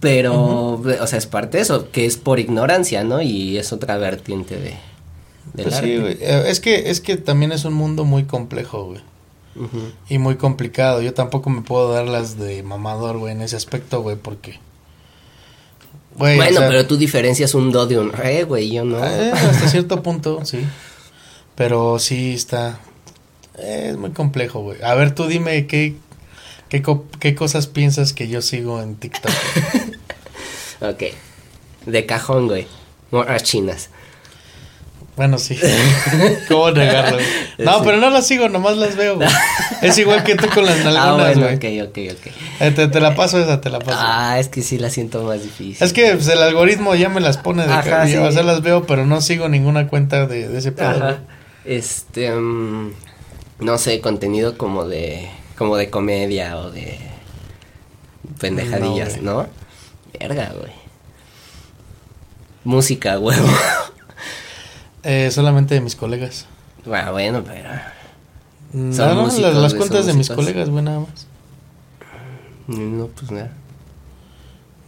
Pero, 0.00 0.82
o 0.82 1.06
sea, 1.06 1.18
es 1.18 1.26
parte 1.26 1.58
de 1.58 1.62
eso, 1.62 1.90
que 1.90 2.06
es 2.06 2.16
por 2.16 2.40
ignorancia, 2.40 3.04
¿no? 3.04 3.20
Y 3.20 3.58
es 3.58 3.72
otra 3.72 3.98
vertiente 3.98 4.56
de... 4.56 4.74
Pues 5.62 5.76
sí, 5.76 5.98
güey. 5.98 6.16
Eh, 6.20 6.44
es 6.46 6.60
que, 6.60 6.90
es 6.90 7.00
que 7.00 7.16
también 7.16 7.52
es 7.52 7.64
un 7.64 7.74
mundo 7.74 8.04
muy 8.04 8.24
complejo, 8.24 8.84
güey. 8.86 9.00
Y 10.08 10.18
muy 10.18 10.36
complicado. 10.36 11.00
Yo 11.00 11.14
tampoco 11.14 11.50
me 11.50 11.62
puedo 11.62 11.92
dar 11.92 12.06
las 12.06 12.38
de 12.38 12.62
mamador, 12.62 13.18
güey, 13.18 13.32
en 13.32 13.42
ese 13.42 13.56
aspecto, 13.56 14.02
güey, 14.02 14.16
porque... 14.16 14.58
bueno, 16.16 16.60
pero 16.68 16.86
tú 16.86 16.96
diferencias 16.96 17.54
un 17.54 17.70
do 17.70 17.86
de 17.86 17.98
un 17.98 18.12
re, 18.12 18.44
güey, 18.44 18.70
yo 18.70 18.84
no. 18.84 19.04
Eh, 19.04 19.32
hasta 19.32 19.68
cierto 19.68 20.02
punto, 20.02 20.44
sí. 20.44 20.60
Pero 21.54 21.98
sí 21.98 22.34
está... 22.34 22.80
Es 23.56 23.96
muy 23.96 24.10
complejo, 24.10 24.62
güey. 24.62 24.82
A 24.82 24.94
ver, 24.94 25.14
tú 25.14 25.26
dime 25.28 25.68
qué, 25.68 25.94
¿Qué, 27.20 27.34
cosas 27.36 27.68
piensas 27.68 28.12
que 28.12 28.26
yo 28.26 28.42
sigo 28.42 28.82
en 28.82 28.96
TikTok? 28.96 29.30
ok. 30.80 31.02
De 31.86 32.06
cajón, 32.06 32.48
güey. 32.48 32.66
Morras 33.12 33.44
chinas. 33.44 33.90
Bueno, 35.16 35.38
sí. 35.38 35.56
¿Cómo 36.48 36.70
negarlo? 36.72 37.18
No, 37.58 37.82
pero 37.84 37.98
no 37.98 38.10
las 38.10 38.26
sigo, 38.26 38.48
nomás 38.48 38.76
las 38.76 38.96
veo, 38.96 39.16
güey. 39.16 39.28
Es 39.82 39.96
igual 39.98 40.24
que 40.24 40.34
tú 40.34 40.48
con 40.52 40.64
las 40.64 40.84
nalgonas, 40.84 41.36
güey. 41.36 41.54
Ah, 41.54 41.58
bueno, 41.60 41.84
ok, 41.84 41.88
ok, 41.90 41.98
ok. 42.18 42.32
Eh, 42.60 42.88
te, 42.88 43.00
la 43.00 43.14
paso 43.14 43.38
esa, 43.38 43.60
te 43.60 43.70
la 43.70 43.78
paso. 43.78 43.98
Ah, 44.00 44.38
es 44.40 44.48
que 44.48 44.62
sí 44.62 44.78
la 44.78 44.90
siento 44.90 45.22
más 45.22 45.42
difícil. 45.42 45.76
Es 45.78 45.92
que 45.92 46.14
pues, 46.14 46.26
el 46.28 46.42
algoritmo 46.42 46.94
ya 46.94 47.08
me 47.08 47.20
las 47.20 47.36
pone 47.36 47.66
de 47.66 47.72
Ajá, 47.72 48.06
sí. 48.06 48.16
O 48.16 48.32
sea, 48.32 48.42
las 48.42 48.62
veo, 48.62 48.86
pero 48.86 49.06
no 49.06 49.20
sigo 49.20 49.48
ninguna 49.48 49.86
cuenta 49.88 50.26
de, 50.26 50.48
de 50.48 50.58
ese 50.58 50.72
pedo. 50.72 50.88
Ajá. 50.88 51.18
Este, 51.64 52.34
um, 52.34 52.92
no 53.60 53.78
sé, 53.78 54.00
contenido 54.00 54.58
como 54.58 54.86
de 54.86 55.28
como 55.56 55.76
de 55.76 55.90
comedia 55.90 56.58
o 56.58 56.70
de 56.70 56.98
pendejadillas, 58.40 59.22
¿no? 59.22 59.46
Verga, 60.18 60.52
güey. 60.58 60.72
Música, 62.64 63.18
huevo. 63.20 63.48
Eh, 65.04 65.30
solamente 65.30 65.74
de 65.74 65.80
mis 65.80 65.96
colegas. 65.96 66.46
Bueno, 66.84 67.12
bueno, 67.12 67.44
pero. 67.44 67.68
No, 68.72 69.14
no, 69.14 69.60
las, 69.60 69.74
cuentas 69.74 70.06
de 70.06 70.14
mis 70.14 70.30
colegas, 70.30 70.68
güey, 70.68 70.82
nada 70.82 71.00
más. 71.00 71.26
No, 72.66 73.06
pues 73.08 73.30
nada. 73.30 73.52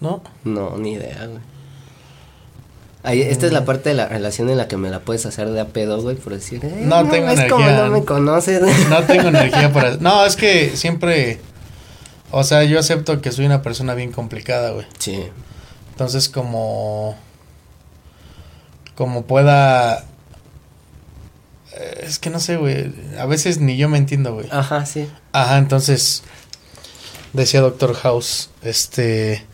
¿No? 0.00 0.22
No, 0.44 0.76
ni 0.76 0.94
idea, 0.94 1.26
güey 1.26 1.40
esta 3.12 3.46
es 3.46 3.52
la 3.52 3.64
parte 3.64 3.90
de 3.90 3.94
la 3.94 4.08
relación 4.08 4.50
en 4.50 4.56
la 4.56 4.68
que 4.68 4.76
me 4.76 4.90
la 4.90 5.00
puedes 5.00 5.26
hacer 5.26 5.48
de 5.50 5.60
a 5.60 5.66
pedo, 5.66 6.00
güey, 6.02 6.16
por 6.16 6.32
decir, 6.32 6.64
eh, 6.64 6.82
no, 6.82 7.08
tengo 7.08 7.28
es 7.28 7.50
Como 7.50 7.64
no 7.64 7.90
me 7.90 8.04
conoces. 8.04 8.60
No 8.90 9.02
tengo 9.04 9.28
energía 9.28 9.72
para. 9.72 9.96
No, 10.00 10.24
es 10.24 10.36
que 10.36 10.76
siempre. 10.76 11.38
O 12.32 12.42
sea, 12.42 12.64
yo 12.64 12.78
acepto 12.78 13.20
que 13.20 13.30
soy 13.30 13.46
una 13.46 13.62
persona 13.62 13.94
bien 13.94 14.10
complicada, 14.10 14.70
güey. 14.70 14.86
Sí. 14.98 15.22
Entonces, 15.92 16.28
como. 16.28 17.16
Como 18.96 19.24
pueda. 19.26 20.04
Eh, 21.72 22.00
es 22.02 22.18
que 22.18 22.30
no 22.30 22.40
sé, 22.40 22.56
güey. 22.56 22.92
A 23.18 23.26
veces 23.26 23.58
ni 23.60 23.76
yo 23.76 23.88
me 23.88 23.98
entiendo, 23.98 24.34
güey. 24.34 24.48
Ajá, 24.50 24.84
sí. 24.86 25.08
Ajá, 25.32 25.58
entonces. 25.58 26.24
Decía 27.32 27.60
Doctor 27.60 27.94
House, 27.94 28.50
este. 28.62 29.44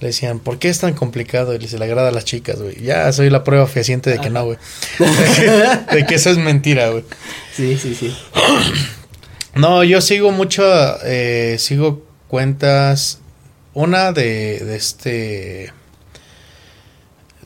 Le 0.00 0.08
decían, 0.08 0.38
¿por 0.38 0.58
qué 0.58 0.68
es 0.68 0.78
tan 0.78 0.94
complicado? 0.94 1.54
Y 1.54 1.58
le 1.58 1.68
se 1.68 1.78
le 1.78 1.84
agrada 1.84 2.08
a 2.08 2.12
las 2.12 2.24
chicas, 2.24 2.60
güey. 2.60 2.80
Ya 2.82 3.12
soy 3.12 3.30
la 3.30 3.44
prueba 3.44 3.66
fehaciente 3.66 4.10
de 4.10 4.18
que 4.18 4.30
no, 4.30 4.44
güey. 4.44 4.58
de 5.92 6.06
que 6.06 6.14
eso 6.14 6.30
es 6.30 6.38
mentira, 6.38 6.90
güey. 6.90 7.04
Sí, 7.54 7.76
sí, 7.76 7.94
sí. 7.94 8.16
No, 9.54 9.82
yo 9.82 10.00
sigo 10.00 10.30
mucho, 10.30 10.62
eh, 11.04 11.56
sigo 11.58 12.04
cuentas, 12.28 13.18
una 13.74 14.12
de, 14.12 14.60
de 14.60 14.76
este, 14.76 15.72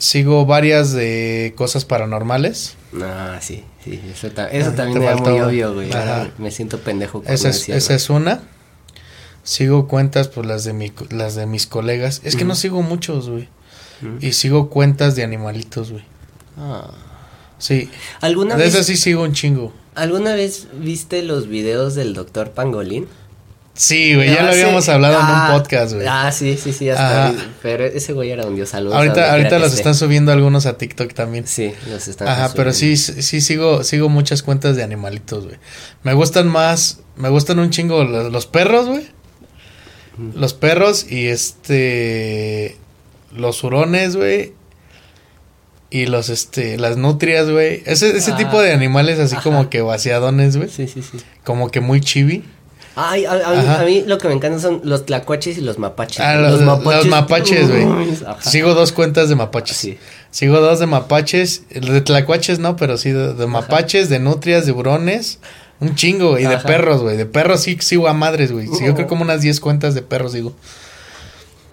sigo 0.03 0.45
varias 0.47 0.93
de 0.93 1.55
cosas 1.57 1.85
paranormales. 1.85 2.75
Ah, 3.01 3.39
sí, 3.41 3.63
sí, 3.85 4.01
eso, 4.13 4.27
eso 4.27 4.73
también 4.73 5.01
es 5.01 5.21
muy 5.21 5.41
obvio, 5.41 5.75
güey. 5.75 5.91
Me 6.39 6.51
siento 6.51 6.81
pendejo. 6.81 7.23
Esa 7.27 7.51
es, 7.51 7.69
esa 7.69 7.95
es 7.95 8.11
una. 8.11 8.43
Sigo 9.45 9.87
cuentas, 9.87 10.29
pues 10.29 10.47
las 10.47 10.65
de 10.65 10.73
mi, 10.73 10.93
las 11.11 11.37
de 11.37 11.47
mis 11.47 11.67
colegas. 11.69 12.21
Es 12.25 12.37
que 12.37 12.45
no 12.45 12.57
sigo 12.57 12.83
muchos, 12.83 13.31
güey. 13.31 13.49
Y 14.21 14.33
sigo 14.33 14.69
cuentas 14.71 15.15
de 15.15 15.23
animalitos, 15.23 15.93
güey. 15.93 16.05
Ah. 16.59 16.91
Sí. 17.59 17.89
¿Alguna 18.21 18.57
de 18.57 18.67
esas 18.67 18.87
sí 18.87 18.97
sigo 18.97 19.23
un 19.23 19.33
chingo. 19.33 19.73
¿Alguna 19.95 20.35
vez 20.35 20.67
viste 20.81 21.23
los 21.23 21.47
videos 21.47 21.95
del 21.95 22.13
doctor 22.13 22.51
Pangolín? 22.51 23.07
Sí, 23.75 24.15
güey, 24.15 24.29
ya 24.29 24.43
lo 24.43 24.51
habíamos 24.51 24.87
hablado 24.91 25.15
en 25.15 25.25
un 25.25 25.31
ah, 25.31 25.51
podcast, 25.55 25.95
güey. 25.95 26.07
Ah, 26.07 26.31
sí, 26.31 26.59
sí, 26.59 26.75
sí, 26.75 26.91
hasta 26.91 27.33
Pero 27.63 27.87
ese 27.87 28.13
güey 28.13 28.31
era 28.31 28.45
un 28.45 28.55
dios 28.55 28.69
saludos. 28.69 28.97
Ahorita, 28.97 29.33
ahorita 29.33 29.59
los 29.59 29.73
están 29.73 29.95
subiendo 29.95 30.31
algunos 30.31 30.67
a 30.67 30.77
TikTok 30.77 31.15
también. 31.15 31.47
Sí, 31.47 31.73
los 31.89 32.07
están 32.07 32.29
Ajá, 32.29 32.53
pero 32.55 32.75
sí, 32.75 32.99
sí 32.99 33.41
sigo, 33.41 33.83
sigo 33.83 34.11
muchas 34.11 34.43
cuentas 34.43 34.77
de 34.77 34.83
animalitos, 34.83 35.47
güey. 35.47 35.57
Me 36.03 36.13
gustan 36.13 36.49
más, 36.49 37.01
me 37.17 37.31
gustan 37.31 37.59
un 37.61 37.71
chingo 37.71 38.05
los, 38.05 38.47
perros, 38.47 38.89
güey. 38.89 39.07
Los 40.35 40.53
perros 40.53 41.11
y 41.11 41.29
este, 41.29 42.77
los 43.35 43.65
hurones, 43.65 44.17
güey. 44.17 44.53
Y 45.89 46.07
los, 46.07 46.29
este, 46.29 46.77
las 46.77 46.99
nutrias, 46.99 47.49
güey. 47.49 47.83
Ese, 47.87 48.17
ese 48.17 48.33
tipo 48.33 48.61
de 48.61 48.73
animales 48.73 49.19
así 49.19 49.37
como 49.37 49.71
que 49.71 49.81
vaciadones, 49.81 50.59
güey. 50.59 50.69
Sí, 50.69 50.87
sí, 50.89 51.03
sí. 51.03 51.19
Como 51.43 51.71
que 51.71 51.81
muy 51.81 52.03
chibi. 52.03 52.45
Ay, 52.95 53.25
a, 53.25 53.83
mí, 53.87 54.05
lo 54.07 54.19
que 54.19 54.29
me 54.29 54.35
encanta 54.35 54.59
son 54.59 54.83
los 54.85 55.07
tlacuaches 55.07 55.57
y 55.57 55.63
los 55.63 55.79
mapaches. 55.79 56.21
Ah, 56.21 56.37
los, 56.37 56.61
mapaches. 57.07 57.71
güey. 57.71 57.87
Sigo 58.41 58.75
dos 58.75 58.93
cuentas 58.93 59.31
de 59.31 59.35
mapaches. 59.35 59.77
Sí. 59.77 59.99
Sigo 60.31 60.61
dos 60.61 60.79
de 60.79 60.87
mapaches. 60.87 61.63
De 61.71 62.01
tlacuaches 62.03 62.59
no, 62.59 62.77
pero 62.77 62.99
sí 62.99 63.11
de, 63.11 63.47
mapaches, 63.47 64.11
de 64.11 64.19
nutrias, 64.19 64.67
de 64.67 64.73
burones. 64.73 65.39
Un 65.81 65.95
chingo, 65.95 66.39
Y 66.39 66.45
de 66.45 66.59
perros, 66.59 67.03
güey. 67.03 67.17
De 67.17 67.27
perros 67.27 67.63
sí 67.63 67.79
sigo 67.81 68.09
a 68.09 68.15
madres, 68.15 68.53
güey. 68.53 68.69
Sí, 68.69 68.85
yo 68.85 68.95
creo 68.95 69.07
como 69.07 69.23
unas 69.23 69.41
10 69.41 69.59
cuentas 69.61 69.95
de 69.95 70.03
perros, 70.03 70.35
digo. 70.35 70.55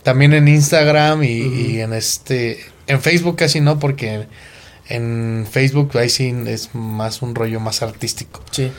También 0.03 0.34
en 0.34 0.47
Instagram 0.47 1.24
y, 1.24 1.82
en 1.82 1.93
este. 1.93 2.65
En 2.88 3.01
Facebook 3.01 3.36
casi 3.36 3.59
no, 3.59 3.78
porque 3.78 4.26
en 4.88 5.45
Facebook 5.51 5.97
ahí 5.97 6.09
sí 6.09 6.34
es 6.47 6.74
más 6.74 7.22
un 7.22 7.36
rollo 7.36 7.59
más 7.59 7.84
artístico. 7.84 8.41
Sí. 8.51 8.72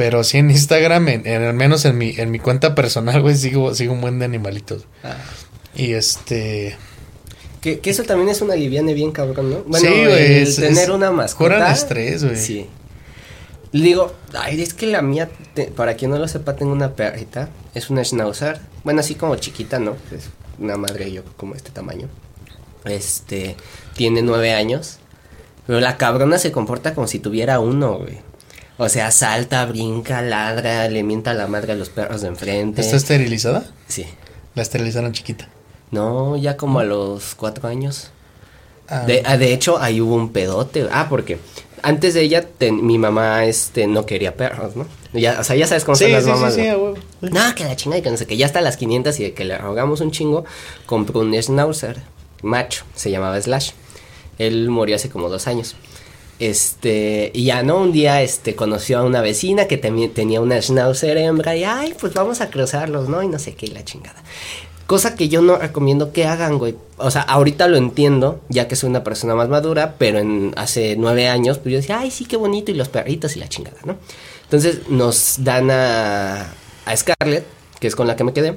Pero 0.00 0.24
sí 0.24 0.38
en 0.38 0.50
Instagram, 0.50 1.08
en, 1.08 1.26
al 1.26 1.52
menos 1.52 1.84
en 1.84 1.98
mi, 1.98 2.14
en 2.16 2.30
mi 2.30 2.38
cuenta 2.38 2.74
personal, 2.74 3.20
güey, 3.20 3.36
sigo, 3.36 3.74
sigo 3.74 3.92
un 3.92 4.00
buen 4.00 4.18
de 4.18 4.24
animalitos. 4.24 4.86
Ah. 5.04 5.18
Y 5.74 5.92
este... 5.92 6.78
Que, 7.60 7.80
que, 7.80 7.90
eso 7.90 8.04
también 8.04 8.30
es 8.30 8.40
una 8.40 8.56
liviane 8.56 8.94
bien 8.94 9.12
cabrón, 9.12 9.50
¿no? 9.50 9.62
Bueno, 9.66 9.86
sí, 9.86 10.06
güey. 10.06 10.56
tener 10.56 10.90
una 10.90 11.10
mascota. 11.10 11.56
Curan 11.56 11.70
estrés, 11.70 12.24
güey. 12.24 12.36
Sí. 12.36 12.66
Le 13.72 13.84
digo, 13.84 14.14
ay, 14.32 14.62
es 14.62 14.72
que 14.72 14.86
la 14.86 15.02
mía, 15.02 15.28
para 15.76 15.92
quien 15.96 16.12
no 16.12 16.18
lo 16.18 16.28
sepa, 16.28 16.56
tengo 16.56 16.72
una 16.72 16.94
perrita. 16.94 17.50
Es 17.74 17.90
una 17.90 18.02
schnauzer. 18.02 18.58
Bueno, 18.84 19.00
así 19.00 19.16
como 19.16 19.36
chiquita, 19.36 19.80
¿no? 19.80 19.96
Es 20.16 20.30
una 20.58 20.78
madre 20.78 21.12
yo 21.12 21.24
como 21.36 21.56
este 21.56 21.72
tamaño. 21.72 22.08
Este, 22.86 23.54
tiene 23.94 24.22
nueve 24.22 24.54
años. 24.54 24.96
Pero 25.66 25.78
la 25.78 25.98
cabrona 25.98 26.38
se 26.38 26.52
comporta 26.52 26.94
como 26.94 27.06
si 27.06 27.18
tuviera 27.18 27.60
uno, 27.60 27.98
güey. 27.98 28.29
O 28.82 28.88
sea, 28.88 29.10
salta, 29.10 29.66
brinca, 29.66 30.22
ladra, 30.22 30.88
le 30.88 31.02
mienta 31.02 31.32
a 31.32 31.34
la 31.34 31.46
madre 31.46 31.72
a 31.72 31.76
los 31.76 31.90
perros 31.90 32.22
de 32.22 32.28
enfrente. 32.28 32.80
¿Está 32.80 32.96
esterilizada? 32.96 33.66
Sí. 33.88 34.06
¿La 34.54 34.62
esterilizaron 34.62 35.12
chiquita? 35.12 35.50
No, 35.90 36.34
ya 36.38 36.56
como 36.56 36.80
a 36.80 36.84
los 36.84 37.34
cuatro 37.34 37.68
años. 37.68 38.10
Ah. 38.88 39.00
De, 39.00 39.22
ah, 39.26 39.36
de, 39.36 39.52
hecho, 39.52 39.78
ahí 39.78 40.00
hubo 40.00 40.14
un 40.14 40.32
pedote. 40.32 40.88
Ah, 40.90 41.08
porque 41.10 41.38
antes 41.82 42.14
de 42.14 42.22
ella, 42.22 42.48
mi 42.72 42.96
mamá 42.96 43.44
este, 43.44 43.86
no 43.86 44.06
quería 44.06 44.34
perros, 44.34 44.76
¿no? 44.76 44.86
Ya, 45.12 45.38
o 45.40 45.44
sea, 45.44 45.56
ya 45.56 45.66
sabes 45.66 45.84
cómo 45.84 45.96
son 45.96 46.12
las 46.12 46.24
mamás. 46.24 46.54
Sí, 46.54 46.62
sí, 46.62 46.70
sí, 46.70 47.28
no, 47.30 47.54
que 47.54 47.64
la 47.64 47.76
chingada 47.76 47.98
y 47.98 48.02
que 48.02 48.10
no 48.10 48.16
sé, 48.16 48.26
que 48.26 48.38
ya 48.38 48.46
hasta 48.46 48.62
las 48.62 48.78
500 48.78 49.20
y 49.20 49.24
de 49.24 49.34
que 49.34 49.44
le 49.44 49.58
rogamos 49.58 50.00
un 50.00 50.10
chingo, 50.10 50.46
compró 50.86 51.20
un 51.20 51.34
schnauzer 51.34 52.00
macho, 52.42 52.84
se 52.94 53.10
llamaba 53.10 53.38
Slash. 53.38 53.72
Él 54.38 54.70
murió 54.70 54.96
hace 54.96 55.10
como 55.10 55.28
dos 55.28 55.46
años. 55.46 55.76
Este, 56.40 57.30
y 57.34 57.44
ya 57.44 57.62
no, 57.62 57.76
un 57.76 57.92
día 57.92 58.22
este 58.22 58.56
conoció 58.56 58.98
a 58.98 59.04
una 59.04 59.20
vecina 59.20 59.66
que 59.66 59.76
tenía 59.76 60.40
una 60.40 60.60
schnauzer 60.60 61.18
hembra 61.18 61.54
y 61.54 61.64
ay, 61.64 61.94
pues 62.00 62.14
vamos 62.14 62.40
a 62.40 62.48
cruzarlos, 62.48 63.10
¿no? 63.10 63.22
Y 63.22 63.28
no 63.28 63.38
sé 63.38 63.54
qué, 63.54 63.68
la 63.68 63.84
chingada. 63.84 64.22
Cosa 64.86 65.14
que 65.14 65.28
yo 65.28 65.42
no 65.42 65.56
recomiendo 65.56 66.12
que 66.12 66.24
hagan, 66.24 66.56
güey. 66.56 66.76
O 66.96 67.10
sea, 67.10 67.20
ahorita 67.20 67.68
lo 67.68 67.76
entiendo, 67.76 68.40
ya 68.48 68.68
que 68.68 68.74
soy 68.74 68.88
una 68.88 69.04
persona 69.04 69.34
más 69.34 69.50
madura, 69.50 69.96
pero 69.98 70.18
en 70.18 70.54
hace 70.56 70.96
nueve 70.96 71.28
años, 71.28 71.58
pues 71.58 71.74
yo 71.74 71.76
decía, 71.76 72.00
ay, 72.00 72.10
sí, 72.10 72.24
qué 72.24 72.38
bonito, 72.38 72.70
y 72.70 72.74
los 72.74 72.88
perritos 72.88 73.36
y 73.36 73.38
la 73.38 73.48
chingada, 73.48 73.78
¿no? 73.84 73.98
Entonces 74.44 74.88
nos 74.88 75.44
dan 75.44 75.70
a, 75.70 76.54
a 76.86 76.96
Scarlett, 76.96 77.44
que 77.78 77.86
es 77.86 77.94
con 77.94 78.06
la 78.06 78.16
que 78.16 78.24
me 78.24 78.32
quedé, 78.32 78.56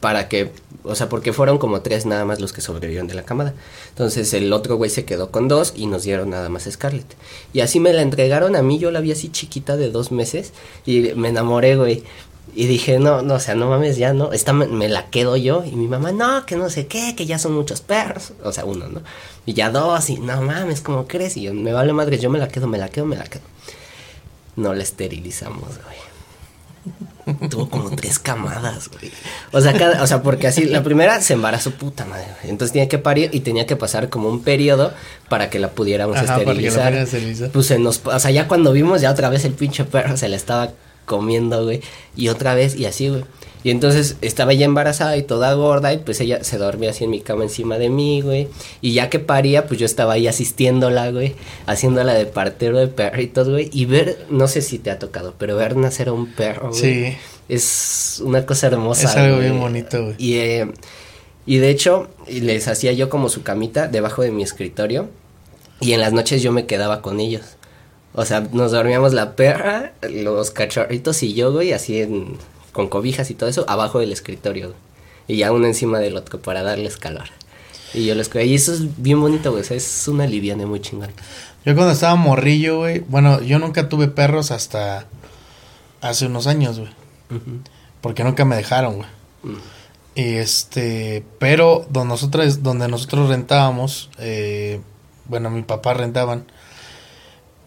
para 0.00 0.28
que, 0.28 0.52
o 0.84 0.94
sea, 0.94 1.08
porque 1.08 1.32
fueron 1.32 1.58
como 1.58 1.80
tres 1.80 2.06
nada 2.06 2.24
más 2.24 2.40
los 2.40 2.52
que 2.52 2.60
sobrevivieron 2.60 3.06
de 3.06 3.14
la 3.14 3.24
camada. 3.24 3.54
Entonces 3.90 4.32
el 4.34 4.52
otro 4.52 4.76
güey 4.76 4.90
se 4.90 5.04
quedó 5.04 5.30
con 5.30 5.48
dos 5.48 5.72
y 5.76 5.86
nos 5.86 6.02
dieron 6.02 6.30
nada 6.30 6.48
más 6.48 6.68
Scarlett. 6.70 7.16
Y 7.52 7.60
así 7.60 7.80
me 7.80 7.92
la 7.92 8.02
entregaron 8.02 8.56
a 8.56 8.62
mí, 8.62 8.78
yo 8.78 8.90
la 8.90 9.00
vi 9.00 9.12
así 9.12 9.30
chiquita 9.30 9.76
de 9.76 9.90
dos 9.90 10.12
meses 10.12 10.52
y 10.84 11.12
me 11.14 11.28
enamoré, 11.28 11.76
güey. 11.76 12.04
Y 12.54 12.66
dije, 12.66 12.98
no, 12.98 13.20
no, 13.20 13.34
o 13.34 13.40
sea, 13.40 13.54
no 13.54 13.68
mames, 13.68 13.98
ya 13.98 14.14
no, 14.14 14.32
esta 14.32 14.54
me, 14.54 14.88
la 14.88 15.10
quedo 15.10 15.36
yo. 15.36 15.62
Y 15.64 15.72
mi 15.72 15.88
mamá, 15.88 16.12
no, 16.12 16.46
que 16.46 16.56
no 16.56 16.70
sé 16.70 16.86
qué, 16.86 17.14
que 17.14 17.26
ya 17.26 17.38
son 17.38 17.52
muchos 17.52 17.82
perros. 17.82 18.32
O 18.44 18.52
sea, 18.52 18.64
uno, 18.64 18.88
¿no? 18.88 19.02
Y 19.44 19.52
ya 19.52 19.70
dos, 19.70 20.08
y 20.08 20.18
no 20.18 20.40
mames, 20.40 20.80
¿cómo 20.80 21.06
crees? 21.06 21.36
Y 21.36 21.42
yo, 21.42 21.52
me 21.52 21.72
vale 21.74 21.92
madre, 21.92 22.18
yo 22.18 22.30
me 22.30 22.38
la 22.38 22.48
quedo, 22.48 22.66
me 22.66 22.78
la 22.78 22.88
quedo, 22.88 23.04
me 23.04 23.16
la 23.16 23.24
quedo. 23.24 23.42
No 24.56 24.72
la 24.72 24.82
esterilizamos, 24.82 25.68
güey. 25.84 26.15
Tuvo 27.50 27.68
como 27.68 27.90
tres 27.90 28.20
camadas, 28.20 28.88
güey. 28.88 29.10
O 29.50 29.60
sea, 29.60 29.72
cada, 29.72 30.02
o 30.02 30.06
sea, 30.06 30.22
porque 30.22 30.46
así, 30.46 30.64
la 30.64 30.84
primera 30.84 31.20
se 31.20 31.34
embarazó 31.34 31.72
puta 31.72 32.04
madre, 32.04 32.26
Entonces 32.44 32.72
tenía 32.72 32.88
que 32.88 32.98
parir 32.98 33.30
y 33.32 33.40
tenía 33.40 33.66
que 33.66 33.74
pasar 33.74 34.08
como 34.08 34.28
un 34.28 34.42
periodo 34.42 34.94
para 35.28 35.50
que 35.50 35.58
la 35.58 35.70
pudiéramos 35.70 36.16
esterilizar. 36.16 37.06
Pues 37.52 37.66
se 37.66 37.78
nos, 37.80 38.00
o 38.04 38.18
sea, 38.20 38.30
ya 38.30 38.46
cuando 38.46 38.72
vimos, 38.72 39.00
ya 39.00 39.10
otra 39.10 39.28
vez 39.28 39.44
el 39.44 39.54
pinche 39.54 39.84
perro 39.84 40.16
se 40.16 40.28
la 40.28 40.36
estaba 40.36 40.70
comiendo, 41.04 41.64
güey. 41.64 41.80
Y 42.14 42.28
otra 42.28 42.54
vez, 42.54 42.76
y 42.76 42.86
así, 42.86 43.08
güey. 43.08 43.24
Y 43.66 43.72
entonces 43.72 44.16
estaba 44.20 44.52
ya 44.52 44.64
embarazada 44.64 45.16
y 45.16 45.24
toda 45.24 45.52
gorda 45.54 45.92
y 45.92 45.98
pues 45.98 46.20
ella 46.20 46.44
se 46.44 46.56
dormía 46.56 46.90
así 46.90 47.02
en 47.02 47.10
mi 47.10 47.20
cama 47.20 47.42
encima 47.42 47.78
de 47.78 47.90
mí, 47.90 48.20
güey. 48.20 48.46
Y 48.80 48.92
ya 48.92 49.10
que 49.10 49.18
paría, 49.18 49.66
pues 49.66 49.80
yo 49.80 49.86
estaba 49.86 50.12
ahí 50.12 50.28
asistiéndola, 50.28 51.10
güey, 51.10 51.34
haciéndola 51.66 52.14
de 52.14 52.26
partero 52.26 52.78
de 52.78 52.86
perritos, 52.86 53.48
güey. 53.48 53.68
Y 53.72 53.86
ver, 53.86 54.24
no 54.30 54.46
sé 54.46 54.62
si 54.62 54.78
te 54.78 54.92
ha 54.92 55.00
tocado, 55.00 55.34
pero 55.36 55.56
ver 55.56 55.76
nacer 55.76 56.10
a 56.10 56.12
un 56.12 56.32
perro, 56.32 56.68
güey. 56.68 56.80
Sí. 56.80 57.16
Es 57.48 58.22
una 58.24 58.46
cosa 58.46 58.68
hermosa. 58.68 59.10
Es 59.10 59.16
algo 59.16 59.40
bien 59.40 59.58
bonito, 59.58 60.00
güey. 60.00 60.14
Y, 60.16 60.34
eh, 60.34 60.70
y 61.44 61.56
de 61.56 61.68
hecho, 61.68 62.08
les 62.28 62.68
hacía 62.68 62.92
yo 62.92 63.08
como 63.08 63.28
su 63.28 63.42
camita 63.42 63.88
debajo 63.88 64.22
de 64.22 64.30
mi 64.30 64.44
escritorio. 64.44 65.08
Y 65.80 65.94
en 65.94 66.00
las 66.00 66.12
noches 66.12 66.40
yo 66.40 66.52
me 66.52 66.66
quedaba 66.66 67.02
con 67.02 67.18
ellos. 67.18 67.42
O 68.12 68.24
sea, 68.24 68.42
nos 68.52 68.70
dormíamos 68.70 69.12
la 69.12 69.34
perra, 69.34 69.92
los 70.08 70.52
cachorritos 70.52 71.20
y 71.24 71.34
yo, 71.34 71.52
güey, 71.52 71.72
así 71.72 72.00
en 72.00 72.38
con 72.76 72.88
cobijas 72.88 73.30
y 73.30 73.34
todo 73.34 73.48
eso, 73.48 73.64
abajo 73.68 73.98
del 73.98 74.12
escritorio. 74.12 74.74
Y 75.26 75.38
ya 75.38 75.50
uno 75.50 75.66
encima 75.66 75.98
del 75.98 76.16
otro 76.16 76.40
para 76.40 76.62
darles 76.62 76.96
calor. 76.96 77.28
Y 77.94 78.04
yo 78.04 78.14
les 78.14 78.30
Y 78.34 78.54
eso 78.54 78.72
es 78.72 79.02
bien 79.02 79.20
bonito, 79.20 79.50
güey. 79.50 79.64
es 79.68 80.06
una 80.06 80.26
liviana 80.26 80.66
muy 80.66 80.80
chingón. 80.80 81.10
Yo 81.64 81.74
cuando 81.74 81.92
estaba 81.92 82.14
morrillo, 82.14 82.78
güey. 82.78 83.00
Bueno, 83.00 83.40
yo 83.40 83.58
nunca 83.58 83.88
tuve 83.88 84.06
perros 84.08 84.50
hasta 84.52 85.06
hace 86.00 86.26
unos 86.26 86.46
años, 86.46 86.78
güey. 86.78 86.90
Porque 88.00 88.22
nunca 88.22 88.44
me 88.44 88.54
dejaron, 88.54 88.96
güey. 88.98 89.08
Mm. 89.42 89.56
Y 90.14 90.34
este. 90.34 91.24
Pero 91.38 91.86
donde 91.90 92.10
nosotros, 92.10 92.62
donde 92.62 92.86
nosotros 92.86 93.28
rentábamos, 93.30 94.10
eh, 94.18 94.80
bueno, 95.24 95.50
mi 95.50 95.62
papá 95.62 95.94
rentaban 95.94 96.44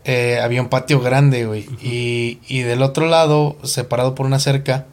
eh, 0.05 0.39
había 0.39 0.61
un 0.61 0.69
patio 0.69 1.01
grande, 1.01 1.45
güey. 1.45 1.67
y, 1.81 2.39
y, 2.47 2.61
del 2.61 2.81
otro 2.81 3.07
lado, 3.07 3.57
separado 3.63 4.15
por 4.15 4.25
una 4.25 4.39
cerca, 4.39 4.87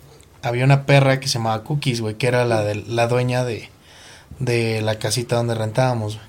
había 0.46 0.64
una 0.64 0.86
perra 0.86 1.20
que 1.20 1.28
se 1.28 1.34
llamaba 1.34 1.64
Cookies, 1.64 2.00
güey, 2.00 2.14
que 2.14 2.26
era 2.28 2.44
la, 2.44 2.62
de, 2.62 2.76
la 2.76 3.08
dueña 3.08 3.44
de, 3.44 3.68
de 4.38 4.80
la 4.82 4.98
casita 4.98 5.36
donde 5.36 5.54
rentábamos, 5.54 6.16
güey. 6.16 6.26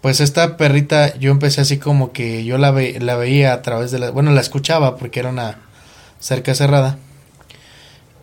Pues 0.00 0.20
esta 0.20 0.56
perrita, 0.56 1.16
yo 1.18 1.30
empecé 1.32 1.60
así 1.60 1.78
como 1.78 2.12
que 2.12 2.44
yo 2.44 2.58
la, 2.58 2.70
ve, 2.70 2.98
la 3.00 3.16
veía 3.16 3.52
a 3.52 3.62
través 3.62 3.90
de 3.90 3.98
la... 3.98 4.10
Bueno, 4.10 4.30
la 4.30 4.40
escuchaba 4.40 4.96
porque 4.96 5.18
era 5.18 5.30
una 5.30 5.58
cerca 6.20 6.54
cerrada. 6.54 6.98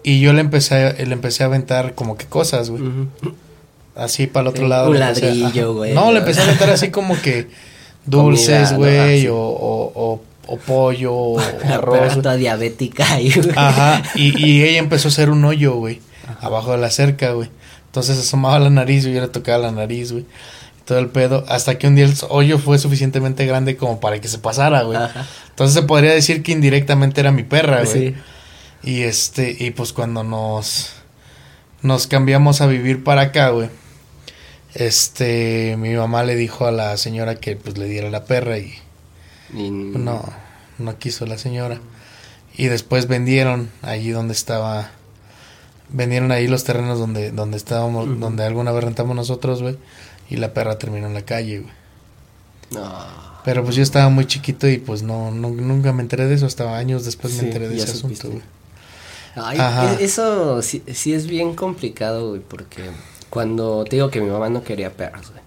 Y 0.03 0.21
yo 0.21 0.31
le 0.33 0.41
empecé, 0.41 1.05
le 1.05 1.13
empecé 1.13 1.43
a 1.43 1.47
aventar 1.47 1.93
como 1.93 2.15
que 2.15 2.25
cosas, 2.25 2.69
güey. 2.69 2.83
Así 3.95 4.27
para 4.27 4.43
el 4.43 4.47
otro 4.47 4.67
lado. 4.67 4.91
Un 4.91 4.99
ladrillo, 4.99 5.73
güey. 5.73 5.93
No, 5.93 6.11
le 6.11 6.19
empecé 6.19 6.41
a 6.41 6.43
aventar 6.43 6.69
así 6.69 6.89
como 6.89 7.19
que 7.21 7.49
dulces, 8.05 8.73
güey, 8.73 9.27
o, 9.27 9.37
o, 9.37 9.91
o, 9.95 10.21
pollo, 10.57 11.13
o 11.13 11.39
arroz. 11.65 12.13
Toda 12.15 12.35
diabética 12.35 13.05
Ajá, 13.55 14.03
y, 14.15 14.45
y 14.45 14.63
ella 14.63 14.79
empezó 14.79 15.07
a 15.07 15.11
hacer 15.11 15.29
un 15.29 15.43
hoyo, 15.45 15.75
güey, 15.75 16.01
abajo 16.41 16.71
de 16.71 16.77
la 16.77 16.89
cerca, 16.89 17.31
güey. 17.31 17.49
Entonces 17.87 18.17
asomaba 18.17 18.59
la 18.59 18.69
nariz, 18.69 19.05
y 19.05 19.13
yo 19.13 19.21
le 19.21 19.27
tocaba 19.27 19.57
la 19.57 19.71
nariz, 19.71 20.11
güey. 20.11 20.25
Todo 20.85 20.99
el 20.99 21.07
pedo, 21.07 21.45
hasta 21.47 21.77
que 21.77 21.87
un 21.87 21.95
día 21.95 22.05
el 22.05 22.13
hoyo 22.29 22.59
fue 22.59 22.77
suficientemente 22.77 23.45
grande 23.45 23.77
como 23.77 23.99
para 23.99 24.19
que 24.19 24.27
se 24.27 24.37
pasara, 24.37 24.83
güey. 24.83 24.99
Entonces 25.49 25.73
se 25.73 25.83
podría 25.83 26.11
decir 26.11 26.43
que 26.43 26.51
indirectamente 26.51 27.21
era 27.21 27.31
mi 27.31 27.43
perra, 27.43 27.83
güey. 27.83 28.09
Sí. 28.09 28.15
Y 28.83 29.03
este, 29.03 29.55
y 29.57 29.71
pues 29.71 29.93
cuando 29.93 30.23
nos, 30.23 30.91
nos 31.81 32.07
cambiamos 32.07 32.59
a 32.59 32.67
vivir 32.67 33.03
para 33.03 33.21
acá, 33.21 33.49
güey 33.49 33.69
este, 34.73 35.75
mi 35.77 35.93
mamá 35.93 36.23
le 36.23 36.35
dijo 36.35 36.65
a 36.65 36.71
la 36.71 36.97
señora 36.97 37.35
que 37.35 37.55
pues 37.55 37.77
le 37.77 37.85
diera 37.85 38.09
la 38.09 38.25
perra 38.25 38.57
y, 38.57 38.73
no, 39.51 40.23
no 40.83 40.97
quiso 40.99 41.25
la 41.25 41.37
señora. 41.37 41.79
Y 42.55 42.65
después 42.65 43.07
vendieron 43.07 43.69
allí 43.81 44.11
donde 44.11 44.33
estaba, 44.33 44.91
vendieron 45.89 46.31
ahí 46.31 46.47
los 46.47 46.63
terrenos 46.63 46.99
donde, 46.99 47.31
donde 47.31 47.57
estábamos, 47.57 48.19
donde 48.19 48.43
alguna 48.43 48.71
vez 48.71 48.83
rentamos 48.83 49.15
nosotros, 49.15 49.61
güey, 49.61 49.77
y 50.29 50.37
la 50.37 50.53
perra 50.53 50.77
terminó 50.77 51.07
en 51.07 51.13
la 51.15 51.23
calle, 51.23 51.59
güey. 51.61 52.83
Pero 53.43 53.63
pues 53.63 53.75
yo 53.75 53.83
estaba 53.83 54.09
muy 54.09 54.25
chiquito 54.25 54.67
y 54.69 54.77
pues 54.77 55.03
no, 55.03 55.31
nunca 55.31 55.91
me 55.93 56.01
enteré 56.01 56.27
de 56.27 56.35
eso, 56.35 56.45
hasta 56.45 56.77
años 56.77 57.03
después 57.05 57.33
me 57.35 57.47
enteré 57.47 57.67
de 57.67 57.77
ese 57.77 57.91
asunto, 57.91 58.29
güey. 58.29 58.41
E, 59.35 60.03
eso 60.03 60.61
sí, 60.61 60.83
sí 60.93 61.13
es 61.13 61.27
bien 61.27 61.55
complicado, 61.55 62.29
güey, 62.29 62.41
porque 62.41 62.83
cuando 63.29 63.83
te 63.83 63.95
digo 63.95 64.11
que 64.11 64.21
mi 64.21 64.29
mamá 64.29 64.49
no 64.49 64.63
quería 64.63 64.93
perros, 64.93 65.31
güey. 65.31 65.43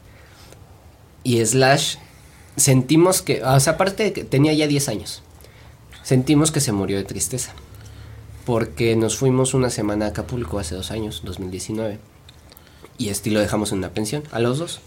Y 1.22 1.44
Slash, 1.44 1.96
sentimos 2.56 3.22
que, 3.22 3.42
o 3.42 3.60
sea, 3.60 3.74
aparte 3.74 4.04
de 4.04 4.12
que 4.12 4.24
tenía 4.24 4.52
ya 4.52 4.66
10 4.66 4.88
años, 4.88 5.22
sentimos 6.06 6.52
que 6.52 6.60
se 6.60 6.70
murió 6.70 6.98
de 6.98 7.04
tristeza. 7.04 7.52
Porque 8.44 8.94
nos 8.94 9.16
fuimos 9.16 9.54
una 9.54 9.70
semana 9.70 10.04
a 10.04 10.08
Acapulco 10.10 10.60
hace 10.60 10.76
dos 10.76 10.92
años, 10.92 11.22
2019. 11.24 11.98
Y 12.96 13.08
este 13.08 13.32
lo 13.32 13.40
dejamos 13.40 13.72
en 13.72 13.78
una 13.78 13.90
pensión, 13.90 14.22
a 14.30 14.38
los 14.38 14.58
dos. 14.58 14.78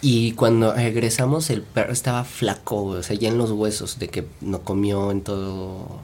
Y 0.00 0.32
cuando 0.32 0.72
regresamos, 0.72 1.50
el 1.50 1.60
perro 1.60 1.92
estaba 1.92 2.24
flaco, 2.24 2.84
o 2.84 3.02
sea, 3.02 3.16
ya 3.16 3.28
en 3.28 3.36
los 3.36 3.50
huesos, 3.50 3.98
de 3.98 4.08
que 4.08 4.24
no 4.40 4.62
comió 4.62 5.10
en 5.10 5.20
todo. 5.20 6.00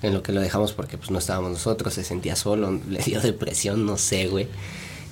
En 0.00 0.14
lo 0.14 0.22
que 0.22 0.32
lo 0.32 0.40
dejamos 0.40 0.72
porque 0.72 0.96
pues 0.96 1.10
no 1.10 1.18
estábamos 1.18 1.50
nosotros, 1.50 1.92
se 1.92 2.04
sentía 2.04 2.36
solo, 2.36 2.80
le 2.88 3.00
dio 3.00 3.20
depresión, 3.20 3.84
no 3.84 3.98
sé, 3.98 4.28
güey. 4.28 4.48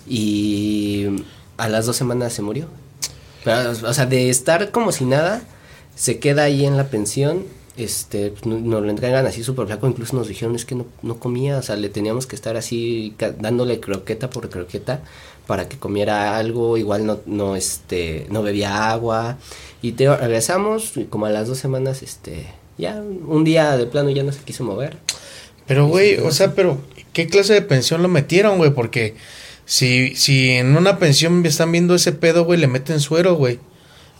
Y 0.08 1.26
a 1.58 1.68
las 1.68 1.84
dos 1.84 1.96
semanas 1.96 2.32
se 2.32 2.40
murió. 2.40 2.68
o 3.84 3.92
sea, 3.92 4.06
de 4.06 4.30
estar 4.30 4.70
como 4.70 4.92
si 4.92 5.04
nada, 5.04 5.42
se 5.94 6.18
queda 6.18 6.44
ahí 6.44 6.64
en 6.64 6.78
la 6.78 6.88
pensión. 6.88 7.44
Este, 7.76 8.30
pues, 8.30 8.46
nos 8.46 8.82
lo 8.82 8.88
entregan 8.88 9.26
así 9.26 9.42
súper 9.42 9.66
flaco. 9.66 9.86
Incluso 9.86 10.16
nos 10.16 10.28
dijeron 10.28 10.54
es 10.54 10.64
que 10.64 10.74
no, 10.74 10.86
no 11.02 11.18
comía. 11.18 11.58
O 11.58 11.62
sea, 11.62 11.76
le 11.76 11.88
teníamos 11.88 12.26
que 12.26 12.36
estar 12.36 12.56
así 12.56 13.14
dándole 13.38 13.80
croqueta 13.80 14.30
por 14.30 14.48
croqueta 14.48 15.02
para 15.46 15.68
que 15.68 15.78
comiera 15.78 16.36
algo. 16.36 16.76
Igual 16.76 17.06
no, 17.06 17.20
no, 17.26 17.56
este, 17.56 18.26
no 18.30 18.42
bebía 18.42 18.90
agua. 18.90 19.38
Y 19.82 19.92
te, 19.92 20.14
regresamos 20.14 20.96
y 20.96 21.04
como 21.04 21.26
a 21.26 21.30
las 21.30 21.48
dos 21.48 21.58
semanas, 21.58 22.02
este, 22.02 22.46
ya 22.78 23.02
un 23.02 23.44
día 23.44 23.76
de 23.76 23.86
plano 23.86 24.10
ya 24.10 24.22
no 24.22 24.32
se 24.32 24.40
quiso 24.40 24.64
mover. 24.64 24.96
Pero, 25.66 25.86
güey, 25.86 26.18
o 26.18 26.30
sea, 26.30 26.54
pero, 26.54 26.78
¿qué 27.12 27.26
clase 27.26 27.54
de 27.54 27.62
pensión 27.62 28.02
lo 28.02 28.08
metieron, 28.08 28.58
güey? 28.58 28.70
Porque 28.70 29.14
si, 29.64 30.14
si 30.14 30.50
en 30.50 30.76
una 30.76 30.98
pensión 30.98 31.44
están 31.46 31.72
viendo 31.72 31.94
ese 31.94 32.12
pedo, 32.12 32.44
güey, 32.44 32.60
le 32.60 32.66
meten 32.66 33.00
suero, 33.00 33.34
güey. 33.34 33.58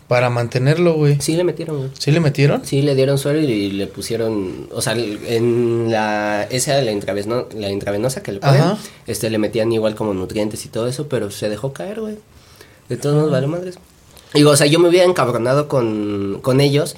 Para 0.09 0.29
mantenerlo, 0.29 0.95
güey. 0.95 1.19
Sí 1.21 1.35
le 1.35 1.45
metieron, 1.45 1.79
güey. 1.79 1.91
¿Sí 1.99 2.11
le 2.11 2.21
metieron? 2.21 2.65
Sí, 2.65 2.83
le 2.83 2.95
dieron 2.95 3.17
suero 3.17 3.41
y, 3.41 3.71
le 3.71 3.87
pusieron, 3.87 4.69
o 4.71 4.83
sea, 4.83 4.93
en 4.95 5.91
la, 5.91 6.45
esa 6.51 6.81
la, 6.83 6.93
intraveno, 6.93 7.47
la 7.57 7.71
intravenosa 7.71 8.23
que 8.23 8.33
le 8.33 8.41
ponen, 8.41 8.77
este, 9.07 9.31
le 9.31 9.39
metían 9.39 9.73
igual 9.73 9.95
como 9.95 10.13
nutrientes 10.13 10.65
y 10.67 10.69
todo 10.69 10.89
eso, 10.89 11.09
pero 11.09 11.31
se 11.31 11.49
dejó 11.49 11.73
caer, 11.73 12.01
güey. 12.01 12.19
De 12.89 12.99
todos 12.99 13.17
modos, 13.17 13.31
vale 13.31 13.47
madres. 13.47 13.79
Digo, 14.35 14.51
o 14.51 14.57
sea, 14.57 14.67
yo 14.67 14.79
me 14.79 14.89
hubiera 14.89 15.07
encabronado 15.07 15.69
con, 15.69 16.41
con 16.43 16.61
ellos 16.61 16.97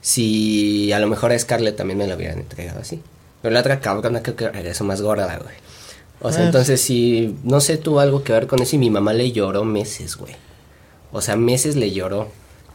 si 0.00 0.92
a 0.92 1.00
lo 1.00 1.08
mejor 1.08 1.32
a 1.32 1.38
Scarlett 1.38 1.76
también 1.76 1.98
me 1.98 2.06
lo 2.06 2.14
hubieran 2.14 2.38
entregado 2.38 2.80
así. 2.80 3.02
Pero 3.42 3.52
la 3.52 3.60
otra 3.60 3.80
cabrona 3.80 4.22
creo 4.22 4.36
que 4.36 4.48
regresó 4.48 4.84
más 4.84 5.02
gorda, 5.02 5.38
güey. 5.42 5.54
O 6.20 6.32
sea, 6.32 6.42
ah. 6.42 6.46
entonces 6.46 6.80
si, 6.80 7.36
no 7.42 7.60
sé, 7.60 7.76
tuvo 7.76 8.00
algo 8.00 8.22
que 8.22 8.32
ver 8.32 8.46
con 8.46 8.62
eso 8.62 8.76
y 8.76 8.78
mi 8.78 8.88
mamá 8.88 9.12
le 9.12 9.32
lloró 9.32 9.64
meses, 9.64 10.16
güey. 10.16 10.34
O 11.12 11.20
sea, 11.20 11.36
meses 11.36 11.76
le 11.76 11.90
lloró 11.90 12.28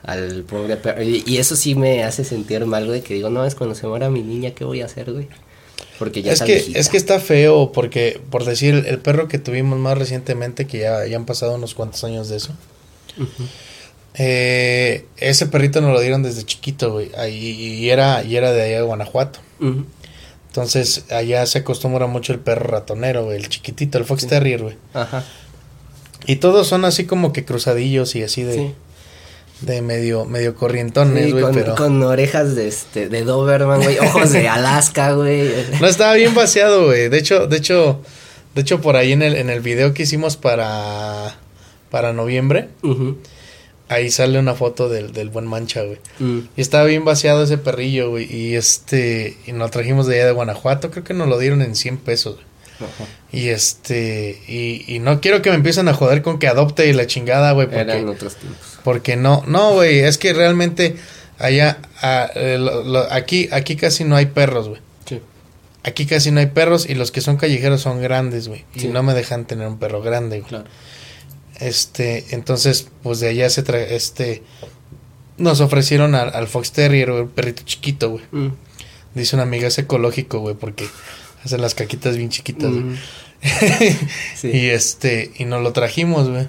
al 0.04 0.44
pobre 0.44 0.78
perro. 0.78 1.04
Y, 1.04 1.38
eso 1.38 1.56
sí 1.56 1.76
me 1.76 2.04
hace 2.04 2.24
sentir 2.24 2.66
mal, 2.66 2.86
güey, 2.86 3.02
que 3.02 3.14
digo, 3.14 3.30
no, 3.30 3.46
es 3.46 3.56
cuando 3.56 3.76
se 3.76 3.88
muera 3.88 4.10
mi 4.10 4.24
niña, 4.24 4.52
¿qué 4.52 4.64
voy 4.64 4.82
a 4.82 4.86
hacer, 4.86 5.12
güey? 5.12 5.28
Porque 6.00 6.24
ya 6.24 6.34
es 6.34 6.42
que 6.42 6.72
Es 6.74 6.90
que 6.90 6.98
está 6.98 7.20
feo, 7.20 7.72
porque, 7.72 8.20
por 8.30 8.44
decir, 8.46 8.86
el 8.88 9.00
perro 9.00 9.28
que 9.28 9.38
tuvimos 9.38 9.78
más 9.78 9.98
recientemente, 9.98 10.66
que 10.66 10.80
ya, 10.80 11.06
ya 11.06 11.16
han 11.16 11.26
pasado 11.26 11.56
unos 11.56 11.76
cuantos 11.76 12.04
años 12.04 12.30
de 12.30 12.38
eso, 12.38 12.54
eh, 14.16 15.06
ese 15.18 15.46
perrito 15.46 15.80
nos 15.82 15.94
lo 15.94 16.02
dieron 16.02 16.24
desde 16.24 16.44
chiquito, 16.44 16.94
güey, 16.94 17.12
y, 17.30 17.90
era, 17.90 18.24
y 18.24 18.36
era 18.36 18.52
de 18.52 18.64
allá 18.64 18.78
de 18.78 18.84
Guanajuato. 18.84 19.40
Entonces, 20.48 21.06
allá 21.12 21.46
se 21.46 21.60
acostumbra 21.60 22.08
mucho 22.08 22.34
el 22.34 22.40
perro 22.40 22.66
ratonero, 22.66 23.32
el 23.32 23.48
chiquitito, 23.48 23.98
el 23.98 24.06
Fox 24.06 24.28
Terrier, 24.28 24.64
güey. 24.64 24.76
Ajá. 24.94 25.24
Y 26.26 26.38
todos 26.38 26.68
son 26.68 26.86
así 26.86 27.06
como 27.06 27.32
que 27.34 27.46
cruzadillos 27.46 28.16
y 28.16 28.24
así 28.24 28.44
de... 28.44 28.74
De 29.62 29.82
medio, 29.82 30.26
medio 30.26 30.56
corrientones, 30.56 31.32
güey, 31.32 31.44
con, 31.44 31.54
pero... 31.54 31.76
con 31.76 32.02
orejas 32.02 32.56
de 32.56 32.68
este, 32.68 33.10
de 33.10 33.24
Doberman, 33.24 33.82
güey, 33.82 34.00
ojos 34.00 34.32
de 34.32 34.48
Alaska, 34.50 35.14
güey. 35.14 35.50
No, 35.80 35.88
estaba 35.88 36.14
bien 36.14 36.34
vaciado, 36.34 36.86
güey. 36.86 37.10
De 37.10 37.18
hecho, 37.20 37.46
de 37.48 37.58
hecho, 37.58 38.02
de 38.56 38.62
hecho, 38.62 38.82
por 38.82 38.96
ahí 38.96 39.12
en 39.12 39.22
el, 39.22 39.36
en 39.36 39.50
el 39.50 39.62
video 39.62 39.94
que 39.94 40.04
hicimos 40.04 40.36
para, 40.36 41.36
para 41.92 42.12
noviembre, 42.12 42.70
ahí 43.88 44.10
sale 44.10 44.40
una 44.40 44.56
foto 44.56 44.90
del, 44.90 45.14
del 45.14 45.30
buen 45.30 45.46
mancha, 45.46 45.84
güey. 45.84 46.00
Mm. 46.20 46.40
Y 46.58 46.62
estaba 46.62 46.86
bien 46.86 47.06
vaciado 47.06 47.44
ese 47.44 47.58
perrillo, 47.58 48.10
güey. 48.10 48.34
Y 48.34 48.56
este, 48.56 49.38
y 49.46 49.52
nos 49.52 49.70
trajimos 49.70 50.08
de 50.08 50.16
allá 50.16 50.26
de 50.26 50.32
Guanajuato, 50.32 50.92
creo 50.92 51.04
que 51.04 51.14
nos 51.14 51.28
lo 51.28 51.38
dieron 51.38 51.62
en 51.62 51.76
100 51.76 51.98
pesos, 51.98 52.36
güey. 52.36 52.51
Y 53.34 53.48
este, 53.48 54.42
y, 54.46 54.84
y, 54.94 55.00
no 55.00 55.22
quiero 55.22 55.42
que 55.42 55.50
me 55.52 55.56
empiecen 55.56 55.88
a 55.88 55.94
joder 55.94 56.22
con 56.22 56.38
que 56.38 56.50
adopte 56.50 56.88
y 56.88 56.94
la 56.94 57.08
chingada, 57.08 57.54
güey. 57.54 57.68
Porque, 57.68 57.80
Eran 57.80 58.10
otros 58.10 58.36
tiempos. 58.36 58.60
Porque 58.84 59.16
no, 59.16 59.44
no, 59.48 59.72
güey, 59.72 60.00
es 60.00 60.18
que 60.18 60.34
realmente 60.34 60.98
allá, 61.40 61.80
eh, 62.36 62.60
aquí, 63.10 63.48
aquí 63.52 63.78
casi 63.78 64.04
no 64.04 64.18
hay 64.18 64.26
perros, 64.26 64.68
güey. 64.68 64.82
Sí. 65.08 65.22
Aquí 65.84 66.06
casi 66.06 66.32
no 66.32 66.42
hay 66.42 66.48
perros 66.48 66.90
y 66.90 66.96
los 66.96 67.12
que 67.12 67.22
son 67.22 67.38
callejeros 67.38 67.82
son 67.82 68.02
grandes, 68.02 68.50
güey. 68.50 68.66
Y 68.76 68.88
no 68.88 69.02
me 69.02 69.14
dejan 69.14 69.46
tener 69.46 69.66
un 69.66 69.80
perro 69.80 70.02
grande, 70.02 70.40
güey. 70.40 70.50
Claro. 70.50 70.66
Este, 71.62 72.26
entonces, 72.32 72.88
pues 73.04 73.20
de 73.20 73.30
allá 73.30 73.50
se 73.50 73.64
trae, 73.64 73.96
este, 73.96 74.44
nos 75.38 75.62
ofrecieron 75.62 76.16
al, 76.16 76.48
Fox 76.48 76.72
Terrier, 76.72 77.12
un 77.12 77.30
perrito 77.30 77.64
chiquito, 77.64 78.10
güey. 78.10 78.24
Mm. 78.32 78.50
Dice 79.14 79.36
una 79.36 79.44
amiga, 79.44 79.68
es 79.68 79.78
ecológico, 79.78 80.40
güey, 80.40 80.56
porque 80.56 80.88
hacen 81.44 81.62
las 81.62 81.76
caquitas 81.76 82.18
bien 82.18 82.30
chiquitas, 82.30 82.72
mm. 82.72 82.96
Y 84.44 84.68
este, 84.68 85.32
y 85.38 85.46
nos 85.46 85.62
lo 85.62 85.74
trajimos, 85.74 86.30
güey. 86.30 86.48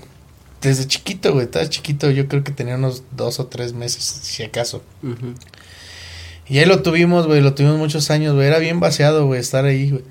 Desde 0.61 0.86
chiquito, 0.86 1.32
güey, 1.32 1.47
estaba 1.47 1.68
chiquito, 1.68 2.11
yo 2.11 2.28
creo 2.28 2.45
que 2.45 2.53
tenía 2.53 2.76
unos 2.76 3.03
dos 3.16 3.40
o 3.40 3.47
tres 3.47 3.72
meses, 3.72 4.05
si 4.05 4.43
acaso. 4.43 4.82
Y 6.49 6.59
ahí 6.59 6.66
lo 6.66 6.82
tuvimos, 6.82 7.26
güey, 7.26 7.40
lo 7.40 7.55
tuvimos 7.55 7.78
muchos 7.78 8.11
años, 8.11 8.34
güey, 8.34 8.47
era 8.47 8.59
bien 8.59 8.78
vaciado, 8.78 9.26
güey, 9.26 9.40
estar 9.40 9.64
ahí, 9.64 9.90
güey. 9.90 10.05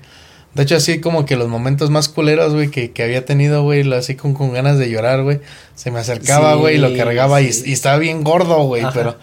De 0.54 0.64
hecho, 0.64 0.76
así 0.76 1.00
como 1.00 1.24
que 1.24 1.36
los 1.36 1.48
momentos 1.48 1.88
más 1.88 2.10
culeros, 2.10 2.52
güey, 2.52 2.70
que, 2.70 2.90
que 2.90 3.02
había 3.02 3.24
tenido, 3.24 3.62
güey, 3.62 3.90
así 3.94 4.16
con, 4.16 4.34
con 4.34 4.52
ganas 4.52 4.78
de 4.78 4.90
llorar, 4.90 5.22
güey. 5.22 5.40
Se 5.74 5.90
me 5.90 6.00
acercaba, 6.00 6.54
güey, 6.56 6.74
y 6.74 6.78
lo 6.78 6.94
cargaba 6.94 7.40
y, 7.40 7.46
estaba 7.46 7.96
bien 7.98 8.22
gordo, 8.22 8.62
güey, 8.64 8.84
pero... 8.92 9.16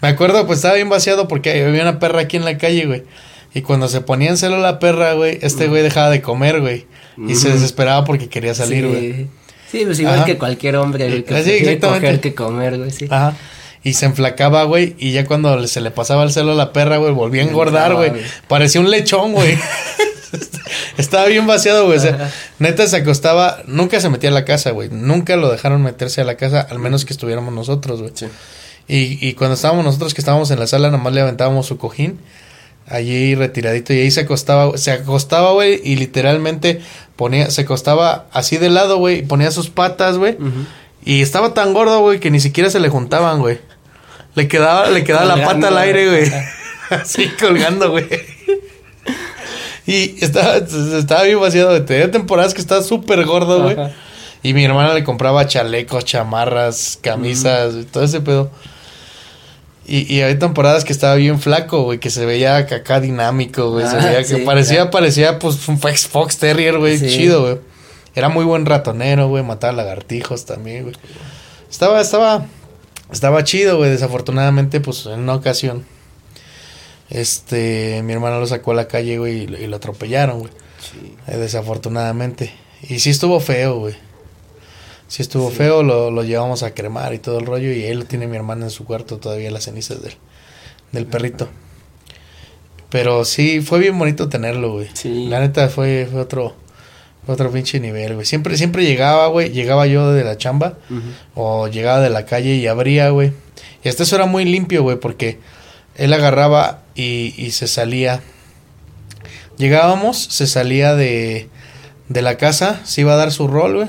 Me 0.00 0.08
acuerdo, 0.08 0.46
pues 0.46 0.60
estaba 0.60 0.76
bien 0.76 0.88
vaciado 0.88 1.28
porque 1.28 1.62
había 1.62 1.82
una 1.82 1.98
perra 1.98 2.20
aquí 2.20 2.38
en 2.38 2.46
la 2.46 2.56
calle, 2.56 2.86
güey. 2.86 3.02
Y 3.54 3.62
cuando 3.62 3.88
se 3.88 4.00
ponía 4.00 4.30
en 4.30 4.36
celo 4.36 4.58
la 4.58 4.78
perra, 4.78 5.14
güey, 5.14 5.38
este 5.42 5.66
güey 5.66 5.82
dejaba 5.82 6.10
de 6.10 6.22
comer, 6.22 6.60
güey. 6.60 6.86
Y 7.28 7.34
se 7.34 7.50
desesperaba 7.50 8.04
porque 8.04 8.28
quería 8.28 8.54
salir, 8.54 8.86
güey. 8.86 9.28
Sí. 9.70 9.84
pues 9.84 9.98
igual 10.00 10.24
que 10.24 10.38
cualquier 10.38 10.76
hombre, 10.76 11.24
que 11.24 11.42
sí, 11.42 11.78
coger 11.78 12.20
que 12.20 12.34
comer, 12.34 12.78
güey, 12.78 12.90
sí. 12.90 13.06
Ajá 13.10 13.36
y 13.82 13.94
se 13.94 14.06
enflacaba, 14.06 14.64
güey, 14.64 14.94
y 14.98 15.12
ya 15.12 15.24
cuando 15.24 15.66
se 15.66 15.80
le 15.80 15.90
pasaba 15.90 16.22
el 16.22 16.32
celo 16.32 16.52
a 16.52 16.54
la 16.54 16.72
perra, 16.72 16.98
güey, 16.98 17.12
volvía 17.12 17.42
a 17.42 17.46
engordar, 17.46 17.94
güey. 17.94 18.12
Parecía 18.46 18.80
un 18.80 18.90
lechón, 18.90 19.32
güey. 19.32 19.58
Estaba 20.98 21.26
bien 21.26 21.46
vaciado, 21.46 21.86
güey. 21.86 21.98
O 21.98 22.00
sea, 22.00 22.30
neta 22.58 22.86
se 22.86 22.96
acostaba, 22.96 23.62
nunca 23.66 24.00
se 24.00 24.10
metía 24.10 24.28
a 24.30 24.34
la 24.34 24.44
casa, 24.44 24.70
güey. 24.72 24.90
Nunca 24.90 25.36
lo 25.36 25.50
dejaron 25.50 25.82
meterse 25.82 26.20
a 26.20 26.24
la 26.24 26.36
casa, 26.36 26.60
al 26.60 26.78
menos 26.78 27.06
que 27.06 27.12
estuviéramos 27.12 27.54
nosotros, 27.54 28.02
güey. 28.02 28.12
Y, 28.86 29.26
y 29.26 29.32
cuando 29.32 29.54
estábamos 29.54 29.84
nosotros 29.84 30.12
que 30.12 30.20
estábamos 30.20 30.50
en 30.50 30.58
la 30.58 30.66
sala, 30.66 30.90
nomás 30.90 31.14
le 31.14 31.22
aventábamos 31.22 31.66
su 31.66 31.78
cojín 31.78 32.18
allí 32.90 33.34
retiradito 33.34 33.94
y 33.94 34.00
ahí 34.00 34.10
se 34.10 34.20
acostaba, 34.20 34.76
se 34.76 34.90
acostaba, 34.90 35.52
güey, 35.52 35.80
y 35.82 35.96
literalmente 35.96 36.80
ponía, 37.16 37.50
se 37.50 37.62
acostaba 37.62 38.26
así 38.32 38.58
de 38.58 38.68
lado, 38.68 38.98
güey, 38.98 39.20
y 39.20 39.22
ponía 39.22 39.50
sus 39.50 39.70
patas, 39.70 40.18
güey, 40.18 40.36
y 41.04 41.22
estaba 41.22 41.54
tan 41.54 41.72
gordo, 41.72 42.00
güey, 42.00 42.20
que 42.20 42.30
ni 42.30 42.40
siquiera 42.40 42.68
se 42.68 42.80
le 42.80 42.88
juntaban, 42.88 43.38
güey. 43.38 43.58
Le 44.34 44.48
quedaba, 44.48 44.90
le 44.90 45.02
quedaba 45.02 45.24
la 45.24 45.44
pata 45.44 45.68
al 45.68 45.78
aire, 45.78 46.08
güey. 46.08 46.32
así 46.90 47.28
colgando, 47.40 47.90
güey. 47.90 48.06
Y 49.86 50.22
estaba, 50.22 50.56
estaba 50.56 51.22
bien 51.24 51.40
vaciado, 51.40 51.70
güey. 51.70 51.84
Tenía 51.84 52.10
temporadas 52.10 52.54
que 52.54 52.60
estaba 52.60 52.82
súper 52.82 53.24
gordo, 53.24 53.62
güey. 53.62 53.76
Y 54.42 54.54
mi 54.54 54.64
hermana 54.64 54.94
le 54.94 55.04
compraba 55.04 55.46
chalecos, 55.46 56.04
chamarras, 56.04 56.98
camisas, 57.00 57.74
todo 57.90 58.04
ese 58.04 58.20
pedo. 58.20 58.50
Y, 59.92 60.06
y 60.14 60.22
hay 60.22 60.36
temporadas 60.36 60.84
que 60.84 60.92
estaba 60.92 61.16
bien 61.16 61.40
flaco, 61.40 61.82
güey, 61.82 61.98
que 61.98 62.10
se 62.10 62.24
veía 62.24 62.58
acá 62.58 63.00
dinámico, 63.00 63.72
güey. 63.72 63.88
se 63.88 63.96
ah, 63.96 64.06
veía 64.06 64.22
que 64.22 64.36
parecía, 64.36 64.88
parecía, 64.88 65.40
pues, 65.40 65.66
un 65.66 65.80
Fox 65.80 66.38
Terrier, 66.38 66.78
güey, 66.78 66.96
chido, 67.00 67.42
güey. 67.42 67.58
Era 68.14 68.28
muy 68.28 68.44
buen 68.44 68.66
ratonero, 68.66 69.26
güey, 69.26 69.42
mataba 69.42 69.72
lagartijos 69.72 70.44
también, 70.44 70.84
güey. 70.84 70.94
Estaba, 71.68 72.00
estaba, 72.00 72.46
estaba 73.10 73.42
chido, 73.42 73.78
güey. 73.78 73.90
Desafortunadamente, 73.90 74.78
pues, 74.80 75.06
en 75.06 75.18
una 75.18 75.34
ocasión, 75.34 75.84
este, 77.08 78.02
mi 78.04 78.12
hermano 78.12 78.38
lo 78.38 78.46
sacó 78.46 78.70
a 78.70 78.74
la 78.74 78.86
calle, 78.86 79.18
güey, 79.18 79.38
y, 79.38 79.66
lo 79.66 79.74
atropellaron, 79.74 80.38
güey. 80.38 80.52
Sí. 80.78 81.16
Eh, 81.26 81.36
desafortunadamente. 81.36 82.52
Y 82.88 83.00
sí 83.00 83.10
estuvo 83.10 83.40
feo, 83.40 83.80
güey. 83.80 83.96
Si 85.10 85.22
estuvo 85.22 85.50
feo, 85.50 85.82
lo, 85.82 86.12
lo, 86.12 86.22
llevamos 86.22 86.62
a 86.62 86.72
cremar 86.72 87.12
y 87.14 87.18
todo 87.18 87.40
el 87.40 87.46
rollo. 87.46 87.72
Y 87.72 87.82
él 87.82 87.98
lo 87.98 88.04
tiene 88.04 88.28
mi 88.28 88.36
hermana 88.36 88.66
en 88.66 88.70
su 88.70 88.84
cuarto 88.84 89.18
todavía, 89.18 89.50
las 89.50 89.64
cenizas 89.64 90.00
del, 90.00 90.12
del 90.92 91.04
perrito. 91.04 91.48
Pero 92.90 93.24
sí, 93.24 93.60
fue 93.60 93.80
bien 93.80 93.98
bonito 93.98 94.28
tenerlo, 94.28 94.74
güey. 94.74 94.88
Sí. 94.94 95.26
La 95.26 95.40
neta 95.40 95.68
fue, 95.68 96.06
fue 96.08 96.20
otro, 96.20 96.54
otro 97.26 97.50
pinche 97.50 97.80
nivel, 97.80 98.14
güey. 98.14 98.24
Siempre, 98.24 98.56
siempre 98.56 98.84
llegaba, 98.84 99.26
güey. 99.26 99.50
Llegaba 99.50 99.88
yo 99.88 100.12
de 100.12 100.22
la 100.22 100.38
chamba. 100.38 100.78
O 101.34 101.66
llegaba 101.66 101.98
de 101.98 102.10
la 102.10 102.24
calle 102.24 102.54
y 102.54 102.68
abría, 102.68 103.10
güey. 103.10 103.32
Y 103.82 103.88
hasta 103.88 104.04
eso 104.04 104.14
era 104.14 104.26
muy 104.26 104.44
limpio, 104.44 104.84
güey. 104.84 104.96
Porque 104.96 105.40
él 105.96 106.12
agarraba 106.12 106.82
y, 106.94 107.34
y 107.36 107.50
se 107.50 107.66
salía. 107.66 108.22
Llegábamos, 109.56 110.22
se 110.22 110.46
salía 110.46 110.94
de, 110.94 111.48
de 112.08 112.22
la 112.22 112.36
casa. 112.36 112.80
Se 112.84 113.00
iba 113.00 113.14
a 113.14 113.16
dar 113.16 113.32
su 113.32 113.48
rol, 113.48 113.74
güey 113.74 113.88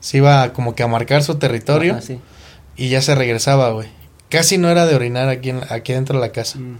se 0.00 0.18
iba 0.18 0.52
como 0.52 0.74
que 0.74 0.82
a 0.82 0.86
marcar 0.86 1.22
su 1.22 1.36
territorio 1.36 1.98
y 2.76 2.88
ya 2.88 3.02
se 3.02 3.14
regresaba, 3.14 3.70
güey. 3.70 3.88
Casi 4.28 4.58
no 4.58 4.68
era 4.68 4.86
de 4.86 4.94
orinar 4.94 5.28
aquí, 5.28 5.52
aquí 5.70 5.92
dentro 5.92 6.18
de 6.18 6.26
la 6.26 6.32
casa. 6.32 6.58
Mm. 6.58 6.78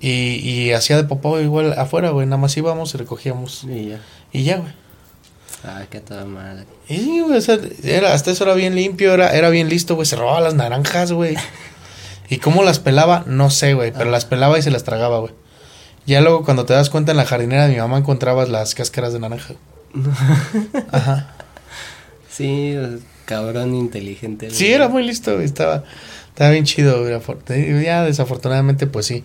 Y, 0.00 0.08
y 0.36 0.72
hacía 0.72 0.96
de 0.96 1.04
popó 1.04 1.40
igual 1.40 1.72
afuera, 1.72 2.10
güey. 2.10 2.26
Nada 2.26 2.40
más 2.40 2.56
íbamos 2.56 2.94
y 2.94 2.98
recogíamos. 2.98 3.64
Y 3.64 3.88
ya. 3.88 4.00
Y 4.32 4.44
ya, 4.44 4.58
güey. 4.58 4.72
Ay, 5.64 5.86
qué 5.90 6.00
toda 6.00 6.24
madre. 6.24 6.66
Y, 6.88 7.20
güey, 7.20 7.42
era, 7.82 8.12
hasta 8.12 8.30
eso 8.30 8.44
era 8.44 8.54
bien 8.54 8.76
limpio, 8.76 9.12
era, 9.12 9.34
era 9.34 9.50
bien 9.50 9.68
listo, 9.68 9.96
güey. 9.96 10.06
Se 10.06 10.14
robaba 10.14 10.40
las 10.40 10.54
naranjas, 10.54 11.10
güey. 11.12 11.36
y 12.28 12.38
cómo 12.38 12.62
las 12.62 12.78
pelaba, 12.78 13.24
no 13.26 13.50
sé, 13.50 13.74
güey. 13.74 13.90
Pero 13.90 14.08
ah. 14.08 14.12
las 14.12 14.24
pelaba 14.24 14.58
y 14.58 14.62
se 14.62 14.70
las 14.70 14.84
tragaba, 14.84 15.18
güey. 15.18 15.32
Ya 16.06 16.20
luego 16.20 16.44
cuando 16.44 16.64
te 16.64 16.74
das 16.74 16.90
cuenta 16.90 17.10
en 17.10 17.18
la 17.18 17.26
jardinera 17.26 17.66
de 17.66 17.74
mi 17.74 17.80
mamá 17.80 17.98
encontrabas 17.98 18.48
las 18.48 18.74
cáscaras 18.74 19.12
de 19.12 19.18
naranja. 19.18 19.54
Ajá. 20.92 21.34
Sí, 22.38 22.76
cabrón 23.24 23.74
inteligente. 23.74 24.50
Sí, 24.50 24.68
era 24.72 24.86
muy 24.86 25.02
listo, 25.02 25.40
Estaba, 25.40 25.82
estaba 26.28 26.50
bien 26.50 26.64
chido, 26.64 27.04
Ya 27.82 28.04
desafortunadamente, 28.04 28.86
pues 28.86 29.06
sí. 29.06 29.24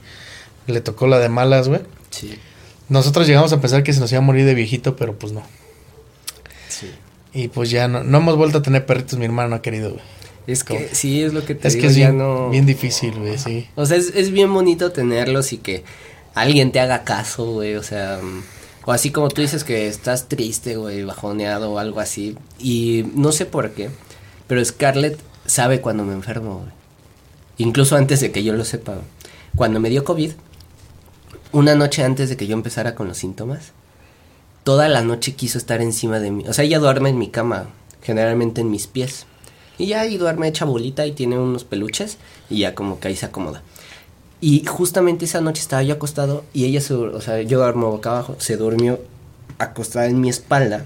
Le 0.65 0.81
tocó 0.81 1.05
la 1.05 1.19
de 1.19 1.29
malas, 1.29 1.67
güey. 1.67 1.81
Sí. 2.09 2.39
Nosotros 2.89 3.27
llegamos 3.27 3.53
a 3.53 3.61
pensar 3.61 3.83
que 3.83 3.93
se 3.93 3.99
nos 3.99 4.11
iba 4.11 4.17
a 4.17 4.23
morir 4.23 4.45
de 4.45 4.55
viejito, 4.55 4.95
pero 4.95 5.13
pues 5.13 5.31
no. 5.31 5.43
Sí. 6.69 6.89
Y 7.35 7.49
pues 7.49 7.69
ya 7.69 7.87
no, 7.87 8.03
no 8.03 8.17
hemos 8.17 8.35
vuelto 8.35 8.57
a 8.57 8.61
tener 8.63 8.83
perritos, 8.87 9.19
mi 9.19 9.25
hermano 9.25 9.57
ha 9.57 9.61
querido, 9.61 9.91
güey. 9.91 10.03
Es 10.47 10.63
que 10.63 10.89
sí, 10.91 11.21
es 11.21 11.33
lo 11.33 11.45
que 11.45 11.53
te 11.53 11.67
es 11.67 11.75
que 11.75 11.85
es 11.85 11.95
bien, 11.95 12.19
bien 12.49 12.65
difícil, 12.65 13.13
güey, 13.19 13.37
sí. 13.37 13.69
O 13.75 13.85
sea, 13.85 13.97
es, 13.97 14.11
es 14.15 14.31
bien 14.31 14.51
bonito 14.51 14.91
tenerlos 14.91 15.53
y 15.53 15.59
que 15.59 15.83
alguien 16.33 16.71
te 16.71 16.79
haga 16.79 17.03
caso, 17.03 17.45
güey, 17.45 17.75
o 17.75 17.83
sea... 17.83 18.19
O 18.85 18.91
así 18.91 19.11
como 19.11 19.29
tú 19.29 19.41
dices 19.41 19.63
que 19.63 19.87
estás 19.87 20.27
triste, 20.27 20.75
güey, 20.75 21.03
bajoneado 21.03 21.71
o 21.71 21.79
algo 21.79 21.99
así. 21.99 22.37
Y 22.59 23.05
no 23.15 23.31
sé 23.31 23.45
por 23.45 23.71
qué, 23.71 23.89
pero 24.47 24.63
Scarlett 24.63 25.19
sabe 25.45 25.81
cuando 25.81 26.03
me 26.03 26.13
enfermo, 26.13 26.59
güey. 26.59 26.71
Incluso 27.57 27.95
antes 27.95 28.19
de 28.19 28.31
que 28.31 28.43
yo 28.43 28.53
lo 28.53 28.65
sepa. 28.65 28.97
Cuando 29.55 29.79
me 29.79 29.89
dio 29.89 30.03
COVID, 30.03 30.31
una 31.51 31.75
noche 31.75 32.03
antes 32.03 32.29
de 32.29 32.37
que 32.37 32.47
yo 32.47 32.55
empezara 32.55 32.95
con 32.95 33.07
los 33.07 33.17
síntomas, 33.17 33.71
toda 34.63 34.89
la 34.89 35.01
noche 35.01 35.35
quiso 35.35 35.57
estar 35.57 35.81
encima 35.81 36.19
de 36.19 36.31
mí. 36.31 36.43
O 36.47 36.53
sea, 36.53 36.65
ella 36.65 36.79
duerme 36.79 37.09
en 37.09 37.19
mi 37.19 37.29
cama, 37.29 37.67
generalmente 38.01 38.61
en 38.61 38.71
mis 38.71 38.87
pies. 38.87 39.27
Y 39.77 39.87
ya 39.87 40.01
ahí 40.01 40.17
duerme 40.17 40.47
hecha 40.47 40.65
bolita 40.65 41.05
y 41.05 41.11
tiene 41.11 41.37
unos 41.37 41.63
peluches 41.63 42.17
y 42.49 42.59
ya 42.59 42.75
como 42.75 42.99
que 42.99 43.07
ahí 43.07 43.15
se 43.15 43.27
acomoda. 43.27 43.61
Y 44.45 44.65
justamente 44.65 45.23
esa 45.23 45.39
noche 45.39 45.61
estaba 45.61 45.83
yo 45.83 45.93
acostado 45.93 46.43
y 46.53 46.65
ella 46.65 46.81
se, 46.81 46.93
o 46.95 47.21
sea, 47.21 47.41
yo 47.43 47.59
duermo 47.59 47.91
boca 47.91 48.09
abajo, 48.09 48.35
se 48.39 48.57
durmió 48.57 48.99
acostada 49.57 50.07
en 50.07 50.19
mi 50.19 50.27
espalda. 50.27 50.83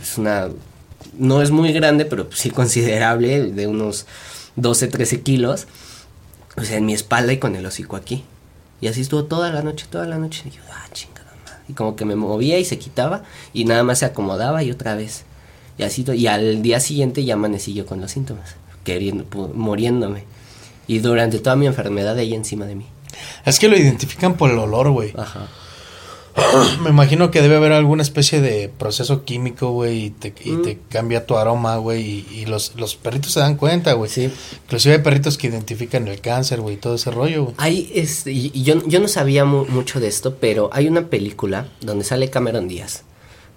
Es 0.00 0.16
una, 0.16 0.48
no 1.18 1.42
es 1.42 1.50
muy 1.50 1.72
grande, 1.72 2.04
pero 2.04 2.28
sí 2.32 2.50
considerable, 2.50 3.50
de 3.50 3.66
unos 3.66 4.06
12, 4.54 4.86
13 4.86 5.22
kilos. 5.22 5.66
O 6.56 6.62
sea, 6.62 6.76
en 6.76 6.86
mi 6.86 6.94
espalda 6.94 7.32
y 7.32 7.38
con 7.38 7.56
el 7.56 7.66
hocico 7.66 7.96
aquí. 7.96 8.22
Y 8.80 8.86
así 8.86 9.00
estuvo 9.00 9.24
toda 9.24 9.50
la 9.50 9.62
noche, 9.62 9.86
toda 9.90 10.06
la 10.06 10.16
noche. 10.16 10.44
Y 10.46 10.50
yo, 10.50 10.62
ah, 10.70 10.86
chingada. 10.92 11.32
Y 11.66 11.72
como 11.72 11.96
que 11.96 12.04
me 12.04 12.14
movía 12.14 12.60
y 12.60 12.64
se 12.64 12.78
quitaba 12.78 13.24
y 13.52 13.64
nada 13.64 13.82
más 13.82 13.98
se 13.98 14.04
acomodaba 14.04 14.62
y 14.62 14.70
otra 14.70 14.94
vez. 14.94 15.24
Y 15.78 15.82
así, 15.82 16.04
y 16.14 16.28
al 16.28 16.62
día 16.62 16.78
siguiente 16.78 17.24
ya 17.24 17.34
amanecí 17.34 17.74
yo 17.74 17.86
con 17.86 18.00
los 18.00 18.12
síntomas, 18.12 18.54
queriendo, 18.84 19.24
muriéndome. 19.52 20.26
Y 20.86 21.00
durante 21.00 21.40
toda 21.40 21.56
mi 21.56 21.66
enfermedad 21.66 22.16
ella 22.16 22.36
encima 22.36 22.66
de 22.66 22.76
mí. 22.76 22.86
Es 23.44 23.58
que 23.58 23.68
lo 23.68 23.76
identifican 23.76 24.36
por 24.36 24.50
el 24.50 24.58
olor, 24.58 24.90
güey. 24.90 25.12
Ajá. 25.16 25.48
Me 26.82 26.90
imagino 26.90 27.30
que 27.30 27.42
debe 27.42 27.56
haber 27.56 27.72
alguna 27.72 28.02
especie 28.02 28.40
de 28.40 28.68
proceso 28.68 29.24
químico, 29.24 29.72
güey, 29.72 30.06
y, 30.06 30.10
te, 30.10 30.28
y 30.28 30.56
te, 30.56 30.74
mm. 30.74 30.78
cambia 30.88 31.26
tu 31.26 31.36
aroma, 31.36 31.76
güey, 31.76 32.24
y, 32.30 32.46
los, 32.46 32.74
los 32.76 32.96
perritos 32.96 33.32
se 33.32 33.40
dan 33.40 33.56
cuenta, 33.56 33.92
güey. 33.94 34.10
Sí. 34.10 34.30
Inclusive 34.64 34.96
hay 34.96 35.02
perritos 35.02 35.38
que 35.38 35.48
identifican 35.48 36.06
el 36.08 36.20
cáncer, 36.20 36.60
güey, 36.60 36.76
todo 36.76 36.94
ese 36.94 37.10
rollo, 37.10 37.44
güey. 37.44 37.54
Hay, 37.58 37.90
este, 37.94 38.32
y 38.32 38.62
yo, 38.62 38.86
yo 38.86 39.00
no 39.00 39.08
sabía 39.08 39.44
mucho 39.44 40.00
de 40.00 40.08
esto, 40.08 40.36
pero 40.36 40.70
hay 40.72 40.88
una 40.88 41.08
película 41.08 41.68
donde 41.80 42.04
sale 42.04 42.30
Cameron 42.30 42.68
Díaz, 42.68 43.02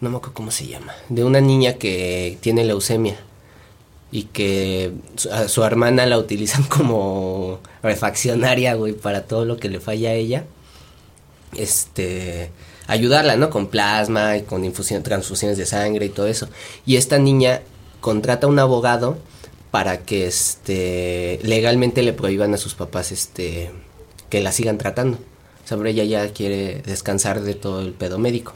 no 0.02 0.10
me 0.10 0.18
acuerdo 0.18 0.34
cómo 0.34 0.52
se 0.52 0.68
llama, 0.68 0.94
de 1.10 1.24
una 1.24 1.42
niña 1.42 1.74
que 1.74 2.38
tiene 2.42 2.66
leucemia 2.66 3.18
y 4.14 4.26
que 4.26 4.94
a 5.32 5.48
su 5.48 5.64
hermana 5.64 6.06
la 6.06 6.20
utilizan 6.20 6.64
como 6.70 7.60
refaccionaria, 7.82 8.76
güey, 8.76 8.94
para 8.94 9.24
todo 9.24 9.44
lo 9.44 9.58
que 9.58 9.70
le 9.70 9.80
falla 9.80 10.12
a 10.12 10.14
ella. 10.14 10.46
Este, 11.58 12.52
ayudarla, 12.86 13.38
¿no? 13.38 13.50
Con 13.50 13.68
plasma 13.68 14.38
y 14.38 14.44
con 14.44 14.72
transfusiones 15.02 15.58
de 15.58 15.66
sangre 15.66 16.06
y 16.06 16.10
todo 16.10 16.28
eso. 16.28 16.48
Y 16.86 16.98
esta 16.98 17.18
niña 17.18 17.62
contrata 18.02 18.46
a 18.46 18.52
un 18.52 18.60
abogado 18.60 19.18
para 19.72 19.98
que 19.98 20.28
este 20.28 21.40
legalmente 21.42 22.04
le 22.04 22.14
prohíban 22.14 22.54
a 22.54 22.58
sus 22.58 22.76
papás 22.76 23.12
este 23.12 23.72
que 24.30 24.42
la 24.42 24.52
sigan 24.52 24.78
tratando. 24.78 25.18
Sobre 25.66 25.90
ella 25.90 26.04
ya 26.04 26.32
quiere 26.34 26.84
descansar 26.86 27.42
de 27.42 27.56
todo 27.56 27.82
el 27.82 27.94
pedo 27.94 28.20
médico. 28.20 28.54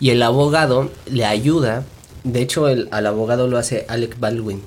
Y 0.00 0.10
el 0.10 0.22
abogado 0.22 0.90
le 1.04 1.26
ayuda, 1.26 1.84
de 2.24 2.40
hecho 2.40 2.68
el, 2.68 2.88
al 2.90 3.06
abogado 3.06 3.48
lo 3.48 3.58
hace 3.58 3.84
Alec 3.88 4.18
Baldwin, 4.18 4.62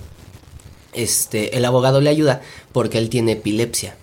este, 0.94 1.58
el 1.58 1.66
abogado 1.66 2.02
le 2.02 2.10
ayuda 2.10 2.42
porque 2.72 2.98
él 2.98 3.10
tiene 3.10 3.34
epilepsia. 3.34 3.96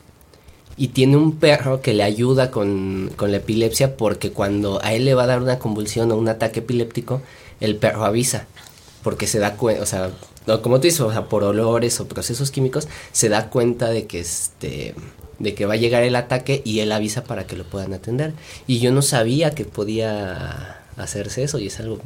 Y 0.77 0.89
tiene 0.89 1.17
un 1.17 1.37
perro 1.39 1.83
que 1.83 1.93
le 1.93 2.05
ayuda 2.05 2.53
con, 2.53 3.11
con, 3.17 3.33
la 3.33 3.39
epilepsia 3.39 3.97
porque 3.97 4.31
cuando 4.31 4.81
a 4.85 4.95
él 4.95 5.05
le 5.05 5.15
va 5.15 5.25
a 5.25 5.27
dar 5.27 5.43
una 5.43 5.59
convulsión 5.59 6.13
o 6.13 6.17
un 6.17 6.29
ataque 6.29 6.61
epiléptico, 6.61 7.21
el 7.61 7.77
perro 7.77 8.05
avisa. 8.05 8.47
Porque 9.03 9.27
se 9.27 9.41
da 9.41 9.57
cuenta, 9.57 9.83
o 9.83 9.87
sea, 9.87 10.13
como 10.63 10.77
tú 10.77 10.85
dices, 10.85 11.01
o 11.01 11.11
sea, 11.11 11.29
por 11.29 11.43
olores 11.43 11.99
o 12.01 12.07
procesos 12.07 12.51
químicos, 12.51 12.89
se 13.13 13.29
da 13.29 13.51
cuenta 13.51 13.91
de 13.91 14.07
que 14.07 14.21
este 14.21 14.95
de 15.39 15.55
que 15.55 15.67
va 15.67 15.75
a 15.75 15.77
llegar 15.77 16.03
el 16.03 16.17
ataque 16.17 16.63
y 16.65 16.81
él 16.81 16.91
avisa 16.91 17.25
para 17.25 17.47
que 17.47 17.57
lo 17.57 17.65
puedan 17.65 17.95
atender. 17.95 18.33
Y 18.67 18.81
yo 18.81 18.93
no 18.93 19.03
sabía 19.03 19.53
que 19.53 19.65
podía 19.65 20.81
hacerse 20.97 21.45
eso 21.45 21.59
y 21.59 21.69
es 21.69 21.79
algo 21.79 22.01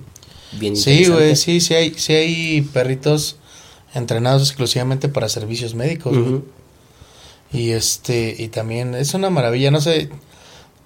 bien 0.52 0.76
Sí, 0.76 1.06
güey, 1.06 1.34
sí, 1.36 1.60
sí 1.60 1.74
hay, 1.74 1.94
sí 1.94 2.12
hay 2.12 2.60
perritos 2.60 3.36
entrenados 3.94 4.42
exclusivamente 4.48 5.08
para 5.08 5.28
servicios 5.28 5.74
médicos. 5.74 6.16
Y 7.52 7.70
este, 7.70 8.34
y 8.38 8.48
también 8.48 8.94
es 8.94 9.14
una 9.14 9.28
maravilla, 9.30 9.70
no 9.70 9.80
sé, 9.80 10.08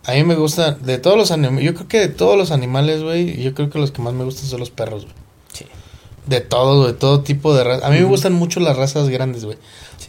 A 0.05 0.15
mí 0.15 0.25
me 0.25 0.35
gusta, 0.35 0.73
de 0.73 0.99
todos 0.99 1.17
los 1.17 1.31
animales, 1.31 1.65
yo 1.65 1.75
creo 1.75 1.89
que 1.89 2.01
de 2.01 2.09
todos 2.09 2.37
los 2.37 2.51
animales, 2.51 3.03
güey, 3.03 3.41
yo 3.43 3.55
creo 3.55 3.71
que 3.71 3.79
los 3.79 3.91
que 3.93 4.03
más 4.03 4.15
me 4.15 4.25
gustan 4.25 4.47
son 4.47 4.61
los 4.61 4.71
perros, 4.71 5.05
güey. 5.05 5.15
Sí. 5.53 5.65
De 6.27 6.41
todo, 6.41 6.87
de 6.87 6.93
todo 6.93 7.21
tipo 7.23 7.55
de 7.55 7.65
razas. 7.65 7.85
A 7.85 7.91
mí 7.91 7.99
me 7.99 8.05
gustan 8.05 8.33
mucho 8.33 8.61
las 8.61 8.77
razas 8.77 9.09
grandes, 9.09 9.45
güey. 9.45 9.59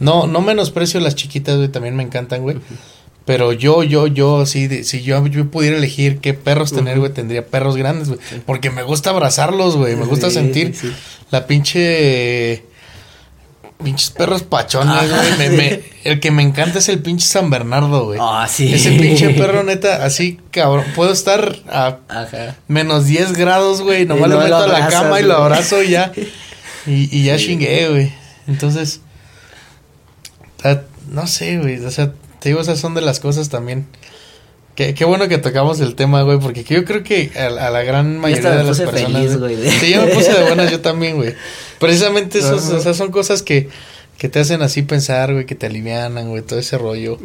No, 0.00 0.26
no 0.26 0.40
menosprecio 0.40 1.00
las 1.00 1.14
chiquitas, 1.14 1.56
güey, 1.56 1.68
también 1.68 1.96
me 1.96 2.02
encantan, 2.02 2.42
güey. 2.42 2.56
Pero 3.24 3.52
yo, 3.52 3.82
yo, 3.82 4.06
yo, 4.06 4.46
si, 4.46 4.84
si 4.84 5.02
yo, 5.02 5.26
yo 5.26 5.50
pudiera 5.50 5.76
elegir 5.76 6.18
qué 6.18 6.32
perros 6.32 6.72
tener, 6.72 6.98
güey, 6.98 7.12
tendría 7.12 7.46
perros 7.46 7.76
grandes, 7.76 8.08
güey. 8.08 8.20
Porque 8.46 8.70
me 8.70 8.82
gusta 8.82 9.10
abrazarlos, 9.10 9.76
güey. 9.76 9.96
Me 9.96 10.06
gusta 10.06 10.30
sentir 10.30 10.74
la 11.30 11.46
pinche 11.46 12.64
pinches 13.82 14.10
perros 14.10 14.42
pachones, 14.42 15.08
güey. 15.08 15.84
el 16.04 16.20
que 16.20 16.30
me 16.30 16.42
encanta 16.42 16.78
es 16.78 16.88
el 16.88 17.00
pinche 17.00 17.26
San 17.26 17.50
Bernardo, 17.50 18.06
güey. 18.06 18.18
Ah, 18.20 18.46
sí. 18.48 18.72
Ese 18.72 18.92
pinche 18.92 19.30
perro, 19.38 19.62
neta, 19.62 20.04
así, 20.04 20.40
cabrón. 20.50 20.84
Puedo 20.94 21.12
estar 21.12 21.56
a 21.68 21.98
menos 22.66 23.06
10 23.06 23.32
grados, 23.34 23.82
güey. 23.82 24.06
Nomás 24.06 24.30
lo 24.30 24.38
meto 24.40 24.56
a 24.56 24.66
la 24.66 24.88
cama 24.88 25.20
y 25.20 25.24
lo 25.24 25.36
abrazo 25.36 25.82
y 25.82 25.90
ya. 25.90 26.12
Y, 26.86 27.14
y 27.14 27.24
ya 27.24 27.36
chingué, 27.36 27.86
güey. 27.90 28.12
Entonces, 28.46 29.02
no 31.10 31.26
sé, 31.26 31.58
güey. 31.58 31.84
O 31.84 31.90
sea, 31.90 32.12
te 32.40 32.48
digo, 32.48 32.60
esas 32.60 32.78
son 32.78 32.94
de 32.94 33.02
las 33.02 33.20
cosas 33.20 33.48
también. 33.50 33.86
Qué, 34.78 34.94
qué 34.94 35.04
bueno 35.04 35.26
que 35.26 35.38
tocamos 35.38 35.80
el 35.80 35.96
tema, 35.96 36.22
güey, 36.22 36.38
porque 36.38 36.62
yo 36.62 36.84
creo 36.84 37.02
que 37.02 37.32
a, 37.36 37.50
la 37.50 37.82
gran 37.82 38.16
mayoría 38.16 38.52
de 38.52 38.62
las 38.62 38.78
personas. 38.78 39.36
güey. 39.36 39.68
Sí, 39.72 39.90
yo 39.90 40.06
me 40.06 40.14
puse 40.14 40.32
de 40.32 40.44
buenas 40.44 40.70
yo 40.70 40.80
también, 40.82 41.16
güey. 41.16 41.34
Precisamente 41.80 42.38
esos, 42.38 42.70
esas 42.70 42.96
son 42.96 43.10
cosas 43.10 43.42
que, 43.42 43.70
que 44.18 44.28
te 44.28 44.38
hacen 44.38 44.62
así 44.62 44.82
pensar, 44.82 45.32
güey, 45.32 45.46
que 45.46 45.56
te 45.56 45.66
alivianan, 45.66 46.28
güey, 46.28 46.42
todo 46.42 46.60
ese 46.60 46.78
rollo. 46.78 47.18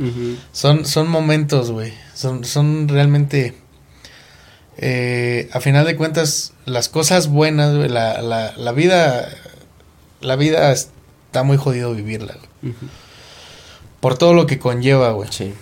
Son, 0.51 0.83
son 0.87 1.07
momentos, 1.07 1.69
güey. 1.69 1.93
Son, 2.15 2.43
son 2.43 2.87
realmente. 2.87 3.53
Eh, 4.79 5.47
a 5.53 5.59
final 5.59 5.85
de 5.85 5.95
cuentas, 5.95 6.53
las 6.65 6.89
cosas 6.89 7.27
buenas, 7.27 7.75
güey, 7.75 7.87
la, 7.87 8.19
la, 8.23 8.55
la 8.57 8.71
vida. 8.71 9.29
La 10.21 10.37
vida 10.37 10.71
está 10.71 11.43
muy 11.43 11.57
jodido 11.57 11.93
vivirla, 11.93 12.35
güey. 12.63 12.73
Por 13.99 14.17
todo 14.17 14.33
lo 14.33 14.47
que 14.47 14.57
conlleva, 14.57 15.11
güey. 15.11 15.31
Sí. 15.31 15.53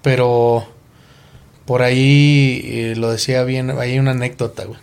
Pero 0.00 0.72
por 1.72 1.80
ahí 1.80 2.60
eh, 2.66 2.94
lo 2.98 3.10
decía 3.10 3.44
bien, 3.44 3.70
hay 3.70 3.98
una 3.98 4.10
anécdota, 4.10 4.66
güey. 4.66 4.78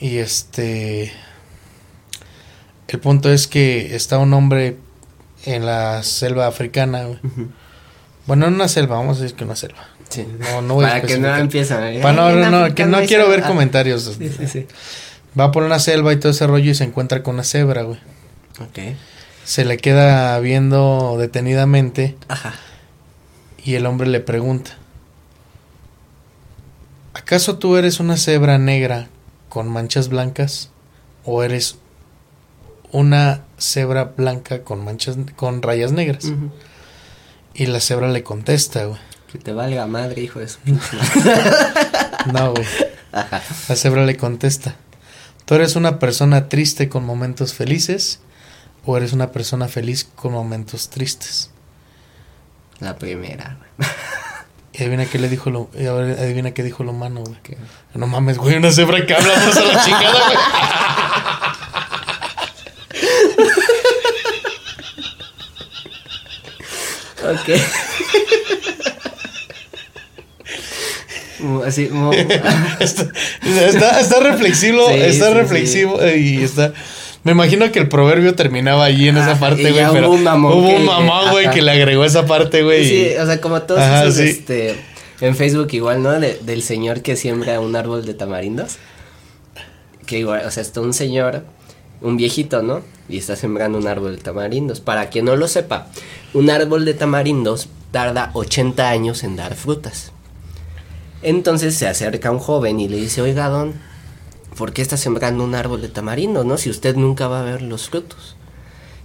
Y 0.00 0.18
este. 0.18 1.12
El 2.88 2.98
punto 2.98 3.32
es 3.32 3.46
que 3.46 3.94
está 3.94 4.18
un 4.18 4.34
hombre 4.34 4.78
en 5.44 5.64
la 5.64 6.02
selva 6.02 6.48
africana, 6.48 7.04
güey. 7.04 7.20
Bueno, 8.26 8.48
en 8.48 8.54
una 8.54 8.66
selva, 8.66 8.96
vamos 8.96 9.18
a 9.18 9.22
decir 9.22 9.36
que 9.36 9.44
una 9.44 9.54
selva. 9.54 9.86
Sí. 10.08 10.26
No, 10.40 10.60
no 10.60 10.74
voy 10.74 10.86
Para 10.86 11.02
que 11.02 11.18
no 11.18 11.36
empiecen. 11.36 12.02
Para 12.02 12.12
no, 12.14 12.32
no, 12.32 12.50
no, 12.50 12.74
que 12.74 12.86
no 12.86 12.98
quiero 13.02 13.28
ver 13.28 13.42
comentarios. 13.42 14.12
Sí, 14.18 14.30
sí, 14.36 14.48
sí. 14.48 14.66
Va 15.38 15.52
por 15.52 15.62
una 15.62 15.78
selva 15.78 16.12
y 16.12 16.16
todo 16.16 16.32
ese 16.32 16.48
rollo 16.48 16.72
y 16.72 16.74
se 16.74 16.82
encuentra 16.82 17.22
con 17.22 17.34
una 17.34 17.44
cebra, 17.44 17.82
güey. 17.82 18.00
Ok. 18.58 18.96
Se 19.44 19.64
le 19.64 19.76
queda 19.76 20.36
viendo 20.40 21.14
detenidamente. 21.16 22.16
Ajá. 22.26 22.54
Y 23.64 23.76
el 23.76 23.86
hombre 23.86 24.08
le 24.08 24.18
pregunta. 24.18 24.78
¿Acaso 27.24 27.56
tú 27.56 27.78
eres 27.78 28.00
una 28.00 28.18
cebra 28.18 28.58
negra 28.58 29.08
con 29.48 29.66
manchas 29.66 30.10
blancas? 30.10 30.68
¿O 31.24 31.42
eres 31.42 31.78
una 32.92 33.44
cebra 33.56 34.12
blanca 34.14 34.62
con 34.62 34.84
manchas, 34.84 35.16
con 35.34 35.62
rayas 35.62 35.90
negras? 35.90 36.30
Y 37.54 37.64
la 37.64 37.80
cebra 37.80 38.08
le 38.10 38.22
contesta, 38.22 38.84
güey. 38.84 39.00
Que 39.32 39.38
te 39.38 39.54
valga 39.54 39.86
madre, 39.86 40.20
hijo 40.20 40.38
de 40.38 40.48
su 40.48 40.58
No, 42.30 42.52
güey. 42.52 42.66
La 43.10 43.74
cebra 43.74 44.04
le 44.04 44.18
contesta. 44.18 44.76
¿Tú 45.46 45.54
eres 45.54 45.76
una 45.76 45.98
persona 45.98 46.50
triste 46.50 46.90
con 46.90 47.06
momentos 47.06 47.54
felices? 47.54 48.20
¿O 48.84 48.98
eres 48.98 49.14
una 49.14 49.32
persona 49.32 49.68
feliz 49.68 50.04
con 50.04 50.32
momentos 50.32 50.90
tristes? 50.90 51.48
La 52.80 52.96
primera, 52.98 53.56
güey. 53.78 53.88
Y 54.76 54.82
adivina 54.82 55.06
qué 55.06 55.20
le 55.20 55.28
dijo 55.28 55.50
lo, 55.50 55.70
adivina 55.72 56.50
qué 56.52 56.64
dijo 56.64 56.82
lo 56.82 56.90
humano, 56.90 57.22
güey. 57.22 57.38
No 57.94 58.08
mames, 58.08 58.38
güey, 58.38 58.56
una 58.56 58.72
cebra 58.72 59.06
que 59.06 59.14
habla 59.14 59.36
más 59.36 59.56
a 59.56 59.64
la 59.64 59.84
chingada, 59.84 60.20
güey. 60.26 60.36
ok. 67.34 67.50
Así, 71.66 71.84
está, 73.44 74.00
está, 74.00 74.20
reflexivo, 74.20 74.88
está 74.90 75.30
reflexivo 75.34 76.04
y 76.04 76.42
está 76.42 76.72
me 77.24 77.32
imagino 77.32 77.72
que 77.72 77.78
el 77.78 77.88
proverbio 77.88 78.34
terminaba 78.34 78.84
allí 78.84 79.08
en 79.08 79.16
esa 79.16 79.32
ah, 79.32 79.40
parte, 79.40 79.72
güey. 79.72 79.84
Hubo 79.84 80.10
un 80.10 80.22
mamón. 80.22 80.52
Hubo 80.52 80.68
un 80.68 80.84
mamón, 80.84 81.30
güey, 81.30 81.50
que 81.50 81.62
le 81.62 81.70
agregó 81.70 82.04
esa 82.04 82.26
parte, 82.26 82.62
güey. 82.62 82.86
Sí, 82.86 83.16
o 83.18 83.24
sea, 83.24 83.40
como 83.40 83.62
todos 83.62 83.80
esos, 83.80 84.18
este. 84.18 84.76
En 85.20 85.34
Facebook 85.34 85.68
igual, 85.72 86.02
¿no? 86.02 86.12
del 86.12 86.62
señor 86.62 87.00
que 87.00 87.16
siembra 87.16 87.60
un 87.60 87.76
árbol 87.76 88.04
de 88.04 88.12
tamarindos. 88.12 88.76
Que 90.06 90.18
igual, 90.18 90.44
o 90.46 90.50
sea, 90.50 90.62
está 90.62 90.82
un 90.82 90.92
señor, 90.92 91.44
un 92.02 92.18
viejito, 92.18 92.62
¿no? 92.62 92.82
Y 93.08 93.16
está 93.16 93.36
sembrando 93.36 93.78
un 93.78 93.86
árbol 93.86 94.16
de 94.16 94.22
tamarindos. 94.22 94.80
Para 94.80 95.08
quien 95.08 95.24
no 95.24 95.34
lo 95.34 95.48
sepa, 95.48 95.86
un 96.34 96.50
árbol 96.50 96.84
de 96.84 96.92
tamarindos 96.92 97.68
tarda 97.90 98.32
80 98.34 98.90
años 98.90 99.24
en 99.24 99.36
dar 99.36 99.54
frutas. 99.54 100.12
Entonces 101.22 101.74
se 101.74 101.86
acerca 101.86 102.30
un 102.30 102.38
joven 102.38 102.80
y 102.80 102.88
le 102.88 102.96
dice, 102.96 103.22
oiga, 103.22 103.48
don, 103.48 103.72
¿por 104.56 104.72
qué 104.72 104.82
está 104.82 104.96
sembrando 104.96 105.44
un 105.44 105.54
árbol 105.54 105.82
de 105.82 105.88
tamarindo, 105.88 106.44
no? 106.44 106.58
Si 106.58 106.70
usted 106.70 106.96
nunca 106.96 107.28
va 107.28 107.40
a 107.40 107.44
ver 107.44 107.62
los 107.62 107.88
frutos. 107.88 108.36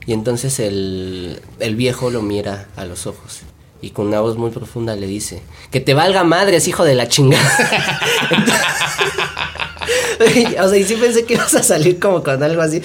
Y 0.05 0.13
entonces 0.13 0.59
el, 0.59 1.41
el 1.59 1.75
viejo 1.75 2.09
lo 2.09 2.21
mira 2.21 2.67
a 2.75 2.85
los 2.85 3.05
ojos 3.05 3.41
y 3.81 3.91
con 3.91 4.07
una 4.07 4.19
voz 4.19 4.37
muy 4.37 4.51
profunda 4.51 4.95
le 4.95 5.07
dice, 5.07 5.41
que 5.71 5.79
te 5.79 5.93
valga 5.93 6.23
madres, 6.23 6.67
hijo 6.67 6.83
de 6.83 6.95
la 6.95 7.07
chingada. 7.07 7.49
o 10.63 10.69
sea, 10.69 10.77
y 10.77 10.83
sí 10.83 10.95
pensé 10.95 11.25
que 11.25 11.35
ibas 11.35 11.55
a 11.55 11.63
salir 11.63 11.99
como 11.99 12.23
con 12.23 12.41
algo 12.43 12.61
así, 12.61 12.81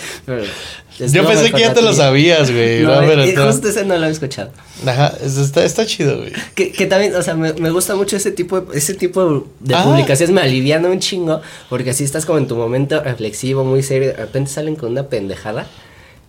yo 0.99 1.26
pensé 1.26 1.51
que 1.53 1.61
ya 1.61 1.74
te 1.74 1.82
lo 1.82 1.92
sabías, 1.92 2.51
güey. 2.51 2.82
No, 3.34 3.47
justo 3.47 3.68
ese 3.68 3.84
no 3.84 3.95
lo 3.95 4.01
había 4.01 4.11
escuchado. 4.11 4.51
Ajá, 4.86 5.14
está, 5.22 5.64
está 5.64 5.86
chido, 5.86 6.18
güey. 6.18 6.32
Que, 6.55 6.72
que, 6.72 6.86
también, 6.86 7.14
o 7.14 7.22
sea, 7.22 7.34
me, 7.34 7.53
me, 7.55 7.70
gusta 7.70 7.95
mucho 7.97 8.16
ese 8.16 8.30
tipo 8.30 8.61
de, 8.61 8.78
ese 8.78 8.95
tipo 8.95 9.47
de 9.61 9.76
publicaciones. 9.76 10.34
Me 10.34 10.40
alivian 10.40 10.84
un 10.84 11.01
chingo. 11.01 11.40
Porque 11.68 11.90
así 11.90 12.05
estás 12.05 12.26
como 12.26 12.38
en 12.38 12.47
tu 12.47 12.57
momento 12.57 13.03
reflexivo, 13.03 13.64
muy 13.64 13.82
serio. 13.82 14.09
De 14.09 14.16
repente 14.16 14.51
salen 14.51 14.76
con 14.76 14.92
una 14.92 15.09
pendejada. 15.09 15.66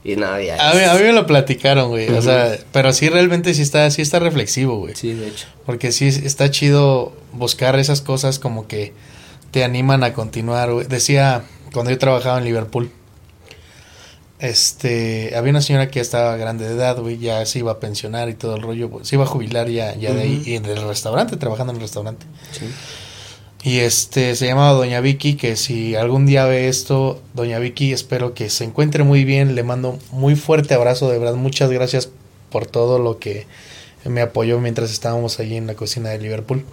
Y 0.04 0.16
ya. 0.16 0.70
A 0.70 0.76
mí, 0.76 0.84
a 0.84 0.94
mí 0.94 1.02
me 1.02 1.14
lo 1.14 1.26
platicaron, 1.26 1.90
güey. 1.90 2.10
O 2.10 2.22
sea, 2.22 2.58
pero 2.72 2.94
sí 2.94 3.10
realmente 3.10 3.56
sí 3.56 3.64
está, 3.64 3.90
sí 3.90 4.04
está 4.04 4.20
reflexivo, 4.20 4.78
güey. 4.78 4.96
Sí, 4.96 5.14
de 5.14 5.30
hecho. 5.30 5.48
Porque 5.66 5.92
sí 5.92 6.08
está 6.08 6.52
chido 6.52 7.12
buscar 7.34 7.78
esas 7.80 8.02
cosas 8.02 8.38
como 8.38 8.68
que 8.68 8.94
te 9.50 9.64
animan 9.64 10.04
a 10.04 10.14
continuar, 10.14 10.72
güey. 10.72 10.86
Decía 10.86 11.44
cuando 11.74 11.90
yo 11.90 11.98
trabajaba 11.98 12.38
en 12.38 12.46
Liverpool 12.46 12.92
este, 14.40 15.36
había 15.36 15.52
una 15.52 15.62
señora 15.62 15.88
que 15.88 15.96
ya 15.96 16.02
estaba 16.02 16.36
grande 16.38 16.68
de 16.68 16.76
edad, 16.76 17.00
güey, 17.00 17.18
ya 17.18 17.46
se 17.46 17.60
iba 17.60 17.72
a 17.72 17.80
pensionar 17.80 18.30
y 18.30 18.34
todo 18.34 18.56
el 18.56 18.62
rollo, 18.62 18.92
se 19.04 19.16
iba 19.16 19.24
a 19.24 19.28
jubilar 19.28 19.70
ya, 19.70 19.96
ya 19.96 20.14
de 20.14 20.22
ahí, 20.22 20.44
y 20.46 20.56
en 20.56 20.66
el 20.66 20.82
restaurante, 20.88 21.38
trabajando 21.38 21.72
en 21.72 21.78
el 21.78 21.82
restaurante. 21.82 22.26
Sí. 22.52 22.66
Y 23.64 23.80
este, 23.80 24.36
se 24.36 24.46
llamaba 24.46 24.74
Doña 24.74 25.00
Vicky, 25.00 25.36
que 25.36 25.56
si 25.56 25.96
algún 25.96 26.26
día 26.26 26.46
ve 26.46 26.68
esto, 26.68 27.22
Doña 27.34 27.58
Vicky, 27.60 27.94
espero 27.94 28.34
que 28.34 28.50
se 28.50 28.64
encuentre 28.64 29.04
muy 29.04 29.26
bien, 29.26 29.56
le 29.56 29.64
mando 29.64 29.98
muy 30.12 30.36
fuerte 30.36 30.76
abrazo, 30.76 31.10
de 31.10 31.18
verdad, 31.18 31.36
muchas 31.36 31.72
gracias 31.72 32.10
por 32.52 32.68
todo 32.68 33.00
lo 33.00 33.18
que 33.18 33.48
me 34.04 34.22
apoyó 34.22 34.60
mientras 34.60 34.92
estábamos 34.92 35.40
allí 35.40 35.56
en 35.56 35.66
la 35.66 35.74
cocina 35.74 36.10
de 36.10 36.20
Liverpool. 36.20 36.64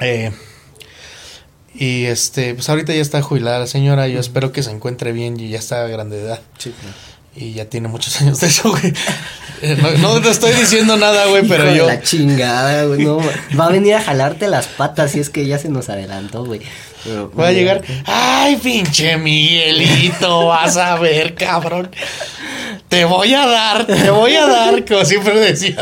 Eh, 0.00 0.32
y 1.74 2.04
este, 2.04 2.54
pues 2.54 2.68
ahorita 2.68 2.92
ya 2.92 3.00
está 3.00 3.22
jubilada 3.22 3.58
la 3.58 3.66
señora, 3.66 4.08
yo 4.08 4.20
espero 4.20 4.52
que 4.52 4.62
se 4.62 4.70
encuentre 4.70 5.12
bien 5.12 5.38
y 5.40 5.48
ya 5.48 5.58
está 5.58 5.86
grande 5.86 6.16
de 6.16 6.24
edad. 6.24 6.40
Sí, 6.58 6.74
Y 7.34 7.54
ya 7.54 7.64
tiene 7.66 7.88
muchos 7.88 8.20
años 8.20 8.40
de 8.40 8.48
eso, 8.48 8.70
güey. 8.70 8.92
Eh, 9.62 9.76
no, 10.00 10.20
te 10.20 10.30
estoy 10.30 10.52
diciendo 10.54 10.96
nada, 10.96 11.26
güey, 11.26 11.46
pero 11.46 11.74
yo. 11.74 11.86
La 11.86 12.02
chingada, 12.02 12.84
güey. 12.84 13.04
No, 13.04 13.20
va 13.58 13.66
a 13.66 13.70
venir 13.70 13.94
a 13.94 14.02
jalarte 14.02 14.48
las 14.48 14.66
patas 14.66 15.12
si 15.12 15.20
es 15.20 15.30
que 15.30 15.46
ya 15.46 15.58
se 15.58 15.68
nos 15.68 15.88
adelantó, 15.88 16.44
güey. 16.44 16.60
Voy 17.32 17.46
a 17.46 17.52
llegar. 17.52 17.82
Ay, 18.04 18.56
pinche 18.56 19.16
Miguelito, 19.16 20.46
vas 20.46 20.76
a 20.76 20.98
ver, 20.98 21.34
cabrón. 21.34 21.90
Te 22.88 23.04
voy 23.04 23.34
a 23.34 23.46
dar, 23.46 23.86
te 23.86 24.10
voy 24.10 24.36
a 24.36 24.46
dar, 24.46 24.84
como 24.84 25.04
siempre 25.04 25.38
decía. 25.40 25.76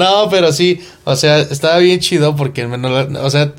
No, 0.00 0.28
pero 0.30 0.52
sí, 0.52 0.80
o 1.04 1.14
sea, 1.14 1.38
estaba 1.38 1.78
bien 1.78 2.00
chido 2.00 2.34
porque, 2.36 2.64
o 2.64 3.30
sea, 3.30 3.52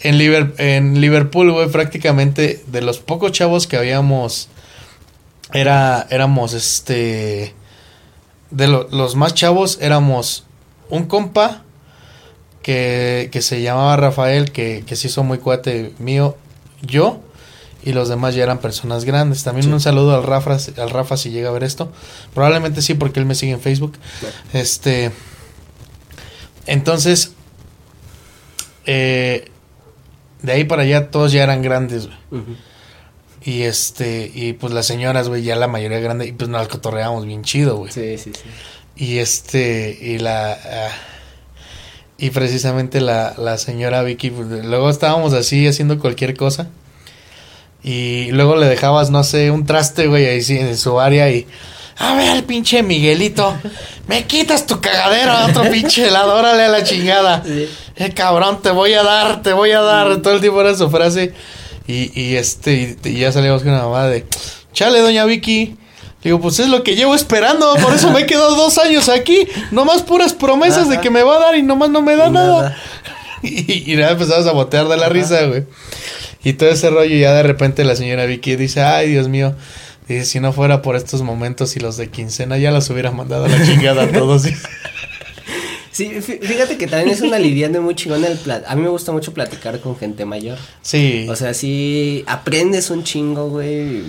en, 0.00 0.54
en 0.58 1.00
Liverpool, 1.00 1.52
güey, 1.52 1.68
prácticamente 1.68 2.62
de 2.66 2.82
los 2.82 2.98
pocos 2.98 3.32
chavos 3.32 3.66
que 3.66 3.76
habíamos, 3.76 4.48
era, 5.52 6.06
éramos, 6.10 6.54
este, 6.54 7.54
de 8.50 8.66
los 8.66 9.16
más 9.16 9.34
chavos 9.34 9.78
éramos 9.80 10.44
un 10.90 11.06
compa, 11.06 11.62
que, 12.62 13.28
que 13.30 13.42
se 13.42 13.62
llamaba 13.62 13.96
Rafael, 13.96 14.50
que, 14.50 14.82
que 14.84 14.96
se 14.96 15.06
hizo 15.06 15.22
muy 15.22 15.38
cuate 15.38 15.92
mío, 16.00 16.36
yo, 16.82 17.20
y 17.84 17.92
los 17.92 18.08
demás 18.08 18.34
ya 18.34 18.42
eran 18.42 18.58
personas 18.58 19.04
grandes. 19.04 19.44
También 19.44 19.72
un 19.72 19.80
saludo 19.80 20.16
al 20.16 20.24
Rafa, 20.24 20.58
al 20.76 20.90
Rafa 20.90 21.16
si 21.16 21.30
llega 21.30 21.50
a 21.50 21.52
ver 21.52 21.62
esto. 21.62 21.92
Probablemente 22.34 22.82
sí, 22.82 22.94
porque 22.94 23.20
él 23.20 23.26
me 23.26 23.36
sigue 23.36 23.52
en 23.52 23.60
Facebook. 23.60 23.92
Este. 24.52 25.12
Entonces. 26.66 27.32
Eh, 28.86 29.50
de 30.42 30.52
ahí 30.52 30.64
para 30.64 30.82
allá 30.82 31.10
todos 31.10 31.32
ya 31.32 31.42
eran 31.42 31.62
grandes, 31.62 32.08
Y 33.42 33.62
este, 33.62 34.30
y 34.32 34.52
pues 34.52 34.72
las 34.72 34.86
señoras, 34.86 35.28
güey, 35.28 35.42
ya 35.42 35.56
la 35.56 35.66
mayoría 35.66 35.98
grande, 36.00 36.26
y 36.26 36.32
pues 36.32 36.48
nos 36.50 36.68
cotorreamos 36.68 37.26
bien 37.26 37.42
chido, 37.42 37.76
güey. 37.76 37.92
Sí, 37.92 38.18
sí, 38.18 38.32
sí. 38.34 38.48
Y 38.96 39.18
este, 39.18 39.96
y 40.00 40.18
la. 40.18 40.52
Ah, 40.52 40.90
y 42.18 42.30
precisamente 42.30 43.00
la, 43.00 43.34
la 43.36 43.58
señora 43.58 44.02
Vicky, 44.02 44.30
pues, 44.30 44.64
luego 44.64 44.88
estábamos 44.88 45.32
así 45.34 45.66
haciendo 45.66 45.98
cualquier 45.98 46.36
cosa. 46.36 46.68
Y 47.82 48.30
luego 48.32 48.56
le 48.56 48.66
dejabas, 48.66 49.10
no 49.10 49.22
sé, 49.22 49.50
un 49.50 49.66
traste, 49.66 50.06
güey, 50.06 50.26
ahí 50.26 50.42
sí, 50.42 50.58
en 50.58 50.76
su 50.76 50.98
área 50.98 51.30
y... 51.30 51.46
A 51.98 52.14
ver, 52.14 52.44
pinche 52.44 52.82
Miguelito, 52.82 53.56
me 54.06 54.26
quitas 54.26 54.66
tu 54.66 54.80
cagadero 54.80 55.32
a 55.32 55.46
otro 55.46 55.62
pinche 55.70 56.08
helado, 56.08 56.34
órale 56.34 56.64
a 56.64 56.68
la 56.68 56.84
chingada. 56.84 57.42
Eh, 57.96 58.12
cabrón, 58.14 58.60
te 58.60 58.70
voy 58.70 58.92
a 58.92 59.02
dar, 59.02 59.42
te 59.42 59.52
voy 59.54 59.70
a 59.72 59.80
dar. 59.80 60.20
Todo 60.20 60.34
el 60.34 60.40
tiempo 60.40 60.60
era 60.60 60.74
su 60.74 60.90
frase. 60.90 61.32
Y, 61.86 62.20
y 62.20 62.36
este, 62.36 62.98
y, 63.02 63.18
ya 63.18 63.32
salíamos 63.32 63.62
con 63.62 63.72
una 63.72 63.84
mamá 63.84 64.06
de, 64.08 64.26
chale, 64.72 65.00
doña 65.00 65.24
Vicky. 65.24 65.76
Digo, 66.22 66.40
pues 66.40 66.58
es 66.58 66.68
lo 66.68 66.82
que 66.82 66.96
llevo 66.96 67.14
esperando, 67.14 67.76
por 67.76 67.94
eso 67.94 68.10
me 68.10 68.22
he 68.22 68.26
quedado 68.26 68.56
dos 68.56 68.78
años 68.78 69.08
aquí. 69.08 69.46
Nomás 69.70 70.02
puras 70.02 70.34
promesas 70.34 70.88
de 70.88 71.00
que 71.00 71.08
me 71.08 71.22
va 71.22 71.36
a 71.36 71.38
dar 71.38 71.56
y 71.56 71.62
nomás 71.62 71.88
no 71.90 72.02
me 72.02 72.16
da 72.16 72.28
nada. 72.30 72.76
Y, 73.42 73.92
y, 73.92 73.96
nada, 73.96 74.12
empezabas 74.12 74.46
a 74.46 74.52
botear 74.52 74.88
de 74.88 74.96
la 74.96 75.08
risa, 75.08 75.44
güey. 75.44 75.64
Y 76.42 76.54
todo 76.54 76.70
ese 76.70 76.90
rollo, 76.90 77.14
y 77.14 77.20
ya 77.20 77.32
de 77.34 77.42
repente 77.44 77.84
la 77.84 77.94
señora 77.94 78.24
Vicky 78.24 78.56
dice, 78.56 78.82
ay, 78.82 79.10
Dios 79.10 79.28
mío, 79.28 79.54
dice, 80.08 80.24
si 80.24 80.40
no 80.40 80.52
fuera 80.52 80.82
por 80.82 80.96
estos 80.96 81.22
momentos 81.22 81.76
y 81.76 81.80
los 81.80 81.96
de 81.96 82.08
quincena, 82.08 82.58
ya 82.58 82.70
los 82.70 82.88
hubiera 82.90 83.10
mandado 83.10 83.46
a 83.46 83.48
la 83.48 83.64
chingada 83.64 84.04
a 84.04 84.12
todos. 84.12 84.44
Sí, 85.96 86.20
fíjate 86.20 86.76
que 86.76 86.86
también 86.88 87.08
es 87.08 87.22
una 87.22 87.38
lidiando 87.38 87.80
muy 87.80 87.94
chingón 87.94 88.22
el 88.22 88.36
plat. 88.36 88.64
A 88.68 88.76
mí 88.76 88.82
me 88.82 88.90
gusta 88.90 89.12
mucho 89.12 89.32
platicar 89.32 89.80
con 89.80 89.96
gente 89.96 90.26
mayor. 90.26 90.58
Sí. 90.82 91.26
O 91.30 91.34
sea, 91.36 91.54
sí 91.54 92.22
aprendes 92.26 92.90
un 92.90 93.02
chingo, 93.02 93.48
güey. 93.48 94.02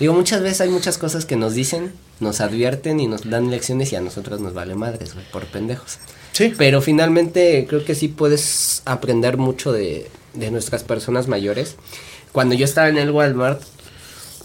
Digo, 0.00 0.14
muchas 0.14 0.40
veces 0.40 0.62
hay 0.62 0.70
muchas 0.70 0.96
cosas 0.96 1.26
que 1.26 1.36
nos 1.36 1.52
dicen, 1.52 1.92
nos 2.18 2.40
advierten 2.40 2.98
y 2.98 3.08
nos 3.08 3.28
dan 3.28 3.50
lecciones 3.50 3.92
y 3.92 3.96
a 3.96 4.00
nosotros 4.00 4.40
nos 4.40 4.54
vale 4.54 4.74
madres, 4.74 5.12
güey, 5.12 5.26
por 5.30 5.44
pendejos. 5.44 5.98
Sí. 6.32 6.54
Pero 6.56 6.80
finalmente 6.80 7.66
creo 7.68 7.84
que 7.84 7.94
sí 7.94 8.08
puedes 8.08 8.80
aprender 8.86 9.36
mucho 9.36 9.72
de, 9.72 10.10
de 10.32 10.50
nuestras 10.50 10.82
personas 10.82 11.28
mayores. 11.28 11.76
Cuando 12.32 12.54
yo 12.54 12.64
estaba 12.64 12.88
en 12.88 12.96
el 12.96 13.10
Walmart, 13.10 13.60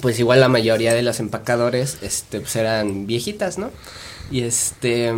pues 0.02 0.20
igual 0.20 0.40
la 0.40 0.50
mayoría 0.50 0.94
de 0.94 1.02
las 1.02 1.20
empacadores, 1.20 1.98
este, 2.02 2.40
pues 2.42 2.56
eran 2.56 3.08
viejitas, 3.08 3.58
¿no? 3.58 3.72
Y 4.32 4.42
este, 4.42 5.14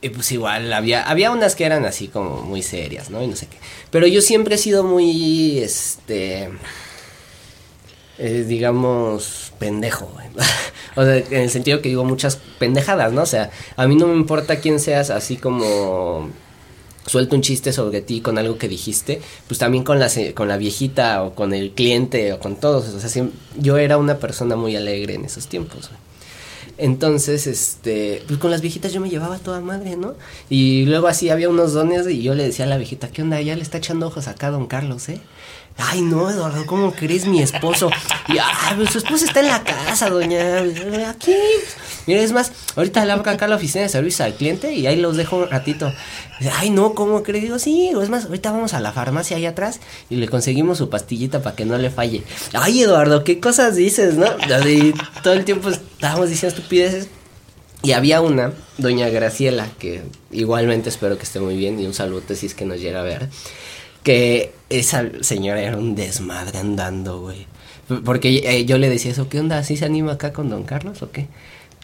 y 0.00 0.08
pues 0.10 0.30
igual 0.32 0.72
había, 0.72 1.02
había 1.02 1.30
unas 1.30 1.54
que 1.56 1.64
eran 1.64 1.84
así 1.84 2.08
como 2.08 2.42
muy 2.42 2.62
serias, 2.62 3.10
¿no? 3.10 3.22
Y 3.22 3.26
no 3.26 3.36
sé 3.36 3.46
qué. 3.46 3.56
Pero 3.90 4.06
yo 4.06 4.20
siempre 4.20 4.54
he 4.54 4.58
sido 4.58 4.84
muy, 4.84 5.58
este, 5.58 6.50
eh, 8.18 8.44
digamos, 8.46 9.52
pendejo, 9.58 10.12
o 10.96 11.04
sea, 11.04 11.16
en 11.16 11.42
el 11.42 11.50
sentido 11.50 11.82
que 11.82 11.88
digo 11.88 12.04
muchas 12.04 12.38
pendejadas, 12.58 13.12
¿no? 13.12 13.22
O 13.22 13.26
sea, 13.26 13.50
a 13.76 13.86
mí 13.86 13.96
no 13.96 14.06
me 14.06 14.14
importa 14.14 14.60
quién 14.60 14.78
seas, 14.78 15.10
así 15.10 15.36
como 15.36 16.30
suelto 17.08 17.36
un 17.36 17.42
chiste 17.42 17.72
sobre 17.72 18.00
ti 18.00 18.20
con 18.20 18.38
algo 18.38 18.58
que 18.58 18.68
dijiste, 18.68 19.20
pues 19.46 19.58
también 19.58 19.84
con 19.84 19.98
la, 19.98 20.10
con 20.34 20.48
la 20.48 20.56
viejita 20.56 21.22
o 21.22 21.34
con 21.34 21.54
el 21.54 21.72
cliente 21.72 22.32
o 22.32 22.38
con 22.38 22.56
todos. 22.56 22.88
O 22.88 23.00
sea, 23.00 23.26
yo 23.56 23.78
era 23.78 23.96
una 23.98 24.18
persona 24.18 24.56
muy 24.56 24.76
alegre 24.76 25.14
en 25.14 25.24
esos 25.24 25.46
tiempos. 25.46 25.90
Entonces, 26.78 27.48
este, 27.48 28.22
pues 28.28 28.38
con 28.38 28.52
las 28.52 28.60
viejitas 28.60 28.92
yo 28.92 29.00
me 29.00 29.10
llevaba 29.10 29.38
toda 29.38 29.60
madre, 29.60 29.96
¿no? 29.96 30.14
Y 30.48 30.84
luego 30.86 31.08
así 31.08 31.28
había 31.28 31.48
unos 31.48 31.72
dones 31.72 32.08
y 32.08 32.22
yo 32.22 32.34
le 32.34 32.44
decía 32.44 32.66
a 32.66 32.68
la 32.68 32.76
viejita, 32.76 33.08
¿qué 33.08 33.22
onda? 33.22 33.40
Ya 33.40 33.56
le 33.56 33.62
está 33.62 33.78
echando 33.78 34.06
ojos 34.06 34.28
acá 34.28 34.46
a 34.46 34.50
don 34.52 34.66
Carlos, 34.66 35.08
¿eh? 35.08 35.20
Ay, 35.76 36.02
no, 36.02 36.30
Eduardo, 36.30 36.66
¿cómo 36.66 36.92
crees 36.92 37.26
mi 37.26 37.42
esposo? 37.42 37.90
Y, 38.28 38.38
ah, 38.38 38.74
pues 38.76 38.90
su 38.90 38.98
esposo 38.98 39.24
está 39.24 39.40
en 39.40 39.48
la 39.48 39.62
casa, 39.62 40.08
doña. 40.08 40.58
Aquí. 41.08 41.34
Mira, 42.08 42.22
es 42.22 42.32
más, 42.32 42.52
ahorita 42.74 43.04
le 43.04 43.12
abro 43.12 43.30
acá 43.30 43.46
la 43.48 43.56
oficina 43.56 43.82
de 43.82 43.90
servicio 43.90 44.24
al 44.24 44.34
cliente 44.34 44.72
y 44.72 44.86
ahí 44.86 44.96
los 44.96 45.18
dejo 45.18 45.36
un 45.36 45.50
ratito. 45.50 45.92
Ay, 46.54 46.70
no, 46.70 46.94
¿cómo 46.94 47.22
crees? 47.22 47.42
Digo, 47.44 47.58
sí, 47.58 47.90
es 47.90 48.08
más, 48.08 48.24
ahorita 48.24 48.50
vamos 48.50 48.72
a 48.72 48.80
la 48.80 48.92
farmacia 48.92 49.36
ahí 49.36 49.44
atrás 49.44 49.78
y 50.08 50.16
le 50.16 50.26
conseguimos 50.26 50.78
su 50.78 50.88
pastillita 50.88 51.42
para 51.42 51.54
que 51.54 51.66
no 51.66 51.76
le 51.76 51.90
falle. 51.90 52.22
Ay, 52.54 52.80
Eduardo, 52.80 53.24
¿qué 53.24 53.40
cosas 53.40 53.76
dices, 53.76 54.14
no? 54.14 54.24
Todo 55.22 55.34
el 55.34 55.44
tiempo 55.44 55.68
estábamos 55.68 56.30
diciendo 56.30 56.56
estupideces. 56.56 57.08
Y 57.82 57.92
había 57.92 58.22
una, 58.22 58.54
doña 58.78 59.10
Graciela, 59.10 59.68
que 59.78 60.00
igualmente 60.32 60.88
espero 60.88 61.18
que 61.18 61.24
esté 61.24 61.40
muy 61.40 61.56
bien 61.56 61.78
y 61.78 61.84
un 61.84 61.92
saludo 61.92 62.22
si 62.34 62.46
es 62.46 62.54
que 62.54 62.64
nos 62.64 62.80
llega 62.80 63.00
a 63.00 63.04
ver 63.04 63.28
que 64.02 64.54
esa 64.70 65.04
señora 65.20 65.60
era 65.60 65.76
un 65.76 65.94
desmadre 65.94 66.58
andando, 66.58 67.20
güey. 67.20 67.46
Porque 68.04 68.42
eh, 68.44 68.64
yo 68.64 68.78
le 68.78 68.88
decía 68.88 69.12
eso, 69.12 69.28
¿qué 69.28 69.38
onda? 69.38 69.62
¿Sí 69.62 69.76
se 69.76 69.84
anima 69.84 70.12
acá 70.12 70.32
con 70.32 70.48
don 70.48 70.64
Carlos 70.64 71.02
o 71.02 71.10
qué? 71.10 71.26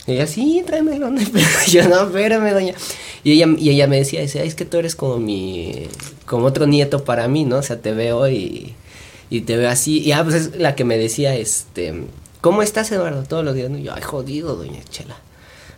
Y 0.06 0.12
ella, 0.12 0.26
sí, 0.26 0.62
tráemelo. 0.66 1.10
yo, 1.68 1.88
no, 1.88 2.02
espérame, 2.06 2.52
doña. 2.52 2.74
Y 3.22 3.32
ella, 3.32 3.46
y 3.58 3.70
ella 3.70 3.86
me 3.86 3.96
decía, 3.96 4.20
dice, 4.20 4.44
es 4.44 4.54
que 4.54 4.64
tú 4.64 4.78
eres 4.78 4.96
como 4.96 5.18
mi, 5.18 5.88
como 6.26 6.46
otro 6.46 6.66
nieto 6.66 7.04
para 7.04 7.26
mí, 7.28 7.44
¿no? 7.44 7.56
O 7.56 7.62
sea, 7.62 7.80
te 7.80 7.92
veo 7.92 8.28
y, 8.28 8.74
y 9.30 9.42
te 9.42 9.56
veo 9.56 9.70
así. 9.70 10.00
Y 10.00 10.12
ah, 10.12 10.22
pues 10.22 10.34
es 10.34 10.56
la 10.56 10.74
que 10.74 10.84
me 10.84 10.98
decía, 10.98 11.34
este, 11.34 12.04
¿cómo 12.40 12.62
estás, 12.62 12.92
Eduardo? 12.92 13.22
Todos 13.22 13.44
los 13.44 13.54
días. 13.54 13.70
Y 13.78 13.82
yo, 13.84 13.94
ay, 13.94 14.02
jodido, 14.02 14.56
doña 14.56 14.82
Chela, 14.90 15.16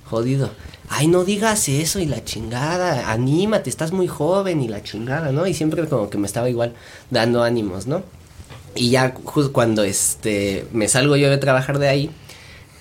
jodido 0.05 0.51
ay, 0.89 1.09
no 1.09 1.25
digas 1.25 1.69
eso 1.69 1.99
y 1.99 2.07
la 2.07 2.25
chingada, 2.25 3.11
anímate, 3.11 3.71
estás 3.71 3.93
muy 3.93 4.07
joven 4.07 4.63
y 4.63 4.69
la 4.69 4.83
chingada, 4.83 5.33
¿no? 5.33 5.47
Y 5.47 5.55
siempre 5.55 5.87
como 5.87 6.11
que 6.11 6.19
me 6.19 6.27
estaba 6.27 6.49
igual 6.49 6.75
dando 7.11 7.43
ánimos, 7.43 7.87
¿no? 7.87 8.03
Y 8.75 8.91
ya 8.91 9.15
justo 9.25 9.53
cuando 9.53 9.83
este 9.83 10.67
me 10.73 10.89
salgo 10.89 11.17
yo 11.17 11.31
de 11.31 11.39
trabajar 11.39 11.79
de 11.79 11.89
ahí, 11.89 12.11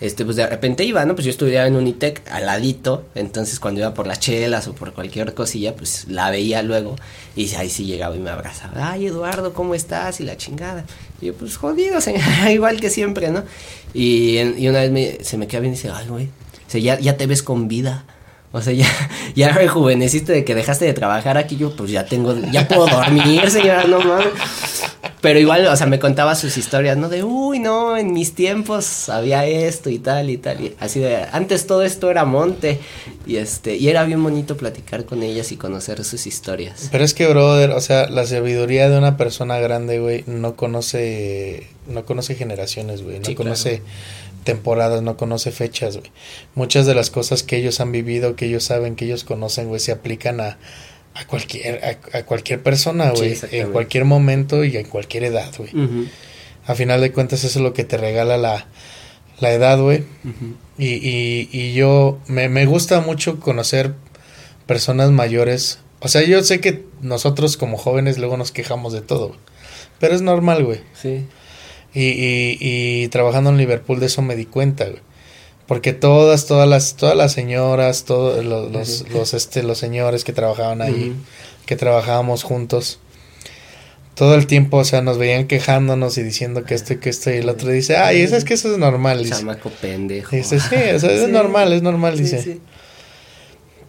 este 0.02 0.26
pues 0.26 0.36
de 0.36 0.46
repente 0.48 0.84
iba, 0.84 1.06
¿no? 1.06 1.16
Pues 1.16 1.26
yo 1.26 1.32
estudiaba 1.32 1.68
en 1.68 1.76
Unitec 1.76 2.22
al 2.32 2.46
ladito, 2.46 3.06
entonces 3.16 3.60
cuando 3.60 3.82
iba 3.82 3.94
por 3.94 4.08
las 4.08 4.20
chelas 4.20 4.68
o 4.68 4.74
por 4.74 4.94
cualquier 4.94 5.34
cosilla, 5.34 5.76
pues 5.76 6.08
la 6.10 6.30
veía 6.32 6.62
luego 6.64 6.96
y 7.36 7.54
ahí 7.56 7.70
sí 7.70 7.86
llegaba 7.86 8.16
y 8.16 8.20
me 8.20 8.30
abrazaba, 8.30 8.92
ay 8.92 9.08
Eduardo, 9.08 9.54
¿cómo 9.54 9.76
estás? 9.76 10.20
Y 10.20 10.24
la 10.24 10.38
chingada. 10.38 10.86
Y 11.22 11.28
yo, 11.28 11.34
pues 11.34 11.58
jodido, 11.58 12.00
igual 12.50 12.80
que 12.80 12.90
siempre, 12.90 13.30
¿no? 13.32 13.44
Y, 13.94 14.38
y 14.40 14.68
una 14.68 14.80
vez 14.82 14.92
me, 14.92 15.24
se 15.24 15.38
me 15.38 15.48
queda 15.48 15.62
bien 15.62 15.74
y 15.74 15.78
dice, 15.78 15.90
ay, 15.90 16.08
güey, 16.08 16.30
o 16.76 16.78
ya, 16.78 17.00
ya 17.00 17.18
te 17.18 17.28
ves 17.28 17.44
con 17.44 17.68
vida. 17.68 18.04
O 18.56 18.62
sea, 18.62 18.72
ya, 18.72 18.88
ya 19.36 19.50
rejuveneciste 19.50 20.32
de 20.32 20.46
que 20.46 20.56
dejaste 20.56 20.86
de 20.86 20.94
trabajar 20.94 21.38
aquí, 21.38 21.58
yo 21.58 21.76
pues 21.76 21.92
ya 21.92 22.06
tengo, 22.06 22.34
ya 22.52 22.66
puedo 22.70 22.88
dormir, 22.88 23.52
señora, 23.52 23.84
no 23.84 24.00
mames. 24.00 24.28
Pero 25.20 25.40
igual, 25.40 25.66
o 25.68 25.76
sea, 25.76 25.88
me 25.88 26.00
contaba 26.00 26.36
sus 26.36 26.56
historias, 26.56 26.96
¿no? 26.96 27.10
De, 27.10 27.24
uy, 27.24 27.60
no, 27.60 27.98
en 27.98 28.14
mis 28.14 28.34
tiempos 28.34 29.10
había 29.10 29.46
esto 29.46 29.90
y 29.90 30.00
tal 30.00 30.30
y 30.30 30.38
tal. 30.38 30.62
Y 30.62 30.76
así 30.80 31.00
de, 31.00 31.26
antes 31.32 31.68
todo 31.68 31.84
esto 31.84 32.10
era 32.10 32.24
monte. 32.24 32.80
Y 33.26 33.38
este, 33.38 33.76
y 33.76 33.90
era 33.90 34.06
bien 34.06 34.24
bonito 34.24 34.56
platicar 34.56 35.04
con 35.04 35.24
ellas 35.24 35.52
y 35.52 35.58
conocer 35.58 36.04
sus 36.06 36.26
historias. 36.28 36.90
Pero 36.92 37.04
es 37.04 37.14
que, 37.14 37.28
brother, 37.28 37.72
o 37.72 37.82
sea, 37.82 38.08
la 38.08 38.26
sabiduría 38.26 38.88
de 38.88 38.98
una 38.98 39.18
persona 39.18 39.58
grande, 39.60 40.00
güey, 40.00 40.24
no 40.28 40.56
conoce, 40.56 41.68
no 41.88 42.06
conoce 42.06 42.36
generaciones, 42.36 43.02
güey, 43.02 43.20
no 43.20 43.36
conoce 43.36 43.82
temporadas, 44.46 45.02
no 45.02 45.18
conoce 45.18 45.52
fechas, 45.52 45.98
güey. 45.98 46.12
Muchas 46.54 46.86
de 46.86 46.96
las 46.96 47.10
cosas 47.10 47.44
que 47.44 47.58
ellos 47.58 47.82
han 47.82 47.92
vivido, 47.92 48.38
que 48.38 48.46
ellos 48.46 48.64
saben, 48.64 48.96
que 48.96 49.04
ellos 49.04 49.26
conocen, 49.26 49.68
güey, 49.68 49.82
se 49.82 49.92
aplican 49.92 50.40
a, 50.40 50.58
a 51.14 51.28
cualquier, 51.28 51.84
a, 52.14 52.24
cualquier 52.24 52.64
persona, 52.64 53.12
güey. 53.12 53.36
en 53.52 53.72
cualquier 53.72 54.06
momento 54.06 54.64
y 54.64 54.78
en 54.78 54.86
cualquier 54.86 55.26
edad, 55.26 55.52
güey. 55.58 55.72
A 56.66 56.76
final 56.76 57.02
de 57.02 57.12
cuentas, 57.12 57.44
eso 57.44 57.60
es 57.60 57.64
lo 57.64 57.74
que 57.74 57.84
te 57.84 57.98
regala 57.98 58.38
la, 58.38 58.68
la 59.40 59.52
edad, 59.52 59.80
güey. 59.82 60.04
y, 60.78 60.94
y, 60.94 61.50
y, 61.52 61.74
yo, 61.74 62.20
me, 62.28 62.48
me 62.48 62.66
gusta 62.66 63.02
mucho 63.02 63.40
conocer 63.40 63.94
personas 64.68 65.12
mayores. 65.12 65.80
O 66.00 66.08
sea, 66.08 66.24
yo 66.24 66.42
sé 66.44 66.60
que 66.62 66.86
nosotros 67.02 67.58
como 67.58 67.78
jóvenes 67.78 68.18
luego 68.20 68.38
nos 68.38 68.52
quejamos 68.52 68.94
de 68.94 69.02
todo, 69.02 69.36
pero 70.00 70.14
es 70.16 70.22
normal, 70.22 70.64
güey. 70.64 70.82
Sí. 71.02 71.26
Y, 71.96 72.10
y, 72.10 72.58
y, 72.60 73.08
trabajando 73.08 73.50
en 73.50 73.58
Liverpool 73.58 74.00
de 74.00 74.08
eso 74.08 74.22
me 74.22 74.36
di 74.36 74.46
cuenta, 74.46 74.86
güey. 74.86 75.02
Porque 75.66 75.94
todas, 75.94 76.46
todas 76.46 76.70
las, 76.70 76.96
todas 76.96 77.16
las 77.16 77.32
señoras, 77.32 78.04
todos 78.04 78.46
los, 78.46 78.72
los, 78.72 79.10
los, 79.10 79.34
este, 79.34 79.64
los 79.64 79.80
señores 79.80 80.24
que 80.24 80.34
trabajaban 80.34 80.82
ahí, 80.82 81.16
que 81.66 81.76
trabajábamos 81.76 82.44
juntos, 82.44 83.00
todo 84.16 84.36
el 84.36 84.48
tiempo, 84.48 84.78
o 84.78 84.84
sea, 84.84 85.02
nos 85.02 85.18
veían 85.18 85.46
quejándonos 85.48 86.18
y 86.18 86.24
diciendo 86.24 86.64
que 86.64 86.74
esto 86.74 86.94
y 86.94 86.98
que 86.98 87.10
esto 87.10 87.32
y 87.32 87.38
el 87.38 87.50
otro 87.50 87.70
dice, 87.70 87.98
ay, 87.98 88.22
eso 88.22 88.36
es 88.36 88.46
que 88.46 88.54
eso 88.54 88.72
es 88.72 88.78
normal. 88.78 89.28
Chamaco 89.28 89.70
pendejo. 89.70 90.36
Dice, 90.36 90.60
sí, 90.60 90.76
o 90.94 91.00
sea, 91.00 91.12
es 91.12 91.28
normal, 91.28 91.74
es 91.74 91.82
normal, 91.82 92.18
dice. 92.18 92.60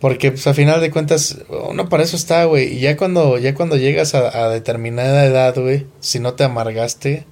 Porque, 0.01 0.33
pues, 0.33 0.47
a 0.47 0.53
final 0.53 0.81
de 0.81 0.91
cuentas, 0.91 1.39
uno 1.49 1.89
para 1.89 2.03
eso 2.03 2.17
está, 2.17 2.45
güey. 2.45 2.75
Y 2.75 2.81
ya 2.81 2.97
cuando, 2.97 3.39
ya 3.39 3.55
cuando 3.55 3.77
llegas 3.77 4.15
a, 4.15 4.49
determinada 4.51 5.25
edad, 5.25 5.55
güey, 5.57 5.87
si 6.01 6.19
no 6.21 6.35
te 6.35 6.45
amargaste, 6.45 7.25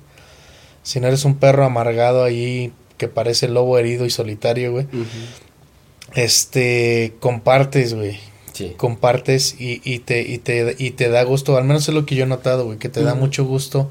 si 0.85 1.01
no 1.01 1.09
eres 1.09 1.25
un 1.25 1.35
perro 1.35 1.65
amargado 1.65 2.23
ahí 2.23 2.73
que 2.97 3.09
parece 3.09 3.49
lobo 3.49 3.77
herido 3.77 4.07
y 4.07 4.11
solitario, 4.11 4.71
güey, 4.71 4.87
este, 6.15 7.15
compartes, 7.19 7.95
güey. 7.95 8.21
Sí. 8.53 8.75
Compartes 8.77 9.57
y, 9.59 9.81
y, 9.83 9.99
te, 9.99 10.23
y, 10.23 10.39
te, 10.39 10.77
y 10.79 10.93
te 10.93 11.09
da 11.09 11.25
gusto, 11.25 11.57
al 11.57 11.65
menos 11.65 11.89
es 11.89 11.95
lo 11.95 12.07
que 12.07 12.15
yo 12.15 12.23
he 12.23 12.29
notado, 12.29 12.67
güey, 12.67 12.79
que 12.79 12.89
te 12.89 13.03
da 13.03 13.17
mucho 13.17 13.45
gusto 13.45 13.91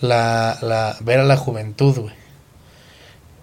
la, 0.00 0.56
la, 0.62 0.96
ver 1.00 1.18
a 1.20 1.24
la 1.24 1.36
juventud, 1.36 1.98
güey. 1.98 2.14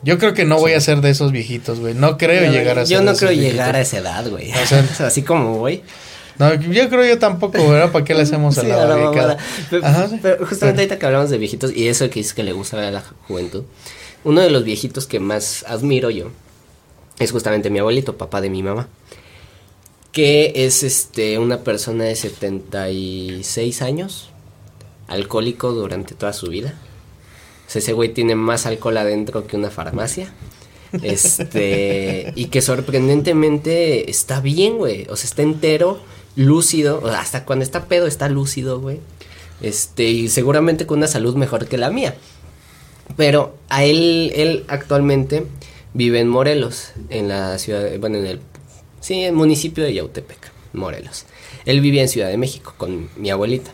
Yo 0.01 0.17
creo 0.17 0.33
que 0.33 0.45
no 0.45 0.57
voy 0.57 0.73
a 0.73 0.81
ser 0.81 1.01
de 1.01 1.09
esos 1.09 1.31
viejitos, 1.31 1.79
güey. 1.79 1.93
No 1.93 2.17
creo 2.17 2.51
llegar 2.51 2.79
a 2.79 2.85
ser 2.85 2.97
Yo 2.97 3.03
no 3.03 3.15
creo 3.15 3.31
llegar 3.31 3.75
a 3.75 3.81
esa 3.81 3.97
edad, 3.97 4.27
güey. 4.29 4.51
O 4.51 4.65
sea, 4.65 4.83
así 5.07 5.21
como 5.21 5.57
voy. 5.57 5.83
No, 6.39 6.53
yo 6.53 6.89
creo 6.89 7.05
yo 7.05 7.19
tampoco, 7.19 7.57
¿verdad? 7.69 7.91
¿Para 7.91 8.05
qué 8.05 8.13
le 8.13 8.21
hacemos 8.21 8.57
a 8.57 8.63
la, 8.63 8.85
la 8.85 9.37
Pero, 10.21 10.45
justamente 10.45 10.81
ahorita 10.81 10.99
que 10.99 11.05
hablamos 11.05 11.29
de 11.29 11.37
viejitos 11.37 11.75
y 11.75 11.87
eso 11.87 12.09
que 12.09 12.19
dices 12.19 12.33
que 12.33 12.43
le 12.43 12.53
gusta 12.53 12.87
a 12.87 12.91
la 12.91 13.03
juventud, 13.27 13.63
uno 14.23 14.41
de 14.41 14.49
los 14.49 14.63
viejitos 14.63 15.07
que 15.07 15.19
más 15.19 15.65
admiro 15.67 16.09
yo 16.09 16.31
es 17.19 17.31
justamente 17.31 17.69
mi 17.69 17.79
abuelito, 17.79 18.17
papá 18.17 18.41
de 18.41 18.49
mi 18.49 18.61
mamá, 18.61 18.87
que 20.11 20.53
es 20.55 20.83
este 20.83 21.39
una 21.39 21.63
persona 21.63 22.03
de 22.03 22.15
76 22.15 23.81
años, 23.81 24.29
alcohólico 25.07 25.71
durante 25.71 26.13
toda 26.13 26.33
su 26.33 26.47
vida 26.47 26.75
ese 27.75 27.93
güey 27.93 28.13
tiene 28.13 28.35
más 28.35 28.65
alcohol 28.65 28.97
adentro 28.97 29.45
que 29.47 29.57
una 29.57 29.69
farmacia. 29.69 30.31
Este, 31.01 32.31
y 32.35 32.45
que 32.45 32.61
sorprendentemente 32.61 34.09
está 34.09 34.39
bien, 34.39 34.77
güey. 34.77 35.05
O 35.09 35.15
sea, 35.17 35.25
está 35.25 35.41
entero, 35.41 35.99
lúcido. 36.37 37.05
Hasta 37.07 37.43
cuando 37.43 37.63
está 37.63 37.85
pedo 37.85 38.07
está 38.07 38.29
lúcido, 38.29 38.79
güey. 38.79 39.01
Este, 39.61 40.05
y 40.05 40.29
seguramente 40.29 40.85
con 40.85 40.99
una 40.99 41.07
salud 41.07 41.35
mejor 41.35 41.67
que 41.67 41.77
la 41.77 41.89
mía. 41.89 42.15
Pero 43.17 43.57
a 43.67 43.83
él, 43.83 44.31
él 44.35 44.63
actualmente 44.69 45.45
vive 45.93 46.19
en 46.19 46.27
Morelos, 46.27 46.91
en 47.09 47.27
la 47.27 47.57
ciudad, 47.57 47.89
bueno, 47.99 48.17
en 48.17 48.25
el, 48.25 48.39
sí, 49.01 49.23
el 49.23 49.33
municipio 49.33 49.83
de 49.83 49.93
Yautepec, 49.93 50.51
Morelos. 50.73 51.25
Él 51.65 51.81
vivía 51.81 52.03
en 52.03 52.09
Ciudad 52.09 52.29
de 52.29 52.37
México 52.37 52.75
con 52.77 53.09
mi 53.17 53.29
abuelita. 53.29 53.71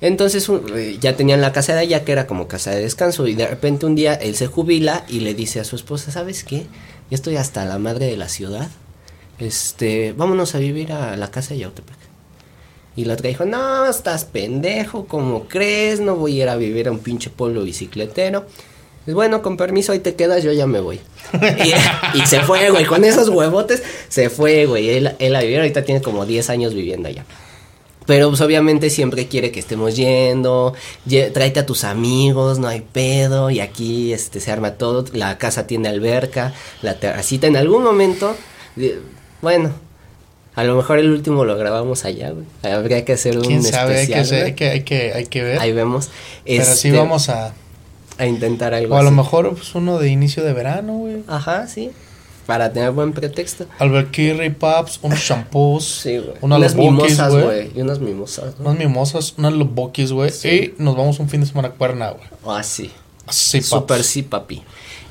Entonces 0.00 0.46
eh, 0.74 0.98
ya 1.00 1.16
tenían 1.16 1.40
la 1.40 1.52
casa 1.52 1.74
de 1.74 1.80
allá 1.80 2.04
que 2.04 2.12
era 2.12 2.26
como 2.26 2.48
casa 2.48 2.72
de 2.72 2.82
descanso 2.82 3.26
y 3.26 3.34
de 3.34 3.46
repente 3.46 3.86
un 3.86 3.94
día 3.94 4.14
él 4.14 4.34
se 4.34 4.48
jubila 4.48 5.04
y 5.08 5.20
le 5.20 5.32
dice 5.32 5.60
a 5.60 5.64
su 5.64 5.76
esposa, 5.76 6.10
¿sabes 6.10 6.44
qué? 6.44 6.66
Ya 7.10 7.14
estoy 7.14 7.36
hasta 7.36 7.64
la 7.64 7.78
madre 7.78 8.06
de 8.06 8.16
la 8.16 8.28
ciudad. 8.28 8.68
Este, 9.38 10.12
vámonos 10.16 10.54
a 10.54 10.58
vivir 10.58 10.92
a 10.92 11.16
la 11.16 11.30
casa 11.30 11.54
de 11.54 11.60
Yautepec. 11.60 11.96
Y 12.96 13.06
la 13.06 13.14
otra 13.14 13.28
dijo, 13.28 13.44
no, 13.44 13.86
estás 13.86 14.24
pendejo, 14.24 15.06
¿cómo 15.06 15.44
crees? 15.48 16.00
No 16.00 16.14
voy 16.14 16.40
a 16.40 16.44
ir 16.44 16.48
a 16.48 16.56
vivir 16.56 16.86
a 16.88 16.92
un 16.92 17.00
pinche 17.00 17.28
pueblo 17.28 17.64
bicicletero. 17.64 18.46
Bueno, 19.06 19.42
con 19.42 19.56
permiso, 19.56 19.92
ahí 19.92 19.98
te 19.98 20.14
quedas, 20.14 20.42
yo 20.42 20.52
ya 20.52 20.66
me 20.66 20.80
voy. 20.80 21.00
y, 22.14 22.26
se 22.26 22.40
fue, 22.40 22.70
güey, 22.70 22.86
con 22.86 23.04
esos 23.04 23.28
huevotes, 23.28 23.82
se 24.08 24.30
fue, 24.30 24.66
güey. 24.66 24.90
Él, 24.90 25.14
él 25.18 25.36
a 25.36 25.40
vivir, 25.40 25.58
ahorita 25.58 25.82
tiene 25.82 26.00
como 26.00 26.24
10 26.24 26.50
años 26.50 26.72
viviendo 26.72 27.08
allá. 27.08 27.24
Pero 28.06 28.28
pues 28.28 28.40
obviamente 28.40 28.90
siempre 28.90 29.28
quiere 29.28 29.50
que 29.50 29.60
estemos 29.60 29.96
yendo, 29.96 30.74
tráete 31.32 31.60
a 31.60 31.66
tus 31.66 31.84
amigos, 31.84 32.58
no 32.58 32.68
hay 32.68 32.82
pedo, 32.82 33.50
y 33.50 33.60
aquí 33.60 34.12
este 34.12 34.40
se 34.40 34.52
arma 34.52 34.72
todo, 34.72 35.06
la 35.12 35.38
casa 35.38 35.66
tiene 35.66 35.88
alberca, 35.88 36.52
la 36.82 36.98
terracita, 36.98 37.46
en 37.46 37.56
algún 37.56 37.82
momento, 37.82 38.36
bueno, 39.44 39.70
a 40.56 40.64
lo 40.64 40.74
mejor 40.74 40.98
el 40.98 41.10
último 41.10 41.44
lo 41.44 41.56
grabamos 41.56 42.04
allá, 42.04 42.32
güey. 42.32 42.46
Habría 42.62 43.04
que 43.04 43.12
hacer 43.12 43.38
un 43.38 43.44
¿Quién 43.44 43.62
sabe? 43.62 43.98
hay, 43.98 44.06
que, 44.08 44.14
hay, 44.14 44.82
que, 44.82 45.12
hay, 45.12 45.26
que, 45.26 45.42
ver. 45.42 45.60
Ahí 45.60 45.72
vemos. 45.72 46.10
Pero 46.44 46.64
sí 46.64 46.88
este, 46.88 46.92
vamos 46.92 47.28
a... 47.28 47.54
A 48.16 48.26
intentar 48.26 48.74
algo 48.74 48.94
O 48.94 48.98
a 48.98 49.02
lo 49.02 49.10
mejor 49.10 49.50
pues, 49.54 49.74
uno 49.74 49.98
de 49.98 50.08
inicio 50.08 50.44
de 50.44 50.52
verano, 50.52 50.98
güey. 50.98 51.24
Ajá, 51.26 51.66
sí 51.66 51.90
para 52.46 52.72
tener 52.72 52.90
buen 52.90 53.12
pretexto. 53.12 53.66
Alberquirri, 53.78 54.50
Paps, 54.50 54.98
unos 55.02 55.18
shampoos, 55.18 55.84
sí, 56.02 56.18
güey. 56.18 56.36
unas 56.40 56.74
mimosas, 56.74 57.32
güey. 57.32 57.70
Y 57.74 57.80
unas 57.80 58.00
mimosas. 58.00 58.54
Unas 58.58 58.78
mimosas, 58.78 59.34
unas 59.38 59.52
lobokis, 59.54 60.12
güey. 60.12 60.30
Y 60.44 60.74
nos 60.78 60.96
vamos 60.96 61.18
un 61.20 61.28
fin 61.28 61.40
de 61.40 61.46
semana 61.46 61.68
a 61.68 61.70
Cuerna, 61.72 62.10
güey. 62.10 62.26
Ah, 62.46 62.62
sí. 62.62 62.90
Sí, 63.30 63.62
Super 63.62 64.04
sí, 64.04 64.22
papi. 64.22 64.62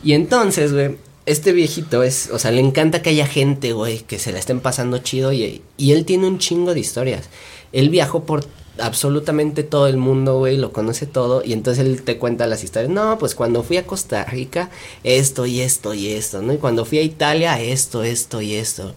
Y 0.03 0.13
entonces, 0.13 0.73
güey, 0.73 0.97
este 1.25 1.53
viejito 1.53 2.03
es, 2.03 2.29
o 2.31 2.39
sea, 2.39 2.51
le 2.51 2.59
encanta 2.59 3.01
que 3.01 3.11
haya 3.11 3.27
gente, 3.27 3.73
güey, 3.73 3.99
que 3.99 4.19
se 4.19 4.31
la 4.31 4.39
estén 4.39 4.59
pasando 4.59 4.97
chido 4.99 5.31
y, 5.31 5.61
y 5.77 5.91
él 5.93 6.05
tiene 6.05 6.27
un 6.27 6.39
chingo 6.39 6.73
de 6.73 6.79
historias. 6.79 7.29
Él 7.71 7.89
viajó 7.89 8.23
por 8.25 8.45
absolutamente 8.79 9.63
todo 9.63 9.87
el 9.87 9.97
mundo, 9.97 10.39
güey, 10.39 10.57
lo 10.57 10.73
conoce 10.73 11.05
todo 11.05 11.43
y 11.43 11.53
entonces 11.53 11.85
él 11.85 12.01
te 12.01 12.17
cuenta 12.17 12.47
las 12.47 12.63
historias. 12.63 12.91
No, 12.91 13.17
pues 13.19 13.35
cuando 13.35 13.63
fui 13.63 13.77
a 13.77 13.85
Costa 13.85 14.25
Rica, 14.25 14.69
esto 15.03 15.45
y 15.45 15.61
esto 15.61 15.93
y 15.93 16.09
esto, 16.09 16.41
¿no? 16.41 16.53
Y 16.53 16.57
cuando 16.57 16.85
fui 16.85 16.97
a 16.97 17.03
Italia, 17.03 17.59
esto, 17.61 18.03
esto 18.03 18.41
y 18.41 18.55
esto. 18.55 18.95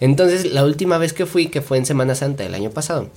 Entonces, 0.00 0.52
la 0.52 0.64
última 0.64 0.98
vez 0.98 1.12
que 1.12 1.26
fui, 1.26 1.48
que 1.48 1.62
fue 1.62 1.78
en 1.78 1.86
Semana 1.86 2.14
Santa 2.14 2.42
del 2.42 2.54
año 2.54 2.70
pasado, 2.70 3.08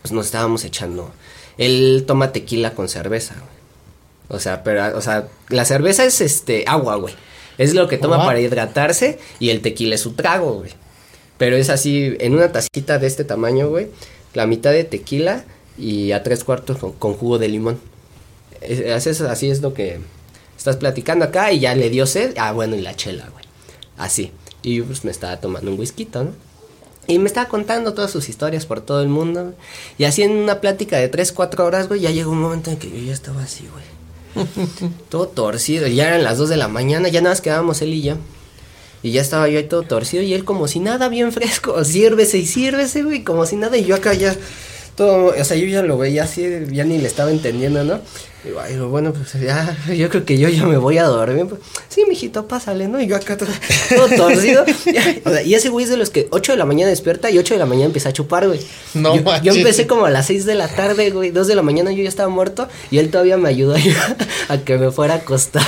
pues 0.00 0.12
nos 0.12 0.26
estábamos 0.26 0.64
echando. 0.64 1.10
Él 1.58 2.04
toma 2.06 2.32
tequila 2.32 2.74
con 2.74 2.88
cerveza, 2.88 3.34
güey. 3.34 3.62
O 4.28 4.40
sea, 4.40 4.62
pero, 4.64 4.96
o 4.96 5.02
sea, 5.02 5.28
la 5.50 5.66
cerveza 5.66 6.04
es 6.04 6.22
este 6.22 6.64
agua, 6.66 6.96
güey. 6.96 7.14
Es 7.58 7.74
lo 7.74 7.88
que 7.88 7.98
toma 7.98 8.24
para 8.24 8.40
hidratarse 8.40 9.18
y 9.38 9.50
el 9.50 9.60
tequila 9.60 9.94
es 9.94 10.00
su 10.00 10.12
trago, 10.12 10.54
güey. 10.60 10.70
Pero 11.38 11.56
es 11.56 11.70
así, 11.70 12.16
en 12.20 12.34
una 12.34 12.52
tacita 12.52 12.98
de 12.98 13.06
este 13.06 13.24
tamaño, 13.24 13.68
güey 13.68 13.88
la 14.34 14.46
mitad 14.46 14.72
de 14.72 14.84
tequila 14.84 15.44
y 15.78 16.12
a 16.12 16.22
tres 16.22 16.44
cuartos 16.44 16.78
con, 16.78 17.14
jugo 17.14 17.38
de 17.38 17.48
limón. 17.48 17.80
así 18.94 19.50
es 19.50 19.60
lo 19.60 19.74
que 19.74 20.00
estás 20.56 20.76
platicando 20.76 21.24
acá 21.24 21.52
y 21.52 21.60
ya 21.60 21.74
le 21.74 21.90
dio 21.90 22.06
sed. 22.06 22.34
Ah, 22.38 22.52
bueno, 22.52 22.76
y 22.76 22.82
la 22.82 22.94
chela, 22.94 23.28
güey. 23.30 23.44
Así. 23.96 24.32
Y 24.62 24.80
pues 24.82 25.04
me 25.04 25.10
estaba 25.10 25.38
tomando 25.38 25.70
un 25.70 25.78
whisky, 25.78 26.08
¿no? 26.14 26.30
Y 27.08 27.18
me 27.18 27.26
estaba 27.26 27.48
contando 27.48 27.94
todas 27.94 28.12
sus 28.12 28.28
historias 28.28 28.64
por 28.64 28.80
todo 28.80 29.02
el 29.02 29.08
mundo. 29.08 29.54
Y 29.98 30.04
así 30.04 30.22
en 30.22 30.32
una 30.32 30.60
plática 30.60 30.98
de 30.98 31.08
tres, 31.08 31.32
cuatro 31.32 31.66
horas, 31.66 31.88
güey, 31.88 32.00
ya 32.00 32.10
llegó 32.10 32.30
un 32.30 32.40
momento 32.40 32.70
en 32.70 32.76
que 32.76 32.88
yo 32.88 32.98
ya 32.98 33.12
estaba 33.12 33.42
así, 33.42 33.68
güey. 33.72 33.84
todo 35.08 35.28
torcido. 35.28 35.86
Ya 35.86 36.08
eran 36.08 36.24
las 36.24 36.38
dos 36.38 36.48
de 36.48 36.56
la 36.56 36.68
mañana, 36.68 37.08
ya 37.08 37.20
nada 37.20 37.32
más 37.32 37.40
quedábamos 37.40 37.82
él 37.82 37.94
y 37.94 38.02
yo. 38.02 38.16
Y 39.02 39.10
ya 39.10 39.20
estaba 39.20 39.48
yo 39.48 39.58
ahí 39.58 39.64
todo 39.64 39.82
torcido 39.82 40.22
y 40.22 40.32
él 40.32 40.44
como 40.44 40.68
si 40.68 40.78
nada, 40.78 41.08
bien 41.08 41.32
fresco, 41.32 41.84
sírvese 41.84 42.38
y 42.38 42.46
sírvese, 42.46 43.02
güey, 43.02 43.24
como 43.24 43.46
si 43.46 43.56
nada. 43.56 43.76
Y 43.76 43.84
yo 43.84 43.96
acá 43.96 44.14
ya, 44.14 44.36
todo, 44.96 45.34
o 45.38 45.44
sea, 45.44 45.56
yo 45.56 45.66
ya 45.66 45.82
lo 45.82 45.98
veía 45.98 46.24
así, 46.24 46.46
ya 46.70 46.84
ni 46.84 46.98
le 46.98 47.08
estaba 47.08 47.30
entendiendo, 47.30 47.84
¿no? 47.84 48.00
Y 48.44 48.72
digo, 48.72 48.88
bueno, 48.88 49.12
pues 49.12 49.40
ya, 49.40 49.76
yo 49.94 50.08
creo 50.08 50.24
que 50.24 50.36
yo 50.36 50.48
ya 50.48 50.64
me 50.64 50.76
voy 50.76 50.98
a 50.98 51.04
dormir. 51.04 51.46
Pues, 51.46 51.60
sí, 51.88 52.04
mijito, 52.08 52.48
pásale, 52.48 52.88
¿no? 52.88 53.00
Y 53.00 53.06
yo 53.06 53.16
acá 53.16 53.36
todo, 53.36 53.48
torcido. 54.16 54.64
y 55.44 55.54
ese 55.54 55.68
güey 55.68 55.84
es 55.84 55.90
de 55.90 55.96
los 55.96 56.10
que 56.10 56.26
8 56.30 56.52
de 56.52 56.58
la 56.58 56.64
mañana 56.64 56.90
despierta 56.90 57.30
y 57.30 57.38
8 57.38 57.54
de 57.54 57.60
la 57.60 57.66
mañana 57.66 57.86
empieza 57.86 58.08
a 58.08 58.12
chupar, 58.12 58.48
güey. 58.48 58.60
No, 58.94 59.14
yo, 59.14 59.42
yo 59.42 59.54
empecé 59.54 59.86
como 59.86 60.06
a 60.06 60.10
las 60.10 60.26
6 60.26 60.44
de 60.44 60.56
la 60.56 60.68
tarde, 60.68 61.10
güey, 61.10 61.30
2 61.30 61.46
de 61.46 61.54
la 61.54 61.62
mañana 61.62 61.92
yo 61.92 62.02
ya 62.02 62.08
estaba 62.08 62.28
muerto 62.28 62.68
y 62.90 62.98
él 62.98 63.10
todavía 63.10 63.36
me 63.36 63.48
ayudó 63.48 63.74
a, 64.48 64.52
a 64.52 64.58
que 64.58 64.76
me 64.76 64.90
fuera 64.90 65.14
a 65.14 65.16
acostar. 65.18 65.66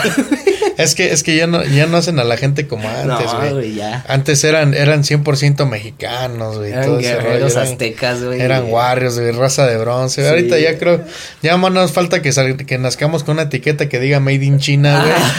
es 0.77 0.95
que, 0.95 1.13
es 1.13 1.23
que 1.23 1.37
ya 1.37 1.47
no, 1.47 1.65
ya 1.65 1.87
no 1.87 1.97
hacen 1.97 2.19
a 2.19 2.25
la 2.25 2.37
gente 2.37 2.67
como 2.67 2.89
antes, 2.89 3.33
güey. 3.53 3.81
Antes 4.09 4.43
eran, 4.45 4.75
eran 4.75 5.03
100% 5.05 5.69
mexicanos, 5.69 6.59
güey. 6.59 6.73
Eran 6.73 6.99
guerreros 6.99 7.57
aztecas, 7.57 8.23
güey. 8.23 8.41
Eran 8.41 8.71
warriors, 8.71 9.17
de 9.17 9.33
raza 9.33 9.67
de 9.67 9.79
bronce. 9.79 10.29
Ahorita 10.29 10.59
ya 10.59 10.79
creo, 10.79 11.03
ya 11.43 11.57
más 11.57 11.73
nos 11.73 11.93
falta 11.93 12.23
que, 12.23 12.33
que 12.67 12.79
nazcamos 12.79 13.25
con 13.25 13.35
una 13.35 13.43
etiqueta 13.43 13.89
que 13.89 14.01
diga 14.01 14.21
Made 14.21 14.45
in 14.45 14.59
China, 14.59 15.01
güey. 15.01 15.13
Ah, 15.17 15.35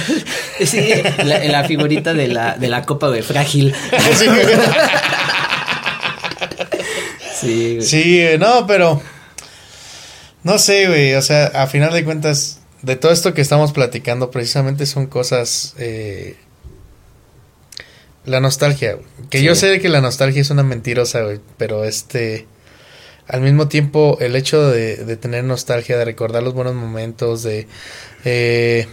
sí, 0.66 0.90
la, 1.24 1.44
la, 1.46 1.64
figurita 1.66 2.14
de 2.14 2.28
la, 2.28 2.58
de 2.58 2.68
la 2.68 2.84
copa, 2.84 3.08
güey, 3.10 3.22
frágil. 3.22 3.74
sí, 7.40 7.82
Sí, 7.82 8.24
no, 8.40 8.66
pero... 8.68 9.02
No 10.44 10.60
sé, 10.60 10.88
güey, 10.88 11.16
o 11.16 11.22
sea, 11.24 11.48
a 11.48 11.66
final 11.66 11.92
de 11.92 12.04
cuentas 12.04 12.60
de 12.86 12.96
todo 12.96 13.12
esto 13.12 13.34
que 13.34 13.42
estamos 13.42 13.72
platicando, 13.72 14.30
precisamente 14.30 14.86
son 14.86 15.08
cosas. 15.08 15.74
Eh, 15.80 16.36
la 18.26 18.40
nostalgia, 18.40 18.98
Que 19.30 19.42
yo 19.42 19.56
sé 19.56 19.80
que 19.80 19.90
la 19.90 20.02
nostalgia 20.02 20.42
es 20.42 20.52
una 20.52 20.64
mentirosa, 20.64 21.22
güey. 21.22 21.40
Pero 21.58 21.84
este. 21.84 22.48
Al 23.28 23.42
mismo 23.42 23.68
tiempo, 23.68 24.18
el 24.22 24.36
hecho 24.36 24.70
de, 24.70 25.18
tener 25.18 25.44
nostalgia, 25.44 25.98
de 25.98 26.06
recordar 26.06 26.44
los 26.44 26.54
buenos 26.54 26.76
momentos, 26.76 27.44
de. 27.44 27.68
Eh, 28.24 28.88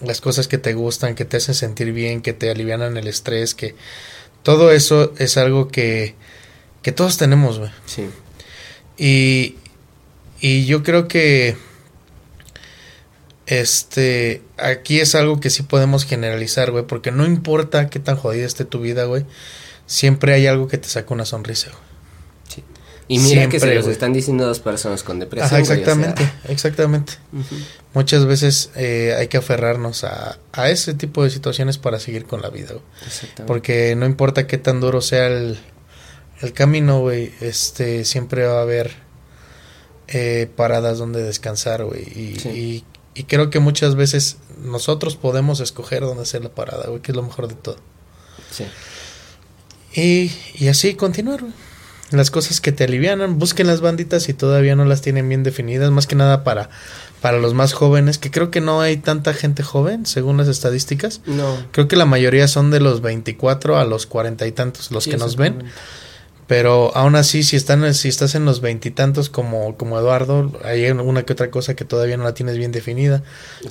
las 0.00 0.20
cosas 0.20 0.48
que 0.48 0.58
te 0.58 0.74
gustan, 0.74 1.14
que 1.14 1.24
te 1.24 1.38
hacen 1.38 1.54
sentir 1.54 1.92
bien, 1.92 2.20
que 2.20 2.32
te 2.32 2.50
alivianan 2.50 2.96
el 2.96 3.08
estrés, 3.08 3.54
que. 3.54 3.74
Todo 4.42 4.72
eso 4.72 5.12
es 5.18 5.36
algo 5.36 5.68
que. 5.68 6.14
Que 6.82 6.92
todos 6.92 7.16
tenemos, 7.16 7.58
güey. 7.58 7.70
Sí. 7.86 8.08
Y. 8.96 9.56
Y 10.40 10.66
yo 10.66 10.82
creo 10.82 11.08
que 11.08 11.56
este, 13.46 14.42
aquí 14.56 15.00
es 15.00 15.14
algo 15.14 15.40
que 15.40 15.50
sí 15.50 15.62
podemos 15.62 16.04
generalizar, 16.04 16.70
güey, 16.70 16.86
porque 16.86 17.10
no 17.10 17.26
importa 17.26 17.90
qué 17.90 17.98
tan 17.98 18.16
jodida 18.16 18.46
esté 18.46 18.64
tu 18.64 18.80
vida, 18.80 19.04
güey. 19.04 19.24
siempre 19.86 20.32
hay 20.32 20.46
algo 20.46 20.66
que 20.68 20.78
te 20.78 20.88
saca 20.88 21.12
una 21.12 21.26
sonrisa, 21.26 21.70
güey. 21.70 21.83
Y 23.06 23.18
mira 23.18 23.48
que 23.48 23.60
se 23.60 23.74
los 23.74 23.86
están 23.86 24.12
diciendo 24.12 24.46
dos 24.46 24.60
personas 24.60 25.02
con 25.02 25.18
depresión. 25.18 25.46
Ajá, 25.46 25.58
exactamente, 25.58 26.30
exactamente. 26.48 27.12
Muchas 27.92 28.24
veces 28.24 28.70
eh, 28.76 29.14
hay 29.18 29.28
que 29.28 29.36
aferrarnos 29.36 30.04
a, 30.04 30.38
a, 30.52 30.70
ese 30.70 30.94
tipo 30.94 31.22
de 31.22 31.30
situaciones 31.30 31.76
para 31.76 32.00
seguir 32.00 32.24
con 32.24 32.40
la 32.40 32.48
vida, 32.48 32.74
Porque 33.46 33.94
no 33.94 34.06
importa 34.06 34.46
qué 34.46 34.56
tan 34.56 34.80
duro 34.80 35.02
sea 35.02 35.26
el, 35.26 35.58
el 36.40 36.52
camino, 36.54 37.00
güey, 37.00 37.32
este, 37.40 38.04
siempre 38.04 38.46
va 38.46 38.60
a 38.60 38.62
haber 38.62 38.92
eh, 40.08 40.48
paradas 40.56 40.98
donde 40.98 41.22
descansar, 41.22 41.84
güey. 41.84 42.02
Y, 42.02 42.84
y, 43.14 43.24
creo 43.24 43.50
que 43.50 43.60
muchas 43.60 43.96
veces 43.96 44.38
nosotros 44.62 45.16
podemos 45.16 45.60
escoger 45.60 46.00
dónde 46.00 46.22
hacer 46.22 46.42
la 46.42 46.54
parada, 46.54 46.88
güey, 46.88 47.02
que 47.02 47.12
es 47.12 47.16
lo 47.16 47.22
mejor 47.22 47.48
de 47.48 47.54
todo. 47.54 47.76
Sí. 48.50 48.64
Y, 49.94 50.32
y 50.54 50.68
así 50.68 50.94
continuar, 50.94 51.42
güey 51.42 51.52
las 52.10 52.30
cosas 52.30 52.60
que 52.60 52.72
te 52.72 52.84
alivianan, 52.84 53.38
busquen 53.38 53.66
las 53.66 53.80
banditas 53.80 54.24
si 54.24 54.34
todavía 54.34 54.76
no 54.76 54.84
las 54.84 55.00
tienen 55.00 55.28
bien 55.28 55.42
definidas, 55.42 55.90
más 55.90 56.06
que 56.06 56.16
nada 56.16 56.44
para, 56.44 56.70
para 57.20 57.38
los 57.38 57.54
más 57.54 57.72
jóvenes, 57.72 58.18
que 58.18 58.30
creo 58.30 58.50
que 58.50 58.60
no 58.60 58.80
hay 58.80 58.96
tanta 58.96 59.34
gente 59.34 59.62
joven, 59.62 60.06
según 60.06 60.36
las 60.36 60.48
estadísticas. 60.48 61.20
No. 61.26 61.56
Creo 61.72 61.88
que 61.88 61.96
la 61.96 62.06
mayoría 62.06 62.48
son 62.48 62.70
de 62.70 62.80
los 62.80 63.00
24 63.00 63.78
a 63.78 63.84
los 63.84 64.06
40 64.06 64.46
y 64.46 64.52
tantos 64.52 64.90
los 64.90 65.06
que 65.06 65.16
nos 65.16 65.36
ven. 65.36 65.64
Pero 66.46 66.94
aún 66.94 67.16
así, 67.16 67.42
si 67.42 67.56
están, 67.56 67.94
si 67.94 68.08
estás 68.08 68.34
en 68.34 68.44
los 68.44 68.60
veintitantos 68.60 69.30
como, 69.30 69.76
como 69.78 69.98
Eduardo, 69.98 70.52
hay 70.62 70.90
una 70.90 71.22
que 71.22 71.32
otra 71.32 71.50
cosa 71.50 71.74
que 71.74 71.86
todavía 71.86 72.18
no 72.18 72.24
la 72.24 72.34
tienes 72.34 72.58
bien 72.58 72.70
definida. 72.70 73.22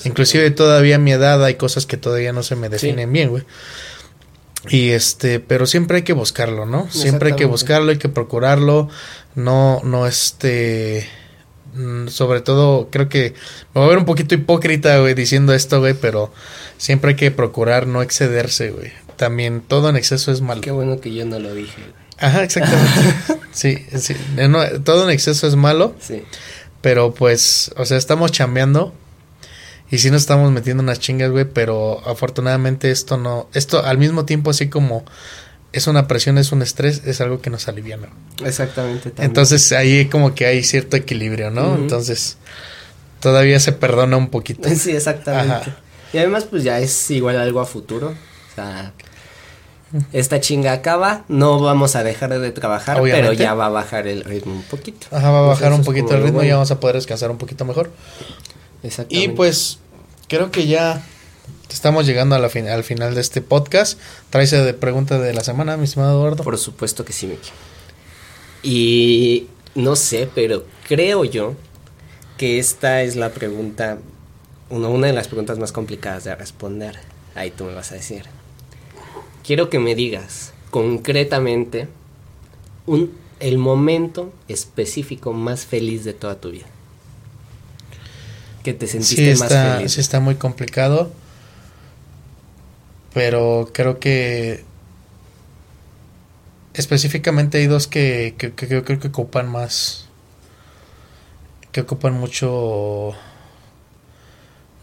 Inclusive 0.05 0.49
todavía 0.49 0.95
a 0.95 0.99
mi 0.99 1.11
edad 1.11 1.43
hay 1.43 1.55
cosas 1.55 1.85
que 1.85 1.97
todavía 1.97 2.33
no 2.33 2.41
se 2.41 2.55
me 2.55 2.69
definen 2.69 3.13
bien, 3.13 3.29
güey. 3.29 3.43
Y 4.69 4.91
este, 4.91 5.39
pero 5.39 5.65
siempre 5.65 5.97
hay 5.97 6.03
que 6.03 6.13
buscarlo, 6.13 6.65
¿no? 6.65 6.89
Siempre 6.89 7.31
hay 7.31 7.35
que 7.35 7.45
buscarlo, 7.45 7.91
hay 7.91 7.97
que 7.97 8.09
procurarlo, 8.09 8.89
no, 9.35 9.81
no 9.83 10.07
este, 10.07 11.07
mm, 11.75 12.07
sobre 12.07 12.41
todo 12.41 12.89
creo 12.89 13.09
que 13.09 13.33
me 13.73 13.81
voy 13.81 13.85
a 13.85 13.87
ver 13.89 13.97
un 13.97 14.05
poquito 14.05 14.35
hipócrita, 14.35 14.99
güey, 14.99 15.13
diciendo 15.15 15.53
esto, 15.53 15.79
güey, 15.79 15.93
pero 15.93 16.31
siempre 16.77 17.11
hay 17.11 17.15
que 17.15 17.31
procurar 17.31 17.87
no 17.87 18.01
excederse, 18.01 18.71
güey. 18.71 18.91
También 19.17 19.61
todo 19.61 19.89
en 19.89 19.95
exceso 19.95 20.31
es 20.31 20.41
malo. 20.41 20.61
Qué 20.61 20.71
bueno 20.71 20.99
que 20.99 21.13
yo 21.13 21.25
no 21.25 21.39
lo 21.39 21.53
dije. 21.53 21.81
Ajá, 22.19 22.43
exactamente. 22.43 22.91
sí, 23.51 23.85
sí, 23.97 24.15
todo 24.83 25.03
en 25.03 25.11
exceso 25.11 25.45
es 25.47 25.55
malo. 25.55 25.93
Sí. 25.99 26.23
Pero 26.81 27.13
pues, 27.13 27.71
o 27.77 27.85
sea, 27.85 27.97
estamos 27.97 28.31
chambeando 28.31 28.93
y 29.93 29.99
sí 29.99 30.09
nos 30.09 30.23
estamos 30.23 30.51
metiendo 30.51 30.81
unas 30.81 30.99
chingas, 30.99 31.29
güey, 31.29 31.45
pero 31.45 32.01
afortunadamente 32.07 32.89
esto 32.89 33.15
no, 33.15 33.47
esto 33.53 33.85
al 33.85 33.99
mismo 33.99 34.25
tiempo 34.25 34.49
así 34.49 34.67
como 34.67 35.05
es 35.71 35.85
una 35.85 36.07
presión, 36.07 36.39
es 36.39 36.51
un 36.51 36.63
estrés, 36.63 37.03
es 37.05 37.21
algo 37.21 37.41
que 37.41 37.51
nos 37.51 37.67
alivia, 37.67 37.97
¿no? 37.97 38.07
Exactamente. 38.43 39.11
También. 39.11 39.27
Entonces 39.27 39.71
ahí 39.71 40.05
como 40.05 40.33
que 40.33 40.47
hay 40.47 40.63
cierto 40.63 40.97
equilibrio, 40.97 41.51
¿no? 41.51 41.75
Entonces 41.75 42.37
todavía 43.19 43.59
se 43.59 43.71
perdona 43.71 44.17
un 44.17 44.29
poquito. 44.29 44.67
Sí, 44.67 44.89
exactamente. 44.93 45.71
Y 46.11 46.17
además 46.17 46.45
pues 46.45 46.63
ya 46.63 46.79
es 46.79 47.11
igual 47.11 47.37
algo 47.37 47.59
a 47.59 47.67
futuro. 47.67 48.07
O 48.07 48.55
sea, 48.55 48.93
esta 50.11 50.41
chinga 50.41 50.71
acaba, 50.71 51.23
no 51.27 51.59
vamos 51.59 51.95
a 51.95 52.03
dejar 52.03 52.39
de 52.39 52.51
trabajar, 52.51 52.99
pero 52.99 53.31
ya 53.33 53.53
va 53.53 53.67
a 53.67 53.69
bajar 53.69 54.07
el 54.07 54.23
ritmo 54.23 54.53
un 54.53 54.63
poquito. 54.63 55.05
Ajá, 55.11 55.29
va 55.29 55.37
a 55.45 55.47
bajar 55.49 55.71
un 55.71 55.83
poquito 55.83 56.15
el 56.15 56.23
ritmo 56.23 56.41
y 56.41 56.49
vamos 56.49 56.71
a 56.71 56.79
poder 56.79 56.95
descansar 56.95 57.29
un 57.29 57.37
poquito 57.37 57.63
mejor. 57.63 57.91
Exactamente. 58.81 59.31
Y 59.31 59.35
pues 59.35 59.77
creo 60.27 60.51
que 60.51 60.67
ya 60.67 61.03
estamos 61.69 62.05
llegando 62.05 62.35
al 62.35 62.49
final 62.49 63.15
de 63.15 63.21
este 63.21 63.41
podcast. 63.41 63.99
Traes 64.29 64.51
de 64.51 64.73
pregunta 64.73 65.19
de 65.19 65.33
la 65.33 65.43
semana, 65.43 65.77
mi 65.77 65.85
estimado 65.85 66.19
Eduardo. 66.19 66.43
Por 66.43 66.57
supuesto 66.57 67.03
que 67.03 67.13
sí, 67.13 67.27
Miki. 67.27 67.49
Y 68.63 69.47
no 69.75 69.95
sé, 69.95 70.29
pero 70.33 70.65
creo 70.87 71.25
yo 71.25 71.55
que 72.37 72.59
esta 72.59 73.01
es 73.01 73.15
la 73.15 73.31
pregunta, 73.31 73.97
una, 74.69 74.87
una 74.87 75.07
de 75.07 75.13
las 75.13 75.27
preguntas 75.27 75.59
más 75.59 75.71
complicadas 75.71 76.23
de 76.23 76.35
responder. 76.35 76.97
Ahí 77.35 77.51
tú 77.51 77.65
me 77.65 77.73
vas 77.73 77.91
a 77.91 77.95
decir. 77.95 78.23
Quiero 79.45 79.69
que 79.69 79.79
me 79.79 79.95
digas 79.95 80.53
concretamente 80.69 81.87
un, 82.85 83.11
el 83.39 83.57
momento 83.57 84.31
específico 84.47 85.33
más 85.33 85.65
feliz 85.65 86.05
de 86.05 86.13
toda 86.13 86.39
tu 86.39 86.51
vida 86.51 86.72
que 88.63 88.73
te 88.73 88.87
sentiste 88.87 89.35
más 89.35 89.49
feliz. 89.49 89.93
Sí, 89.93 89.99
está 89.99 90.19
muy 90.19 90.35
complicado. 90.35 91.11
Pero 93.13 93.69
creo 93.73 93.99
que 93.99 94.63
específicamente 96.73 97.59
hay 97.59 97.67
dos 97.67 97.87
que, 97.87 98.35
que, 98.37 98.53
creo 98.53 98.83
que 98.83 99.07
ocupan 99.07 99.47
más. 99.49 100.07
Que 101.71 101.81
ocupan 101.81 102.13
mucho 102.13 103.13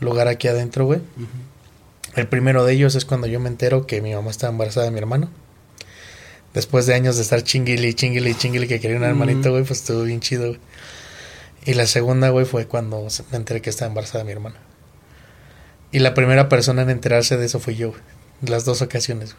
lugar 0.00 0.28
aquí 0.28 0.48
adentro, 0.48 0.84
güey. 0.84 1.00
El 2.16 2.28
primero 2.28 2.64
de 2.64 2.74
ellos 2.74 2.94
es 2.94 3.04
cuando 3.04 3.26
yo 3.26 3.40
me 3.40 3.48
entero 3.48 3.86
que 3.86 4.00
mi 4.00 4.14
mamá 4.14 4.30
está 4.30 4.48
embarazada 4.48 4.86
de 4.86 4.92
mi 4.92 4.98
hermano. 4.98 5.30
Después 6.54 6.86
de 6.86 6.94
años 6.94 7.16
de 7.16 7.22
estar 7.22 7.42
chinguili, 7.42 7.94
chinguili, 7.94 8.34
chinguili, 8.34 8.66
que 8.66 8.80
quería 8.80 8.96
un 8.96 9.04
hermanito, 9.04 9.50
güey, 9.50 9.62
pues 9.62 9.80
estuvo 9.80 10.02
bien 10.02 10.20
chido, 10.20 10.48
güey. 10.48 10.60
Y 11.64 11.74
la 11.74 11.86
segunda, 11.86 12.30
güey, 12.30 12.46
fue 12.46 12.66
cuando 12.66 13.06
me 13.30 13.36
enteré 13.36 13.60
que 13.60 13.70
estaba 13.70 13.88
embarazada 13.88 14.24
mi 14.24 14.32
hermana. 14.32 14.56
Y 15.92 15.98
la 15.98 16.14
primera 16.14 16.48
persona 16.48 16.82
en 16.82 16.90
enterarse 16.90 17.36
de 17.36 17.46
eso 17.46 17.60
fue 17.60 17.74
yo, 17.74 17.92
Las 18.42 18.64
dos 18.64 18.80
ocasiones, 18.80 19.34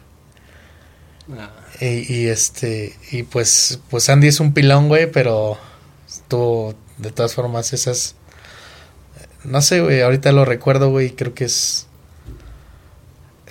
ah. 1.36 1.50
y, 1.80 2.26
este, 2.26 2.96
y 3.10 3.22
pues, 3.22 3.80
pues 3.90 4.08
Andy 4.10 4.28
es 4.28 4.38
un 4.38 4.52
pilón, 4.52 4.88
güey, 4.88 5.10
pero 5.10 5.56
estuvo, 6.06 6.74
de 6.98 7.10
todas 7.10 7.34
formas, 7.34 7.72
esas, 7.72 8.16
no 9.44 9.62
sé, 9.62 9.80
güey, 9.80 10.02
ahorita 10.02 10.30
lo 10.32 10.44
recuerdo, 10.44 10.90
güey, 10.90 11.12
creo 11.12 11.34
que 11.34 11.44
es, 11.44 11.86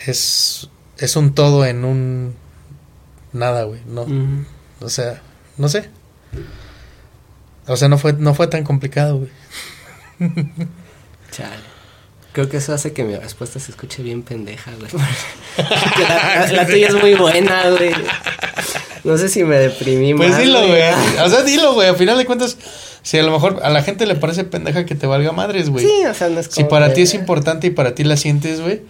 es, 0.06 0.70
es 0.98 1.16
un 1.16 1.34
todo 1.34 1.66
en 1.66 1.84
un 1.84 2.36
nada, 3.34 3.64
güey, 3.64 3.82
no, 3.88 4.06
o 4.80 4.90
sea, 4.90 5.22
no 5.58 5.70
sé. 5.70 5.90
O 7.72 7.78
sea, 7.78 7.88
no 7.88 7.98
fue, 7.98 8.14
no 8.14 8.34
fue 8.34 8.48
tan 8.48 8.64
complicado, 8.64 9.18
güey. 9.18 9.30
Chale. 11.32 11.72
Creo 12.34 12.48
que 12.48 12.58
eso 12.58 12.74
hace 12.74 12.94
que 12.94 13.04
mi 13.04 13.16
respuesta 13.16 13.60
se 13.60 13.72
escuche 13.72 14.04
bien 14.04 14.24
pendeja, 14.24 14.72
güey. 14.80 14.90
la, 16.52 16.66
tuya 16.66 16.88
es 16.88 16.96
muy 16.96 17.14
buena, 17.16 17.70
güey. 17.72 17.92
No 19.04 19.18
sé 19.18 19.28
si 19.28 19.44
me 19.44 19.58
deprimí 19.58 20.14
pues 20.14 20.30
más. 20.30 20.38
Pues 20.38 20.48
dilo, 20.48 20.66
güey. 20.66 20.82
O 21.24 21.30
sea, 21.30 21.44
dilo, 21.44 21.74
güey. 21.74 21.90
Al 21.90 21.98
final 21.98 22.18
de 22.18 22.26
cuentas, 22.26 22.58
si 23.02 23.18
a 23.18 23.24
lo 23.24 23.32
mejor 23.32 23.60
a 23.64 23.70
la 23.70 23.84
gente 23.84 24.06
le 24.06 24.16
parece 24.16 24.46
pendeja 24.46 24.86
que 24.86 24.96
te 24.96 25.08
valga 25.08 25.34
madres, 25.34 25.70
güey. 25.70 25.86
Sí, 25.86 26.06
o 26.06 26.14
sea, 26.14 26.30
no 26.30 26.40
es 26.40 26.48
como 26.48 26.56
Si 26.56 26.64
para 26.64 26.94
ti 26.94 27.02
es 27.02 27.14
importante 27.14 27.68
y 27.68 27.72
para 27.72 27.96
ti 27.96 28.06
la 28.06 28.16
sientes, 28.16 28.62
güey. 28.62 28.82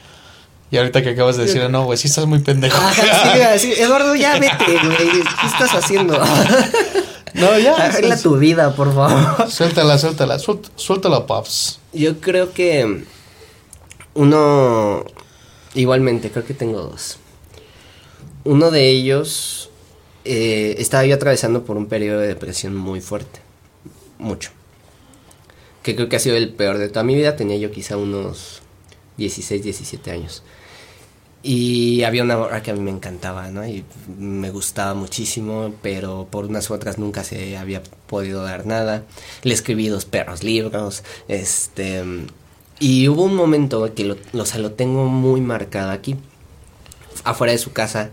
Y 0.69 0.77
ahorita 0.77 1.01
que 1.01 1.09
acabas 1.09 1.35
de 1.35 1.45
decir, 1.45 1.67
no, 1.69 1.85
güey, 1.85 1.97
sí 1.97 2.07
estás 2.07 2.27
muy 2.27 2.39
pendejo. 2.39 2.77
sí, 3.57 3.73
Eduardo, 3.77 4.15
ya 4.15 4.37
vete, 4.37 4.65
güey. 4.65 5.23
¿Qué 5.41 5.47
estás 5.47 5.73
haciendo? 5.73 6.21
No, 7.33 7.57
ya. 7.57 7.75
Arregla 7.85 8.17
tu 8.17 8.37
vida, 8.37 8.75
por 8.75 8.93
favor. 8.93 9.49
Suéltala, 9.51 9.97
suéltala, 9.97 10.37
suéltala, 10.39 11.25
Pops. 11.25 11.79
Yo 11.93 12.19
creo 12.19 12.53
que 12.53 13.05
uno, 14.13 15.05
igualmente, 15.73 16.31
creo 16.31 16.45
que 16.45 16.53
tengo 16.53 16.81
dos. 16.81 17.17
Uno 18.43 18.71
de 18.71 18.89
ellos, 18.89 19.69
eh, 20.25 20.75
estaba 20.79 21.05
yo 21.05 21.15
atravesando 21.15 21.63
por 21.63 21.77
un 21.77 21.87
periodo 21.87 22.19
de 22.19 22.27
depresión 22.27 22.75
muy 22.75 23.01
fuerte, 23.01 23.39
mucho. 24.17 24.51
Que 25.83 25.95
creo 25.95 26.09
que 26.09 26.15
ha 26.15 26.19
sido 26.19 26.37
el 26.37 26.53
peor 26.53 26.77
de 26.77 26.89
toda 26.89 27.03
mi 27.03 27.15
vida, 27.15 27.35
tenía 27.35 27.57
yo 27.57 27.71
quizá 27.71 27.97
unos 27.97 28.61
16, 29.17 29.63
17 29.63 30.11
años. 30.11 30.43
Y 31.43 32.03
había 32.03 32.23
una 32.23 32.37
obra 32.37 32.61
que 32.61 32.69
a 32.69 32.75
mí 32.75 32.81
me 32.81 32.91
encantaba, 32.91 33.49
¿no? 33.49 33.65
Y 33.65 33.83
me 34.19 34.51
gustaba 34.51 34.93
muchísimo, 34.93 35.73
pero 35.81 36.27
por 36.29 36.45
unas 36.45 36.69
u 36.69 36.73
otras 36.73 36.99
nunca 36.99 37.23
se 37.23 37.57
había 37.57 37.81
podido 38.07 38.43
dar 38.43 38.67
nada. 38.67 39.03
Le 39.43 39.53
escribí 39.53 39.87
dos 39.87 40.05
perros 40.05 40.43
libros, 40.43 41.03
este... 41.27 42.03
Y 42.79 43.07
hubo 43.09 43.23
un 43.23 43.35
momento 43.35 43.93
que 43.93 44.05
lo, 44.05 44.17
o 44.33 44.45
sea, 44.45 44.59
lo 44.59 44.71
tengo 44.71 45.05
muy 45.05 45.39
marcado 45.39 45.91
aquí, 45.91 46.15
afuera 47.23 47.53
de 47.53 47.59
su 47.59 47.73
casa, 47.73 48.09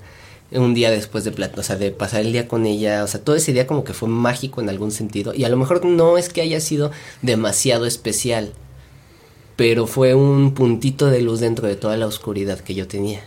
un 0.50 0.74
día 0.74 0.90
después 0.90 1.24
de 1.24 1.50
o 1.56 1.62
sea, 1.62 1.76
de 1.76 1.90
pasar 1.90 2.20
el 2.20 2.32
día 2.32 2.48
con 2.48 2.66
ella, 2.66 3.04
o 3.04 3.06
sea, 3.06 3.20
todo 3.22 3.36
ese 3.36 3.52
día 3.52 3.66
como 3.66 3.84
que 3.84 3.92
fue 3.92 4.08
mágico 4.08 4.60
en 4.60 4.68
algún 4.68 4.90
sentido. 4.90 5.34
Y 5.34 5.44
a 5.44 5.48
lo 5.48 5.56
mejor 5.56 5.84
no 5.84 6.18
es 6.18 6.28
que 6.28 6.40
haya 6.40 6.60
sido 6.60 6.90
demasiado 7.22 7.86
especial, 7.86 8.52
pero 9.58 9.88
fue 9.88 10.14
un 10.14 10.54
puntito 10.54 11.08
de 11.08 11.20
luz 11.20 11.40
dentro 11.40 11.66
de 11.66 11.74
toda 11.74 11.96
la 11.96 12.06
oscuridad 12.06 12.60
que 12.60 12.76
yo 12.76 12.86
tenía. 12.86 13.24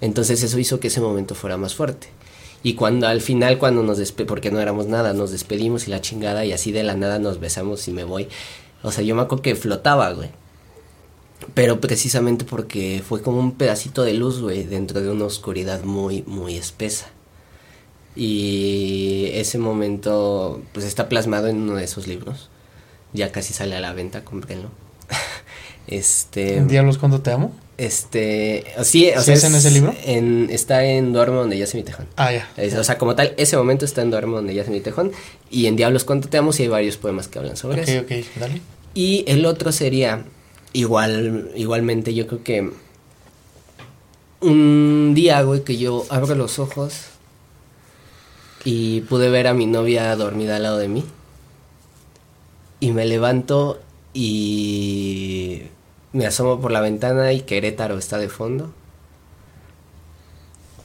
Entonces 0.00 0.40
eso 0.44 0.56
hizo 0.56 0.78
que 0.78 0.86
ese 0.86 1.00
momento 1.00 1.34
fuera 1.34 1.56
más 1.56 1.74
fuerte. 1.74 2.06
Y 2.62 2.74
cuando 2.74 3.08
al 3.08 3.20
final, 3.20 3.58
cuando 3.58 3.82
nos 3.82 3.98
despedimos, 3.98 4.28
porque 4.28 4.52
no 4.52 4.60
éramos 4.60 4.86
nada, 4.86 5.14
nos 5.14 5.32
despedimos 5.32 5.88
y 5.88 5.90
la 5.90 6.00
chingada, 6.00 6.44
y 6.44 6.52
así 6.52 6.70
de 6.70 6.84
la 6.84 6.94
nada 6.94 7.18
nos 7.18 7.40
besamos 7.40 7.88
y 7.88 7.90
me 7.90 8.04
voy. 8.04 8.28
O 8.84 8.92
sea, 8.92 9.02
yo 9.02 9.16
me 9.16 9.22
acuerdo 9.22 9.42
que 9.42 9.56
flotaba, 9.56 10.12
güey. 10.12 10.30
Pero 11.54 11.80
precisamente 11.80 12.44
porque 12.44 13.02
fue 13.04 13.20
como 13.20 13.40
un 13.40 13.50
pedacito 13.50 14.04
de 14.04 14.14
luz, 14.14 14.40
güey, 14.40 14.62
dentro 14.62 15.00
de 15.00 15.10
una 15.10 15.24
oscuridad 15.24 15.82
muy, 15.82 16.22
muy 16.24 16.56
espesa. 16.56 17.10
Y 18.14 19.26
ese 19.32 19.58
momento, 19.58 20.62
pues 20.72 20.86
está 20.86 21.08
plasmado 21.08 21.48
en 21.48 21.62
uno 21.62 21.74
de 21.74 21.82
esos 21.82 22.06
libros. 22.06 22.48
Ya 23.12 23.32
casi 23.32 23.52
sale 23.52 23.74
a 23.74 23.80
la 23.80 23.92
venta, 23.92 24.24
cómprenlo. 24.24 24.70
este. 25.86 26.56
¿En 26.56 26.68
Diablos 26.68 26.98
cuando 26.98 27.20
te 27.20 27.32
amo? 27.32 27.52
Este, 27.78 28.64
sí, 28.84 29.10
o 29.16 29.22
sea, 29.22 29.34
es 29.34 29.44
en 29.44 29.54
ese 29.54 29.70
libro? 29.70 29.94
En, 30.04 30.50
está 30.50 30.84
en 30.84 31.12
Duermo 31.12 31.40
donde 31.40 31.58
ya 31.58 31.66
se 31.66 31.76
mi 31.76 31.82
tejón. 31.82 32.06
Ah, 32.16 32.30
ya. 32.30 32.48
o 32.78 32.84
sea, 32.84 32.98
como 32.98 33.16
tal, 33.16 33.34
ese 33.38 33.56
momento 33.56 33.84
está 33.84 34.02
en 34.02 34.10
Duermo 34.10 34.36
donde 34.36 34.54
ya 34.54 34.64
se 34.64 34.70
mi 34.70 34.80
tejón. 34.80 35.10
Y 35.50 35.66
en 35.66 35.74
Diablos 35.74 36.04
cuando 36.04 36.28
te 36.28 36.36
amo 36.36 36.52
sí 36.52 36.64
hay 36.64 36.68
varios 36.68 36.96
poemas 36.96 37.28
que 37.28 37.38
hablan 37.38 37.56
sobre 37.56 37.82
eso. 37.82 38.00
Ok, 38.00 38.12
ok, 38.12 38.26
dale. 38.38 38.60
Y 38.94 39.24
el 39.26 39.46
otro 39.46 39.72
sería, 39.72 40.22
igual, 40.74 41.50
igualmente, 41.56 42.14
yo 42.14 42.26
creo 42.26 42.44
que 42.44 42.70
un 44.42 45.12
día, 45.14 45.42
güey, 45.42 45.64
que 45.64 45.78
yo 45.78 46.04
abro 46.10 46.34
los 46.34 46.58
ojos 46.58 47.06
y 48.64 49.00
pude 49.02 49.30
ver 49.30 49.46
a 49.46 49.54
mi 49.54 49.66
novia 49.66 50.14
dormida 50.14 50.56
al 50.56 50.64
lado 50.64 50.78
de 50.78 50.88
mí. 50.88 51.04
Y 52.80 52.92
me 52.92 53.06
levanto 53.06 53.80
y 54.14 55.62
me 56.12 56.26
asomo 56.26 56.60
por 56.60 56.72
la 56.72 56.80
ventana 56.80 57.32
y 57.32 57.40
Querétaro 57.42 57.98
está 57.98 58.18
de 58.18 58.28
fondo. 58.28 58.72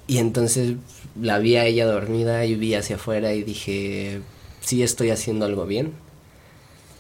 Y 0.07 0.19
entonces 0.19 0.75
la 1.19 1.39
vi 1.39 1.57
a 1.57 1.65
ella 1.65 1.85
dormida 1.85 2.45
y 2.45 2.55
vi 2.55 2.75
hacia 2.75 2.95
afuera 2.95 3.33
y 3.33 3.43
dije, 3.43 4.21
sí 4.61 4.83
estoy 4.83 5.09
haciendo 5.09 5.45
algo 5.45 5.65
bien. 5.65 5.93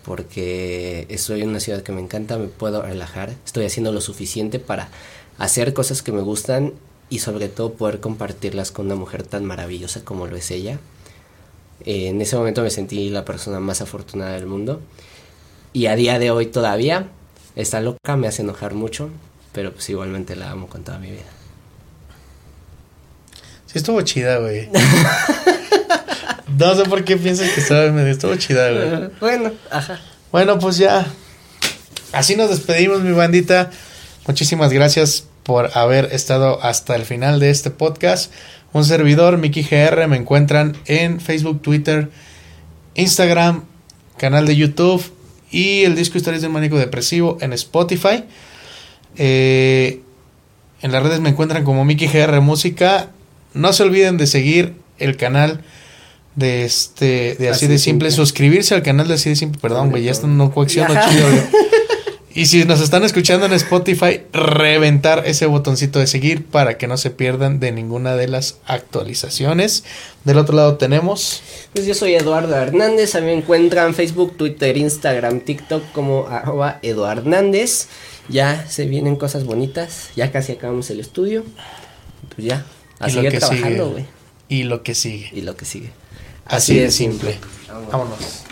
Porque 0.03 1.05
estoy 1.09 1.41
en 1.41 1.49
una 1.49 1.59
ciudad 1.59 1.83
que 1.83 1.91
me 1.91 2.01
encanta, 2.01 2.37
me 2.37 2.47
puedo 2.47 2.81
relajar, 2.81 3.33
estoy 3.45 3.65
haciendo 3.65 3.91
lo 3.91 4.01
suficiente 4.01 4.59
para 4.59 4.89
hacer 5.37 5.73
cosas 5.73 6.01
que 6.01 6.11
me 6.11 6.21
gustan 6.21 6.73
y 7.09 7.19
sobre 7.19 7.49
todo 7.49 7.73
poder 7.73 7.99
compartirlas 7.99 8.71
con 8.71 8.87
una 8.87 8.95
mujer 8.95 9.23
tan 9.23 9.45
maravillosa 9.45 10.03
como 10.03 10.27
lo 10.27 10.35
es 10.35 10.51
ella. 10.51 10.79
En 11.85 12.21
ese 12.21 12.35
momento 12.37 12.63
me 12.63 12.69
sentí 12.69 13.09
la 13.09 13.25
persona 13.25 13.59
más 13.59 13.81
afortunada 13.81 14.33
del 14.33 14.45
mundo 14.45 14.81
y 15.77 15.85
a 15.85 15.95
día 15.95 16.17
de 16.17 16.31
hoy 16.31 16.47
todavía 16.47 17.05
está 17.55 17.81
loca, 17.81 18.17
me 18.17 18.27
hace 18.27 18.41
enojar 18.41 18.73
mucho, 18.73 19.11
pero 19.51 19.71
pues 19.73 19.87
igualmente 19.91 20.35
la 20.35 20.49
amo 20.49 20.65
con 20.65 20.83
toda 20.83 20.97
mi 20.97 21.11
vida. 21.11 21.29
Sí, 23.67 23.77
estuvo 23.77 24.01
chida, 24.01 24.39
güey. 24.39 24.69
no 26.57 26.75
sé 26.75 26.83
por 26.85 27.03
qué 27.03 27.15
piensas 27.17 27.51
que 27.51 27.61
estaba 27.61 27.91
medio. 27.91 28.11
Estuvo 28.11 28.35
chida, 28.37 28.71
güey. 28.71 29.11
Bueno, 29.19 29.51
ajá. 29.69 30.01
Bueno, 30.31 30.57
pues 30.57 30.77
ya. 30.77 31.05
Así 32.11 32.35
nos 32.35 32.49
despedimos, 32.49 33.01
mi 33.01 33.11
bandita. 33.11 33.69
Muchísimas 34.25 34.73
gracias 34.73 35.27
por 35.43 35.77
haber 35.77 36.05
estado 36.05 36.59
hasta 36.63 36.95
el 36.95 37.03
final 37.03 37.39
de 37.39 37.51
este 37.51 37.69
podcast. 37.69 38.33
Un 38.73 38.83
servidor, 38.83 39.37
Miki 39.37 39.61
GR, 39.61 40.07
me 40.07 40.17
encuentran 40.17 40.75
en 40.87 41.21
Facebook, 41.21 41.61
Twitter, 41.61 42.09
Instagram, 42.95 43.65
canal 44.17 44.47
de 44.47 44.55
YouTube 44.55 45.16
y 45.51 45.83
el 45.83 45.95
disco 45.95 46.17
Historias 46.17 46.41
del 46.41 46.51
Mánico 46.51 46.77
Depresivo 46.77 47.37
en 47.41 47.53
Spotify. 47.53 48.23
Eh, 49.17 50.01
en 50.81 50.91
las 50.91 51.03
redes 51.03 51.19
me 51.19 51.29
encuentran 51.29 51.63
como 51.63 51.85
Mickey 51.85 52.07
GR 52.07 52.39
Música. 52.41 53.09
No 53.53 53.73
se 53.73 53.83
olviden 53.83 54.17
de 54.17 54.27
seguir 54.27 54.75
el 54.99 55.17
canal 55.17 55.61
de 56.35 56.65
este 56.65 57.35
de 57.39 57.49
así, 57.49 57.65
de 57.67 57.79
simple. 57.79 58.11
suscribirse 58.11 58.75
al 58.75 58.83
canal 58.83 59.07
de 59.07 59.15
así 59.15 59.29
de 59.29 59.35
simple, 59.35 59.59
perdón, 59.59 59.89
güey, 59.89 60.03
ya 60.03 60.13
no 60.27 60.51
coacciono 60.51 60.93
chido, 61.09 61.27
Y 62.37 62.45
si 62.45 62.63
nos 62.65 62.81
están 62.81 63.03
escuchando 63.03 63.47
en 63.47 63.53
Spotify, 63.53 64.21
reventar 64.31 65.23
ese 65.25 65.47
botoncito 65.47 65.97
de 65.97 66.05
seguir 66.05 66.45
para 66.45 66.77
que 66.77 66.85
no 66.85 66.95
se 66.95 67.09
pierdan 67.09 67.59
de 67.59 67.71
ninguna 67.71 68.15
de 68.15 68.27
las 68.27 68.59
actualizaciones. 68.67 69.83
Del 70.23 70.37
otro 70.37 70.55
lado 70.55 70.77
tenemos. 70.77 71.41
Pues 71.73 71.87
yo 71.87 71.95
soy 71.95 72.13
Eduardo 72.13 72.55
Hernández. 72.55 73.15
A 73.15 73.21
mí 73.21 73.25
me 73.25 73.33
encuentran 73.33 73.95
Facebook, 73.95 74.37
Twitter, 74.37 74.77
Instagram, 74.77 75.39
TikTok 75.39 75.91
como 75.93 76.27
arroba 76.27 76.77
Eduardo 76.83 77.21
Hernández. 77.23 77.87
Ya 78.29 78.67
se 78.69 78.85
vienen 78.85 79.15
cosas 79.15 79.43
bonitas. 79.43 80.11
Ya 80.15 80.31
casi 80.31 80.51
acabamos 80.51 80.91
el 80.91 80.99
estudio. 80.99 81.43
Pues 82.35 82.47
ya. 82.47 82.67
A 82.99 83.09
seguir 83.09 83.35
trabajando, 83.39 83.89
güey. 83.89 84.05
Y 84.47 84.61
lo 84.61 84.83
que 84.83 84.93
sigue. 84.93 85.31
Y 85.33 85.41
lo 85.41 85.57
que 85.57 85.65
sigue. 85.65 85.89
Así, 86.45 86.77
de 86.77 86.91
simple. 86.91 87.39
Vámonos. 87.91 88.43